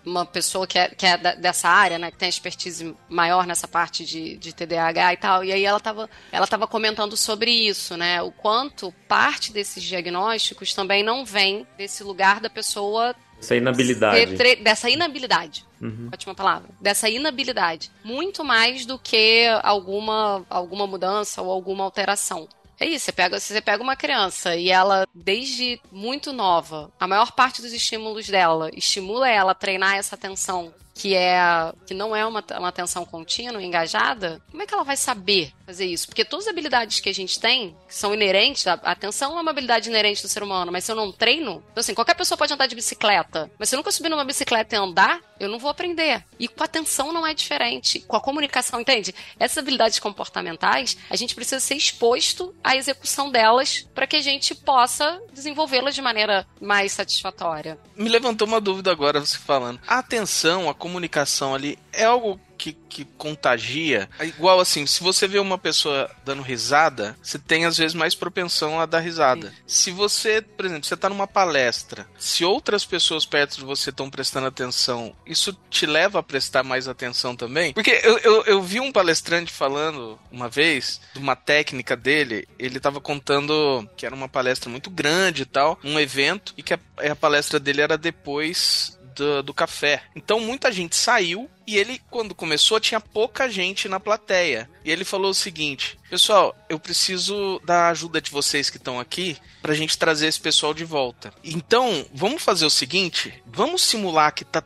uma 0.06 0.26
pessoa 0.26 0.68
que 0.68 0.78
é, 0.78 0.90
que 0.90 1.06
é 1.06 1.18
dessa 1.18 1.68
área, 1.68 1.98
né, 1.98 2.12
que 2.12 2.18
tem 2.18 2.30
expertise 2.30 2.96
maior 3.10 3.48
nessa 3.48 3.68
parte 3.68 4.06
de, 4.06 4.38
de 4.38 4.54
TDAH 4.54 5.14
e 5.14 5.18
tal, 5.18 5.44
e 5.44 5.52
aí 5.52 5.66
ela 5.66 5.80
tava, 5.80 6.10
ela 6.32 6.46
tava 6.48 6.68
comentando 6.68 7.18
sobre 7.18 7.50
isso, 7.52 7.98
né, 7.98 8.22
o 8.22 8.32
quanto 8.32 8.94
parte 9.08 9.52
desses 9.52 9.84
diagnósticos 9.84 10.74
também 10.74 11.04
não 11.04 11.26
vem 11.26 11.66
desse 11.78 12.04
lugar 12.04 12.40
da 12.40 12.50
pessoa 12.50 13.16
Essa 13.40 13.56
inabilidade. 13.56 14.36
tre- 14.36 14.56
dessa 14.58 14.90
inabilidade. 14.90 15.66
Uhum. 15.82 16.10
Ótima 16.14 16.34
palavra. 16.34 16.70
Dessa 16.80 17.10
inabilidade. 17.10 17.92
Muito 18.04 18.44
mais 18.44 18.86
do 18.86 18.98
que 18.98 19.46
alguma, 19.62 20.46
alguma 20.50 20.88
mudança 20.88 21.42
ou 21.42 21.52
alguma 21.52 21.84
alteração. 21.84 22.48
É 22.80 22.86
isso, 22.86 23.06
você 23.06 23.12
pega, 23.12 23.40
você 23.40 23.62
pega 23.62 23.82
uma 23.82 23.96
criança 23.96 24.56
e 24.56 24.70
ela, 24.70 25.08
desde 25.14 25.80
muito 25.92 26.34
nova, 26.34 26.92
a 27.00 27.08
maior 27.08 27.32
parte 27.32 27.62
dos 27.62 27.72
estímulos 27.72 28.28
dela 28.28 28.70
estimula 28.74 29.30
ela 29.30 29.54
a 29.54 29.56
treinar 29.56 29.96
essa 29.96 30.16
atenção 30.16 30.74
que 30.96 31.14
é 31.14 31.38
que 31.86 31.94
não 31.94 32.16
é 32.16 32.26
uma, 32.26 32.44
uma 32.58 32.70
atenção 32.70 33.06
contínua, 33.06 33.62
engajada, 33.62 34.42
como 34.50 34.64
é 34.64 34.66
que 34.66 34.74
ela 34.74 34.84
vai 34.84 34.96
saber 34.96 35.52
fazer 35.66 35.86
isso? 35.86 36.08
Porque 36.08 36.24
todas 36.24 36.48
as 36.48 36.52
habilidades 36.52 37.02
que 37.02 37.10
a 37.10 37.14
gente 37.14 37.40
tem, 37.40 37.76
que 37.88 37.94
são 37.94 38.14
inerentes, 38.14 38.66
a 38.66 38.74
atenção 38.74 39.38
é 39.38 39.42
uma 39.42 39.52
habilidade 39.52 39.90
inerente 39.90 40.22
do 40.22 40.30
ser 40.30 40.42
humano, 40.42 40.72
mas 40.72 40.86
se 40.86 40.92
eu 40.92 40.96
não 40.96 41.12
treino, 41.12 41.62
então 41.72 41.82
assim, 41.82 41.94
qualquer 41.94 42.16
pessoa 42.16 42.38
pode 42.38 42.54
andar 42.54 42.68
de 42.68 42.76
bicicleta, 42.76 43.52
mas 43.60 43.68
se 43.68 43.76
eu 43.76 43.78
nunca 43.78 43.92
subir 43.92 44.10
numa 44.10 44.24
bicicleta 44.24 44.76
e 44.76 44.80
andar, 44.80 45.20
eu 45.38 45.50
não 45.50 45.60
vou 45.60 45.70
aprender. 45.70 46.24
E 46.40 46.48
com 46.48 46.64
a 46.64 46.66
atenção 46.66 47.12
não 47.12 47.28
é 47.28 47.34
diferente, 47.34 48.00
com 48.00 48.16
a 48.16 48.22
comunicação, 48.22 48.80
entende? 48.80 49.14
Essas 49.38 49.58
habilidades 49.58 50.00
comportamentais, 50.00 50.98
a 51.10 51.16
gente 51.18 51.36
precisa 51.36 51.60
ser 51.60 51.76
exposto 51.76 52.56
à 52.64 52.76
execução 52.76 53.30
delas 53.30 53.86
para 53.94 54.08
que 54.08 54.16
a 54.16 54.22
gente 54.22 54.56
possa 54.56 55.22
desenvolvê-las 55.34 55.94
de 55.94 56.02
maneira 56.02 56.48
mais 56.62 56.94
satisfatória. 56.94 57.78
Me 57.96 58.08
levantou 58.08 58.48
uma 58.48 58.62
dúvida 58.62 58.92
agora 58.92 59.20
você 59.20 59.38
falando. 59.38 59.80
A 59.86 60.00
atenção, 60.00 60.70
a 60.70 60.74
comunicação 60.86 61.56
ali 61.56 61.80
é 61.92 62.04
algo 62.04 62.40
que, 62.56 62.74
que 62.74 63.06
contagia? 63.18 64.08
É 64.20 64.26
igual 64.26 64.60
assim, 64.60 64.86
se 64.86 65.02
você 65.02 65.28
vê 65.28 65.40
uma 65.40 65.58
pessoa 65.58 66.10
dando 66.24 66.44
risada, 66.44 67.18
você 67.22 67.40
tem 67.40 67.66
às 67.66 67.76
vezes 67.76 67.96
mais 67.96 68.14
propensão 68.14 68.80
a 68.80 68.86
dar 68.86 69.00
risada. 69.00 69.52
Se 69.66 69.90
você, 69.90 70.42
por 70.42 70.66
exemplo, 70.66 70.86
você 70.86 70.96
tá 70.96 71.10
numa 71.10 71.26
palestra, 71.26 72.08
se 72.20 72.46
outras 72.46 72.86
pessoas 72.86 73.26
perto 73.26 73.58
de 73.58 73.66
você 73.66 73.90
estão 73.90 74.12
prestando 74.12 74.46
atenção, 74.46 75.16
isso 75.26 75.58
te 75.72 75.88
leva 75.88 76.20
a 76.20 76.24
prestar 76.24 76.64
mais 76.64 76.88
atenção 76.88 77.36
também? 77.36 77.74
Porque 77.74 78.00
eu, 78.04 78.20
eu, 78.20 78.44
eu 78.44 78.62
vi 78.62 78.80
um 78.80 78.92
palestrante 78.92 79.52
falando 79.52 80.20
uma 80.32 80.48
vez 80.48 81.02
de 81.14 81.20
uma 81.20 81.36
técnica 81.36 81.98
dele, 81.98 82.48
ele 82.60 82.80
tava 82.80 83.02
contando 83.02 83.90
que 83.98 84.06
era 84.06 84.14
uma 84.14 84.30
palestra 84.30 84.70
muito 84.70 84.92
grande 84.92 85.42
e 85.42 85.46
tal, 85.46 85.80
um 85.84 86.00
evento, 86.00 86.54
e 86.56 86.62
que 86.62 86.76
a, 86.76 86.80
a 87.12 87.16
palestra 87.16 87.60
dele 87.60 87.82
era 87.82 87.98
depois 87.98 88.96
do, 89.16 89.42
do 89.42 89.54
café. 89.54 90.04
Então 90.16 90.40
muita 90.40 90.72
gente 90.72 90.96
saiu 90.96 91.50
e 91.68 91.78
ele, 91.78 92.00
quando 92.12 92.36
começou, 92.36 92.80
tinha 92.80 93.00
pouca 93.00 93.50
gente 93.50 93.90
na 93.90 94.00
plateia. 94.00 94.70
E 94.84 94.92
ele 94.92 95.04
falou 95.04 95.32
o 95.32 95.36
seguinte: 95.36 95.98
Pessoal, 96.10 96.56
eu 96.70 96.80
preciso 96.80 97.60
da 97.66 97.90
ajuda 97.90 98.22
de 98.22 98.30
vocês 98.30 98.70
que 98.70 98.78
estão 98.78 99.00
aqui 99.00 99.38
pra 99.62 99.74
gente 99.74 99.98
trazer 99.98 100.28
esse 100.28 100.40
pessoal 100.40 100.74
de 100.74 100.86
volta. 100.86 101.34
Então, 101.44 102.06
vamos 102.14 102.44
fazer 102.44 102.66
o 102.66 102.70
seguinte: 102.70 103.34
vamos 103.48 103.82
simular 103.82 104.34
que 104.34 104.46
tá. 104.46 104.64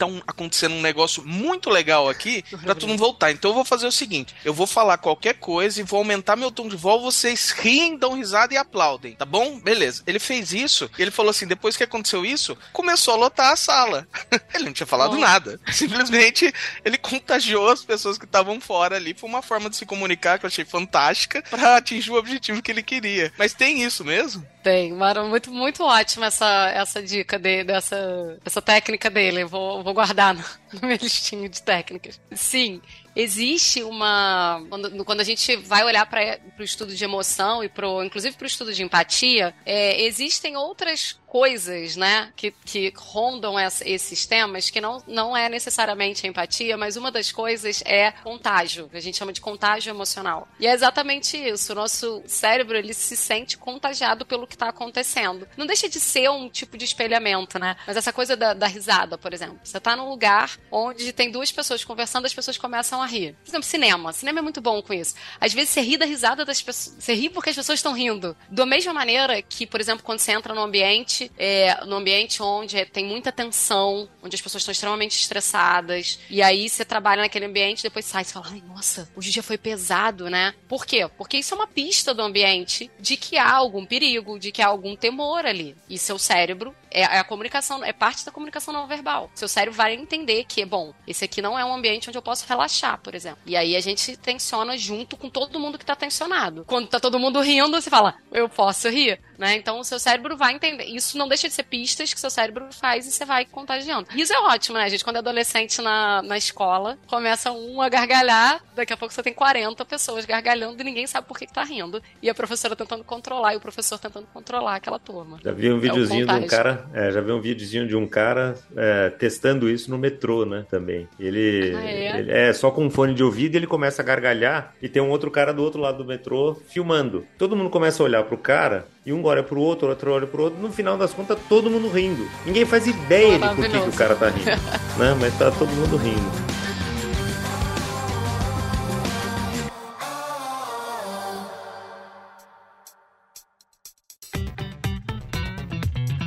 Tá 0.00 0.06
um- 0.06 0.22
acontecendo 0.26 0.74
um 0.74 0.80
negócio 0.80 1.22
muito 1.26 1.68
legal 1.68 2.08
aqui 2.08 2.42
pra 2.64 2.74
todo 2.74 2.88
mundo 2.88 2.98
voltar. 2.98 3.30
Então 3.32 3.50
eu 3.50 3.54
vou 3.54 3.66
fazer 3.66 3.86
o 3.86 3.92
seguinte: 3.92 4.34
eu 4.42 4.54
vou 4.54 4.66
falar 4.66 4.96
qualquer 4.96 5.34
coisa 5.34 5.78
e 5.78 5.82
vou 5.84 5.98
aumentar 5.98 6.36
meu 6.36 6.50
tom 6.50 6.68
de 6.68 6.74
voz. 6.76 7.02
Vocês 7.02 7.50
riem, 7.50 7.98
dão 7.98 8.14
risada 8.14 8.54
e 8.54 8.56
aplaudem, 8.56 9.14
tá 9.14 9.26
bom? 9.26 9.60
Beleza. 9.60 10.02
Ele 10.06 10.18
fez 10.18 10.54
isso 10.54 10.90
e 10.98 11.02
ele 11.02 11.10
falou 11.10 11.28
assim: 11.28 11.46
depois 11.46 11.76
que 11.76 11.84
aconteceu 11.84 12.24
isso, 12.24 12.56
começou 12.72 13.12
a 13.12 13.16
lotar 13.18 13.52
a 13.52 13.56
sala. 13.56 14.08
ele 14.54 14.64
não 14.64 14.72
tinha 14.72 14.86
falado 14.86 15.18
nada. 15.18 15.60
Simplesmente 15.70 16.50
ele 16.82 16.96
contagiou 16.96 17.68
as 17.68 17.84
pessoas 17.84 18.16
que 18.16 18.24
estavam 18.24 18.58
fora 18.58 18.96
ali. 18.96 19.12
Foi 19.12 19.28
uma 19.28 19.42
forma 19.42 19.68
de 19.68 19.76
se 19.76 19.84
comunicar 19.84 20.38
que 20.38 20.46
eu 20.46 20.48
achei 20.48 20.64
fantástica 20.64 21.42
pra 21.50 21.76
atingir 21.76 22.10
o 22.10 22.14
objetivo 22.16 22.62
que 22.62 22.70
ele 22.70 22.82
queria. 22.82 23.30
Mas 23.36 23.52
tem 23.52 23.82
isso 23.82 24.02
mesmo? 24.02 24.46
Tem, 24.62 24.92
Mara, 24.92 25.24
muito, 25.24 25.50
muito 25.50 25.82
ótima 25.82 26.26
essa, 26.26 26.68
essa 26.70 27.02
dica 27.02 27.38
dele, 27.38 27.64
dessa, 27.64 28.38
essa 28.44 28.60
técnica 28.60 29.08
dele. 29.08 29.44
Vou, 29.44 29.82
vou 29.82 29.94
guardar 29.94 30.34
no, 30.34 30.44
no 30.80 30.86
meu 30.86 30.98
listinho 31.00 31.48
de 31.48 31.62
técnicas. 31.62 32.20
Sim, 32.32 32.82
existe 33.20 33.82
uma. 33.82 34.64
Quando, 34.68 35.04
quando 35.04 35.20
a 35.20 35.24
gente 35.24 35.56
vai 35.56 35.84
olhar 35.84 36.06
para 36.06 36.38
o 36.58 36.62
estudo 36.62 36.94
de 36.94 37.04
emoção 37.04 37.62
e 37.62 37.68
pro, 37.68 38.02
inclusive 38.04 38.36
para 38.36 38.44
o 38.44 38.46
estudo 38.46 38.72
de 38.72 38.82
empatia, 38.82 39.54
é, 39.64 40.02
existem 40.02 40.56
outras 40.56 41.18
coisas, 41.30 41.94
né, 41.94 42.32
que, 42.34 42.50
que 42.64 42.92
rondam 42.96 43.56
essa- 43.56 43.88
esses 43.88 44.26
temas, 44.26 44.68
que 44.68 44.80
não, 44.80 45.00
não 45.06 45.36
é 45.36 45.48
necessariamente 45.48 46.26
a 46.26 46.28
empatia, 46.28 46.76
mas 46.76 46.96
uma 46.96 47.08
das 47.12 47.30
coisas 47.30 47.84
é 47.86 48.10
contágio, 48.10 48.88
que 48.88 48.96
a 48.96 49.00
gente 49.00 49.16
chama 49.16 49.32
de 49.32 49.40
contágio 49.40 49.90
emocional. 49.90 50.48
E 50.58 50.66
é 50.66 50.72
exatamente 50.72 51.36
isso, 51.36 51.70
o 51.70 51.76
nosso 51.76 52.20
cérebro, 52.26 52.76
ele 52.76 52.92
se 52.92 53.16
sente 53.16 53.56
contagiado 53.56 54.26
pelo 54.26 54.44
que 54.44 54.56
está 54.56 54.70
acontecendo. 54.70 55.46
Não 55.56 55.66
deixa 55.66 55.88
de 55.88 56.00
ser 56.00 56.28
um 56.30 56.48
tipo 56.48 56.76
de 56.76 56.84
espelhamento, 56.84 57.60
né, 57.60 57.76
mas 57.86 57.96
essa 57.96 58.12
coisa 58.12 58.36
da, 58.36 58.52
da 58.52 58.66
risada, 58.66 59.16
por 59.16 59.32
exemplo. 59.32 59.60
Você 59.62 59.78
tá 59.78 59.94
num 59.94 60.08
lugar 60.08 60.58
onde 60.68 61.12
tem 61.12 61.30
duas 61.30 61.52
pessoas 61.52 61.84
conversando, 61.84 62.26
as 62.26 62.34
pessoas 62.34 62.58
começam 62.58 63.00
a 63.00 63.06
Por 63.10 63.50
exemplo, 63.50 63.62
cinema. 63.62 64.12
Cinema 64.12 64.38
é 64.38 64.42
muito 64.42 64.60
bom 64.60 64.82
com 64.82 64.92
isso. 64.92 65.14
Às 65.40 65.52
vezes 65.52 65.70
você 65.70 65.80
ri 65.80 65.96
da 65.96 66.06
risada 66.06 66.44
das 66.44 66.62
pessoas, 66.62 66.96
você 66.98 67.14
ri 67.14 67.28
porque 67.28 67.50
as 67.50 67.56
pessoas 67.56 67.78
estão 67.78 67.92
rindo. 67.92 68.36
Da 68.50 68.64
mesma 68.66 68.92
maneira 68.92 69.40
que, 69.42 69.66
por 69.66 69.80
exemplo, 69.80 70.04
quando 70.04 70.18
você 70.18 70.32
entra 70.32 70.54
num 70.54 70.62
ambiente, 70.62 71.30
é, 71.38 71.84
num 71.84 71.96
ambiente 71.96 72.42
onde 72.42 72.84
tem 72.86 73.04
muita 73.04 73.32
tensão, 73.32 74.08
onde 74.22 74.34
as 74.34 74.40
pessoas 74.40 74.62
estão 74.62 74.72
extremamente 74.72 75.18
estressadas, 75.18 76.18
e 76.28 76.42
aí 76.42 76.68
você 76.68 76.84
trabalha 76.84 77.22
naquele 77.22 77.46
ambiente, 77.46 77.82
depois 77.82 78.04
sai 78.04 78.22
e 78.22 78.26
fala, 78.26 78.46
ai, 78.50 78.62
nossa, 78.66 79.10
hoje 79.16 79.30
o 79.30 79.32
dia 79.32 79.42
foi 79.42 79.58
pesado, 79.58 80.28
né? 80.28 80.54
Por 80.68 80.86
quê? 80.86 81.08
Porque 81.16 81.38
isso 81.38 81.54
é 81.54 81.56
uma 81.56 81.66
pista 81.66 82.14
do 82.14 82.22
ambiente 82.22 82.90
de 82.98 83.16
que 83.16 83.36
há 83.36 83.52
algum 83.52 83.84
perigo, 83.84 84.38
de 84.38 84.52
que 84.52 84.62
há 84.62 84.66
algum 84.66 84.96
temor 84.96 85.46
ali. 85.46 85.76
E 85.88 85.98
seu 85.98 86.18
cérebro 86.18 86.74
é, 86.90 87.02
é 87.02 87.18
a 87.18 87.24
comunicação, 87.24 87.84
é 87.84 87.92
parte 87.92 88.24
da 88.24 88.32
comunicação 88.32 88.72
não 88.74 88.86
verbal. 88.86 89.30
Seu 89.34 89.48
cérebro 89.48 89.76
vai 89.76 89.94
entender 89.94 90.44
que, 90.44 90.64
bom, 90.64 90.92
esse 91.06 91.24
aqui 91.24 91.40
não 91.40 91.58
é 91.58 91.64
um 91.64 91.74
ambiente 91.74 92.08
onde 92.08 92.18
eu 92.18 92.22
posso 92.22 92.46
relaxar. 92.48 92.89
Por 92.96 93.14
exemplo. 93.14 93.38
E 93.46 93.56
aí 93.56 93.76
a 93.76 93.80
gente 93.80 94.16
tensiona 94.16 94.76
junto 94.76 95.16
com 95.16 95.28
todo 95.28 95.58
mundo 95.58 95.78
que 95.78 95.84
tá 95.84 95.96
tensionado. 95.96 96.64
Quando 96.66 96.88
tá 96.88 97.00
todo 97.00 97.18
mundo 97.18 97.40
rindo, 97.40 97.80
você 97.80 97.90
fala, 97.90 98.14
eu 98.32 98.48
posso 98.48 98.88
rir, 98.88 99.20
né? 99.38 99.56
Então 99.56 99.80
o 99.80 99.84
seu 99.84 99.98
cérebro 99.98 100.36
vai 100.36 100.54
entender. 100.54 100.84
Isso 100.84 101.16
não 101.18 101.28
deixa 101.28 101.48
de 101.48 101.54
ser 101.54 101.64
pistas 101.64 102.12
que 102.12 102.20
seu 102.20 102.30
cérebro 102.30 102.66
faz 102.72 103.06
e 103.06 103.10
você 103.10 103.24
vai 103.24 103.44
contagiando. 103.44 104.08
Isso 104.14 104.32
é 104.32 104.38
ótimo, 104.38 104.78
né? 104.78 104.88
Gente, 104.88 105.04
quando 105.04 105.16
é 105.16 105.18
adolescente 105.18 105.80
na, 105.80 106.22
na 106.22 106.36
escola, 106.36 106.98
começa 107.06 107.50
um 107.50 107.80
a 107.80 107.88
gargalhar, 107.88 108.62
daqui 108.74 108.92
a 108.92 108.96
pouco 108.96 109.14
você 109.14 109.22
tem 109.22 109.32
40 109.32 109.84
pessoas 109.84 110.24
gargalhando 110.24 110.80
e 110.80 110.84
ninguém 110.84 111.06
sabe 111.06 111.26
por 111.26 111.38
que, 111.38 111.46
que 111.46 111.52
tá 111.52 111.64
rindo. 111.64 112.02
E 112.22 112.28
a 112.28 112.34
professora 112.34 112.76
tentando 112.76 113.04
controlar 113.04 113.54
e 113.54 113.56
o 113.56 113.60
professor 113.60 113.98
tentando 113.98 114.26
controlar 114.32 114.76
aquela 114.76 114.98
turma. 114.98 115.38
Já 115.42 115.52
vi 115.52 115.72
um 115.72 115.76
é 115.76 115.80
videozinho 115.80 116.30
é 116.30 116.38
de 116.38 116.44
um 116.44 116.46
cara, 116.46 116.86
é, 116.92 117.10
já 117.10 117.20
vi 117.20 117.32
um 117.32 117.40
videozinho 117.40 117.86
de 117.86 117.96
um 117.96 118.06
cara 118.06 118.54
é, 118.76 119.10
testando 119.10 119.68
isso 119.68 119.90
no 119.90 119.98
metrô, 119.98 120.44
né? 120.44 120.66
Também. 120.70 121.08
Ele 121.18 121.74
ah, 121.76 121.84
é? 121.84 122.18
ele 122.18 122.32
é 122.32 122.52
só 122.52 122.70
com 122.70 122.79
um 122.80 122.90
fone 122.90 123.14
de 123.14 123.22
ouvido 123.22 123.54
e 123.54 123.58
ele 123.58 123.66
começa 123.66 124.02
a 124.02 124.04
gargalhar 124.04 124.74
e 124.80 124.88
tem 124.88 125.02
um 125.02 125.10
outro 125.10 125.30
cara 125.30 125.52
do 125.52 125.62
outro 125.62 125.80
lado 125.80 125.98
do 125.98 126.04
metrô 126.04 126.56
filmando. 126.68 127.26
Todo 127.38 127.56
mundo 127.56 127.70
começa 127.70 128.02
a 128.02 128.06
olhar 128.06 128.24
pro 128.24 128.38
cara 128.38 128.86
e 129.04 129.12
um 129.12 129.24
olha 129.24 129.42
pro 129.42 129.60
outro, 129.60 129.88
outro 129.88 130.12
olha 130.12 130.26
pro 130.26 130.42
outro. 130.44 130.60
No 130.60 130.72
final 130.72 130.96
das 130.96 131.12
contas, 131.12 131.38
todo 131.48 131.70
mundo 131.70 131.88
rindo. 131.88 132.26
Ninguém 132.44 132.64
faz 132.64 132.86
ideia 132.86 133.38
de 133.38 133.48
por 133.54 133.64
que, 133.64 133.80
que 133.80 133.88
o 133.88 133.92
cara 133.92 134.14
tá 134.14 134.28
rindo, 134.28 134.50
né? 134.98 135.16
Mas 135.20 135.38
tá 135.38 135.50
todo 135.50 135.68
mundo 135.68 135.96
rindo. 135.96 136.59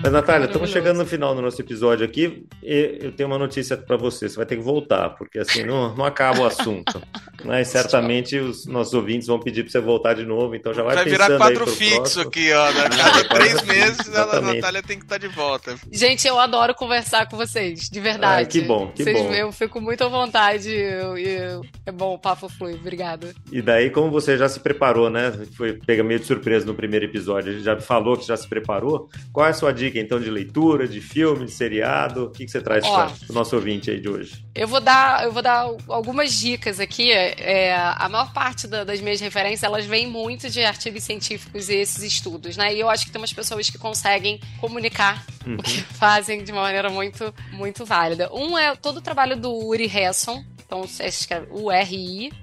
Mas, 0.04 0.12
Natália, 0.12 0.48
estamos 0.48 0.70
chegando 0.70 0.98
no 0.98 1.06
final 1.06 1.34
do 1.34 1.42
nosso 1.42 1.62
episódio 1.62 2.06
aqui 2.06 2.46
e 2.62 2.98
eu 3.00 3.14
tenho 3.14 3.30
uma 3.30 3.38
notícia 3.40 3.78
para 3.78 3.96
você. 3.96 4.28
Você 4.28 4.36
vai 4.36 4.46
ter 4.46 4.58
que 4.58 4.62
voltar, 4.62 5.12
porque 5.12 5.40
assim 5.40 5.64
não, 5.64 5.96
não 5.96 6.04
acaba 6.04 6.42
o 6.42 6.46
assunto. 6.46 7.02
Mas 7.46 7.70
certamente 7.70 8.38
os 8.38 8.66
nossos 8.66 8.94
ouvintes 8.94 9.28
vão 9.28 9.40
pedir 9.40 9.64
para 9.64 9.72
você 9.72 9.80
voltar 9.80 10.14
de 10.14 10.26
novo, 10.26 10.56
então 10.56 10.74
já 10.74 10.84
vai 10.84 10.96
Vai 10.96 11.06
virar 11.06 11.38
quadro 11.38 11.66
fixo 11.68 11.96
próximo. 11.96 12.28
aqui, 12.28 12.52
ó. 12.52 12.68
A 12.84 12.90
cada 12.90 13.30
três 13.30 13.62
meses 13.64 14.14
a 14.14 14.42
Natália 14.42 14.84
tem 14.84 14.98
que 14.98 15.06
estar 15.06 15.20
tá 15.20 15.26
de 15.26 15.34
volta. 15.34 15.76
Gente, 15.90 16.28
eu 16.28 16.38
adoro 16.38 16.76
conversar 16.76 17.30
com 17.30 17.38
vocês, 17.38 17.90
de 17.90 18.00
verdade. 18.02 18.44
Ah, 18.44 18.46
que 18.46 18.60
bom, 18.60 18.92
que 18.92 19.04
vocês, 19.04 19.18
bom. 19.18 19.34
Eu 19.34 19.54
fico 19.54 19.80
muito 19.80 20.04
à 20.04 20.10
vontade 20.10 20.70
e 20.70 21.62
é 21.86 21.92
bom, 21.94 22.16
o 22.16 22.20
papo 22.20 22.50
flui. 22.50 22.74
Obrigada. 22.74 23.34
E 23.50 23.62
daí, 23.62 23.90
como 23.90 24.12
você 24.12 24.38
já 24.38 24.50
se 24.50 24.60
preparou, 24.60 25.10
né? 25.10 25.32
Foi 25.56 25.74
pega 25.74 26.04
meio 26.04 26.20
de 26.20 26.26
surpresa 26.26 26.66
no 26.66 26.74
primeiro 26.74 27.06
episódio, 27.06 27.62
já 27.62 27.80
falou 27.80 28.18
que 28.18 28.28
já 28.28 28.36
se 28.36 28.48
preparou. 28.48 29.10
Qual 29.32 29.46
é 29.46 29.52
a 29.52 29.54
sua 29.54 29.72
dica? 29.72 29.93
Dica 29.94 30.00
então 30.00 30.20
de 30.20 30.30
leitura, 30.30 30.88
de 30.88 31.00
filme, 31.00 31.46
de 31.46 31.52
seriado? 31.52 32.26
O 32.26 32.32
que, 32.32 32.46
que 32.46 32.52
você 32.52 32.60
traz 32.62 32.88
para 32.88 33.12
o 33.30 33.34
nosso 33.34 33.56
ouvinte 33.56 33.92
aí 33.92 34.00
de 34.02 34.10
hoje? 34.10 34.44
Eu 34.56 34.68
vou 34.68 34.82
dar, 34.82 35.24
eu 35.24 35.32
vou 35.32 35.44
dar 35.44 35.68
algumas 35.88 36.34
dicas 36.34 36.80
aqui. 36.80 37.12
É, 37.12 37.76
a 37.76 38.10
maior 38.10 38.34
parte 38.34 38.68
da, 38.68 38.84
das 38.84 39.00
minhas 39.00 39.22
referências 39.22 39.64
elas 39.64 39.86
vêm 39.86 40.08
muito 40.08 40.50
de 40.50 40.64
artigos 40.64 41.04
científicos 41.04 41.70
e 41.70 41.76
esses 41.76 42.02
estudos, 42.04 42.58
né? 42.58 42.74
E 42.74 42.80
eu 42.80 42.90
acho 42.90 43.06
que 43.06 43.12
tem 43.12 43.22
umas 43.22 43.34
pessoas 43.34 43.70
que 43.70 43.78
conseguem 43.78 44.40
comunicar 44.60 45.24
uhum. 45.46 45.54
o 45.56 45.64
que 45.64 45.82
fazem 45.82 46.44
de 46.44 46.52
uma 46.52 46.64
maneira 46.64 46.90
muito, 46.90 47.32
muito 47.52 47.86
válida. 47.86 48.34
Um 48.34 48.58
é 48.58 48.76
todo 48.76 48.98
o 48.98 49.02
trabalho 49.02 49.38
do 49.38 49.54
Uri 49.54 49.86
Hesson, 49.86 50.44
então 50.66 50.82
você 50.82 51.06
escreve 51.06 51.48
U-R-I-H-A-S-S-O-N. 51.52 52.34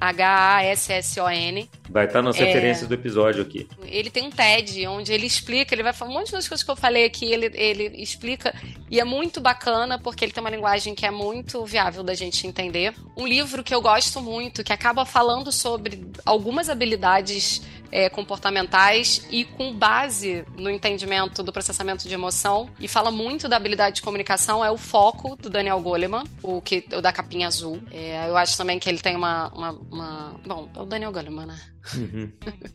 Vai 1.90 2.06
estar 2.06 2.22
nas 2.22 2.36
é... 2.36 2.44
referências 2.44 2.88
do 2.88 2.94
episódio 2.94 3.42
aqui. 3.42 3.68
Ele 3.82 4.10
tem 4.10 4.24
um 4.24 4.30
TED 4.30 4.86
onde 4.86 5.12
ele 5.12 5.26
explica, 5.26 5.74
ele 5.74 5.82
vai 5.82 5.92
falar 5.92 6.10
um 6.10 6.14
monte 6.14 6.30
das 6.30 6.48
coisas 6.48 6.64
que 6.64 6.70
eu 6.70 6.76
falei 6.76 7.04
aqui, 7.04 7.30
ele, 7.32 7.50
ele 7.54 8.00
explica. 8.00 8.54
E 8.88 9.00
é 9.00 9.04
muito 9.04 9.40
bacana 9.40 9.98
porque 9.98 10.24
ele 10.24 10.32
tem 10.32 10.40
uma 10.40 10.50
linguagem 10.50 10.94
que 10.94 11.04
é 11.04 11.10
muito 11.10 11.64
viável 11.64 12.02
da 12.02 12.14
gente 12.14 12.46
entender. 12.46 12.94
Um 13.16 13.26
livro 13.26 13.64
que 13.64 13.74
eu 13.74 13.82
gosto 13.82 14.20
muito, 14.20 14.62
que 14.62 14.72
acaba 14.72 15.04
falando 15.04 15.50
sobre 15.50 16.06
algumas 16.24 16.68
habilidades 16.68 17.60
é, 17.92 18.08
comportamentais 18.08 19.26
e 19.30 19.44
com 19.44 19.74
base 19.74 20.44
no 20.56 20.70
entendimento 20.70 21.42
do 21.42 21.52
processamento 21.52 22.06
de 22.06 22.14
emoção 22.14 22.70
e 22.78 22.86
fala 22.86 23.10
muito 23.10 23.48
da 23.48 23.56
habilidade 23.56 23.96
de 23.96 24.02
comunicação 24.02 24.64
é 24.64 24.70
o 24.70 24.76
foco 24.76 25.36
do 25.36 25.50
Daniel 25.50 25.80
Goleman, 25.80 26.24
o 26.42 26.60
que 26.60 26.84
o 26.92 27.00
da 27.00 27.12
capinha 27.12 27.48
azul. 27.48 27.80
É, 27.90 28.28
eu 28.28 28.36
acho 28.36 28.56
também 28.56 28.78
que 28.78 28.88
ele 28.88 28.98
tem 28.98 29.16
uma, 29.16 29.48
uma, 29.48 29.70
uma... 29.90 30.40
bom, 30.46 30.68
é 30.74 30.80
o 30.80 30.86
Daniel 30.86 31.12
Goleman, 31.12 31.46
né? 31.46 31.60
Uhum. 31.94 32.30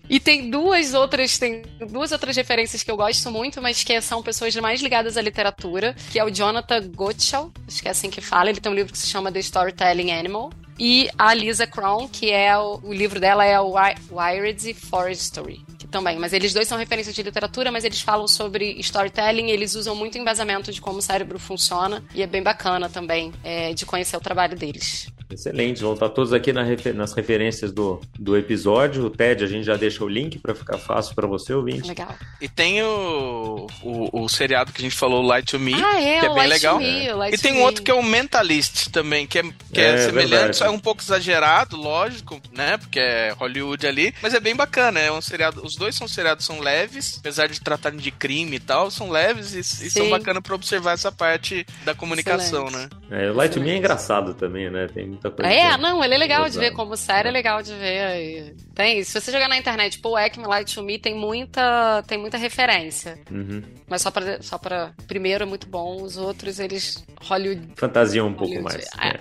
e 0.10 0.20
tem 0.20 0.49
duas 0.49 0.93
outras 0.93 1.38
tem 1.38 1.62
duas 1.89 2.12
outras 2.12 2.36
referências 2.36 2.82
que 2.84 2.89
eu 2.89 2.97
gosto 2.97 3.32
muito, 3.32 3.62
mas 3.62 3.84
que 3.84 3.99
são 4.01 4.24
pessoas 4.24 4.56
mais 4.56 4.82
ligadas 4.82 5.16
à 5.18 5.22
literatura, 5.22 5.95
que 6.12 6.20
é 6.20 6.24
o 6.24 6.30
Jonathan 6.30 6.88
Gottschall, 6.89 7.51
acho 7.68 7.82
que 7.82 7.88
é 7.88 7.91
assim 7.91 8.10
que 8.10 8.22
fala. 8.22 8.49
Ele 8.49 8.60
tem 8.60 8.72
um 8.72 8.76
livro 8.76 8.91
que 8.91 8.97
se 8.97 9.08
chama 9.08 9.32
The 9.32 9.39
Storytelling 9.39 10.12
Animal, 10.12 10.51
e 10.78 11.10
a 11.18 11.34
Lisa 11.34 11.66
Crown, 11.66 12.08
que 12.08 12.32
é 12.32 12.58
o, 12.58 12.82
o 12.84 12.93
livro 12.93 13.20
dela 13.20 13.45
é 13.45 13.60
o 13.60 13.76
Wired 14.12 14.74
que 14.74 15.74
também, 15.96 16.20
mas 16.20 16.34
eles 16.34 16.54
dois 16.54 16.68
são 16.68 16.78
referências 16.78 17.16
de 17.16 17.24
literatura, 17.24 17.72
mas 17.72 17.86
eles 17.86 18.02
falam 18.02 18.28
sobre 18.28 18.74
storytelling, 18.80 19.50
eles 19.50 19.76
usam 19.76 19.96
muito 19.96 20.18
embasamento 20.18 20.70
de 20.74 20.82
como 20.82 20.98
o 20.98 21.02
cérebro 21.02 21.39
funciona, 21.39 22.04
e 22.14 22.22
é 22.22 22.28
bem 22.28 22.43
bacana 22.43 22.89
também 22.89 23.32
é, 23.46 23.74
de 23.74 23.86
conhecer 23.86 24.18
o 24.18 24.20
trabalho 24.20 24.58
deles. 24.58 25.08
Excelente, 25.30 25.82
vão 25.82 25.93
estar 25.93 26.10
todos 26.10 26.34
aqui 26.34 26.54
na 26.54 26.64
refer 26.64 26.93
nas 26.93 27.14
referências 27.14 27.72
do, 27.72 28.00
do 28.18 28.38
episódio. 28.38 29.06
O 29.06 29.10
TED 29.10 29.43
a 29.43 29.48
gente 29.48 29.66
já 29.66 29.76
deixa 29.76 30.04
o 30.04 30.08
link 30.08 30.38
para 30.38 30.54
ficar 30.54 30.78
fácil 30.78 31.16
para 31.16 31.28
você 31.28 31.54
ouvinte. 31.54 31.88
Legal. 31.88 32.16
E 32.39 32.48
tem 32.48 32.82
o, 32.84 33.68
o, 33.82 34.24
o, 34.24 34.30
seriado 34.30 34.72
que 34.72 34.80
a 34.80 34.84
gente 34.84 34.96
falou, 34.96 35.22
Light 35.22 35.52
to 35.52 35.60
Me, 35.60 35.74
ah, 35.74 36.02
é, 36.02 36.20
que 36.20 36.26
é 36.26 36.30
bem 36.30 36.38
Light 36.38 36.50
legal. 36.50 36.78
Me, 36.78 37.08
é. 37.08 37.34
E 37.34 37.38
tem 37.38 37.54
um 37.54 37.64
outro 37.64 37.82
que 37.82 37.89
é 37.89 37.93
o 37.93 38.04
Mentalist 38.04 38.89
também, 38.91 39.26
que 39.28 39.39
é, 39.39 39.43
que 39.74 39.82
é, 39.82 39.96
é 39.96 39.98
semelhante, 39.98 40.64
é 40.64 40.70
um 40.70 40.80
pouco 40.80 41.02
exagerado, 41.02 41.76
lógico, 41.76 42.39
né? 42.54 42.78
Porque 42.78 43.00
é 43.00 43.34
Hollywood 43.38 43.86
ali, 43.86 44.14
mas 44.22 44.34
é 44.34 44.39
bem 44.39 44.56
bacana. 44.56 45.00
É 45.00 45.12
um 45.12 45.22
seriado. 45.22 45.66
Os 45.66 45.76
dois 45.76 45.85
são 45.94 46.08
seriados, 46.08 46.46
são 46.46 46.60
leves, 46.60 47.18
apesar 47.20 47.48
de 47.48 47.60
tratarem 47.60 48.00
de 48.00 48.10
crime 48.12 48.56
e 48.56 48.60
tal, 48.60 48.90
são 48.90 49.10
leves 49.10 49.54
e, 49.54 49.60
e 49.60 49.92
são 49.92 50.10
bacanas 50.10 50.42
para 50.42 50.56
observar 50.56 50.94
essa 50.94 51.12
parte 51.12 51.66
da 51.84 51.94
comunicação, 51.94 52.68
Excelente. 52.68 52.96
né? 53.10 53.26
É, 53.26 53.30
o 53.30 53.36
Light 53.36 53.54
to 53.54 53.60
Me 53.60 53.72
é 53.72 53.78
engraçado 53.78 54.34
também, 54.34 54.70
né? 54.70 54.88
Tem 54.88 55.08
muita 55.08 55.30
coisa. 55.30 55.52
É, 55.52 55.78
não, 55.78 56.04
ele 56.04 56.16
é 56.16 56.18
legal 56.18 56.50
de 56.50 56.58
ver, 56.58 56.72
como 56.72 56.96
série 56.96 57.28
é 57.28 57.32
legal 57.32 57.62
de 57.62 57.74
ver. 57.74 58.56
Tem, 58.74 59.04
se 59.04 59.20
você 59.20 59.32
jogar 59.32 59.50
na 59.50 59.58
internet, 59.58 60.00
pô, 60.00 60.16
Acme 60.16 60.46
Light 60.46 60.74
to 60.74 60.84
Me 60.84 60.98
tem 60.98 61.16
muita, 61.16 62.04
tem 62.08 62.18
muita 62.18 62.38
referência. 62.38 63.20
Uhum. 63.30 63.62
Mas 63.88 64.02
só 64.02 64.10
pra, 64.10 64.42
só 64.42 64.58
pra. 64.58 64.94
Primeiro 65.08 65.44
é 65.44 65.48
muito 65.48 65.68
bom, 65.68 66.02
os 66.02 66.18
outros 66.18 66.60
eles. 66.60 67.06
Hollywood. 67.22 67.70
Fantasiam 67.76 68.28
um 68.28 68.34
pouco 68.34 68.62
mais. 68.62 68.86
É. 69.00 69.20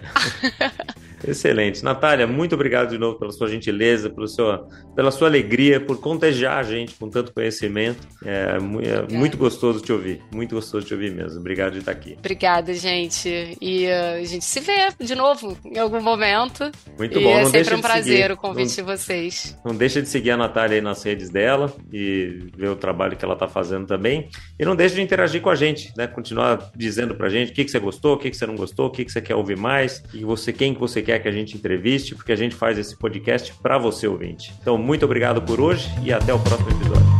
É. 1.27 1.31
Excelente. 1.31 1.83
Natália, 1.83 2.27
muito 2.27 2.55
obrigado 2.55 2.91
de 2.91 2.99
novo 2.99 3.18
pela 3.18 3.33
sua 3.33 3.49
gentileza, 3.49 4.11
pelo 4.11 4.29
seu, 4.29 4.66
pela 4.95 5.11
sua 5.11 5.29
alegria, 5.29 5.81
por 5.81 6.01
contagiar 6.01 6.59
a 6.59 6.62
gente 6.62 6.95
com 6.95 7.09
tanto 7.09 7.33
conhecimento. 7.33 8.07
É, 8.25 8.57
é 8.59 9.12
muito 9.12 9.37
gostoso 9.37 9.81
te 9.81 9.93
ouvir. 9.93 10.22
Muito 10.33 10.55
gostoso 10.55 10.87
te 10.87 10.95
ouvir 10.95 11.12
mesmo. 11.12 11.41
Obrigado 11.41 11.72
de 11.72 11.79
estar 11.81 11.93
aqui. 11.93 12.16
Obrigada, 12.18 12.72
gente. 12.75 13.57
E 13.61 13.87
uh, 13.87 14.20
a 14.20 14.25
gente 14.25 14.45
se 14.45 14.61
vê 14.61 14.89
de 15.01 15.14
novo 15.14 15.57
em 15.64 15.79
algum 15.79 16.01
momento. 16.01 16.70
Muito 16.99 17.18
e 17.18 17.22
bom. 17.22 17.31
É 17.31 17.43
não 17.43 17.51
sempre 17.51 17.75
um 17.75 17.81
prazer 17.81 18.16
seguir. 18.22 18.33
o 18.33 18.37
convite 18.37 18.79
não, 18.79 18.87
de 18.87 18.93
vocês. 18.97 19.59
Não 19.64 19.75
deixa 19.75 20.03
de 20.03 20.09
seguir 20.09 20.33
a 20.33 20.37
Natália 20.37 20.77
aí 20.77 20.81
nas 20.81 21.03
redes 21.03 21.31
dela 21.31 21.72
e 21.93 22.49
ver 22.57 22.68
o 22.68 22.77
trabalho 22.77 23.16
que 23.16 23.25
ela 23.25 23.35
está 23.35 23.49
fazendo 23.49 23.87
também. 23.87 24.29
E 24.59 24.64
não 24.64 24.77
deixe 24.77 24.95
de 24.95 25.03
interagir 25.03 25.41
com 25.41 25.51
a 25.51 25.55
gente, 25.55 25.93
né? 25.97 26.07
Continuar 26.07 26.70
dizendo 26.77 27.14
pra 27.14 27.29
gente 27.29 27.53
o 27.53 27.55
que, 27.55 27.64
que 27.64 27.70
você 27.70 27.79
gostou, 27.79 28.14
o 28.14 28.18
que, 28.18 28.31
que 28.31 28.37
você 28.37 28.47
não 28.47 28.57
gostou, 28.57 28.87
o 28.87 28.91
que, 28.91 29.05
que 29.05 29.12
você 29.12 29.20
quer 29.20 29.35
ouvir 29.35 29.57
mais, 29.57 30.03
e 30.12 30.25
você, 30.25 30.53
quem 30.53 30.75
que 30.75 30.81
você 30.81 31.03
quer 31.15 31.19
que 31.21 31.29
a 31.29 31.33
gente 31.33 31.57
entreviste, 31.57 32.15
porque 32.15 32.33
a 32.33 32.37
gente 32.37 32.55
faz 32.55 32.79
esse 32.79 32.97
podcast 32.97 33.53
para 33.62 33.79
você, 33.79 34.07
ouvinte. 34.07 34.53
Então, 34.61 34.77
muito 34.77 35.05
obrigado 35.05 35.43
por 35.43 35.61
hoje 35.61 35.89
e 36.03 36.12
até 36.12 36.33
o 36.33 36.39
próximo 36.39 36.71
episódio. 36.71 37.14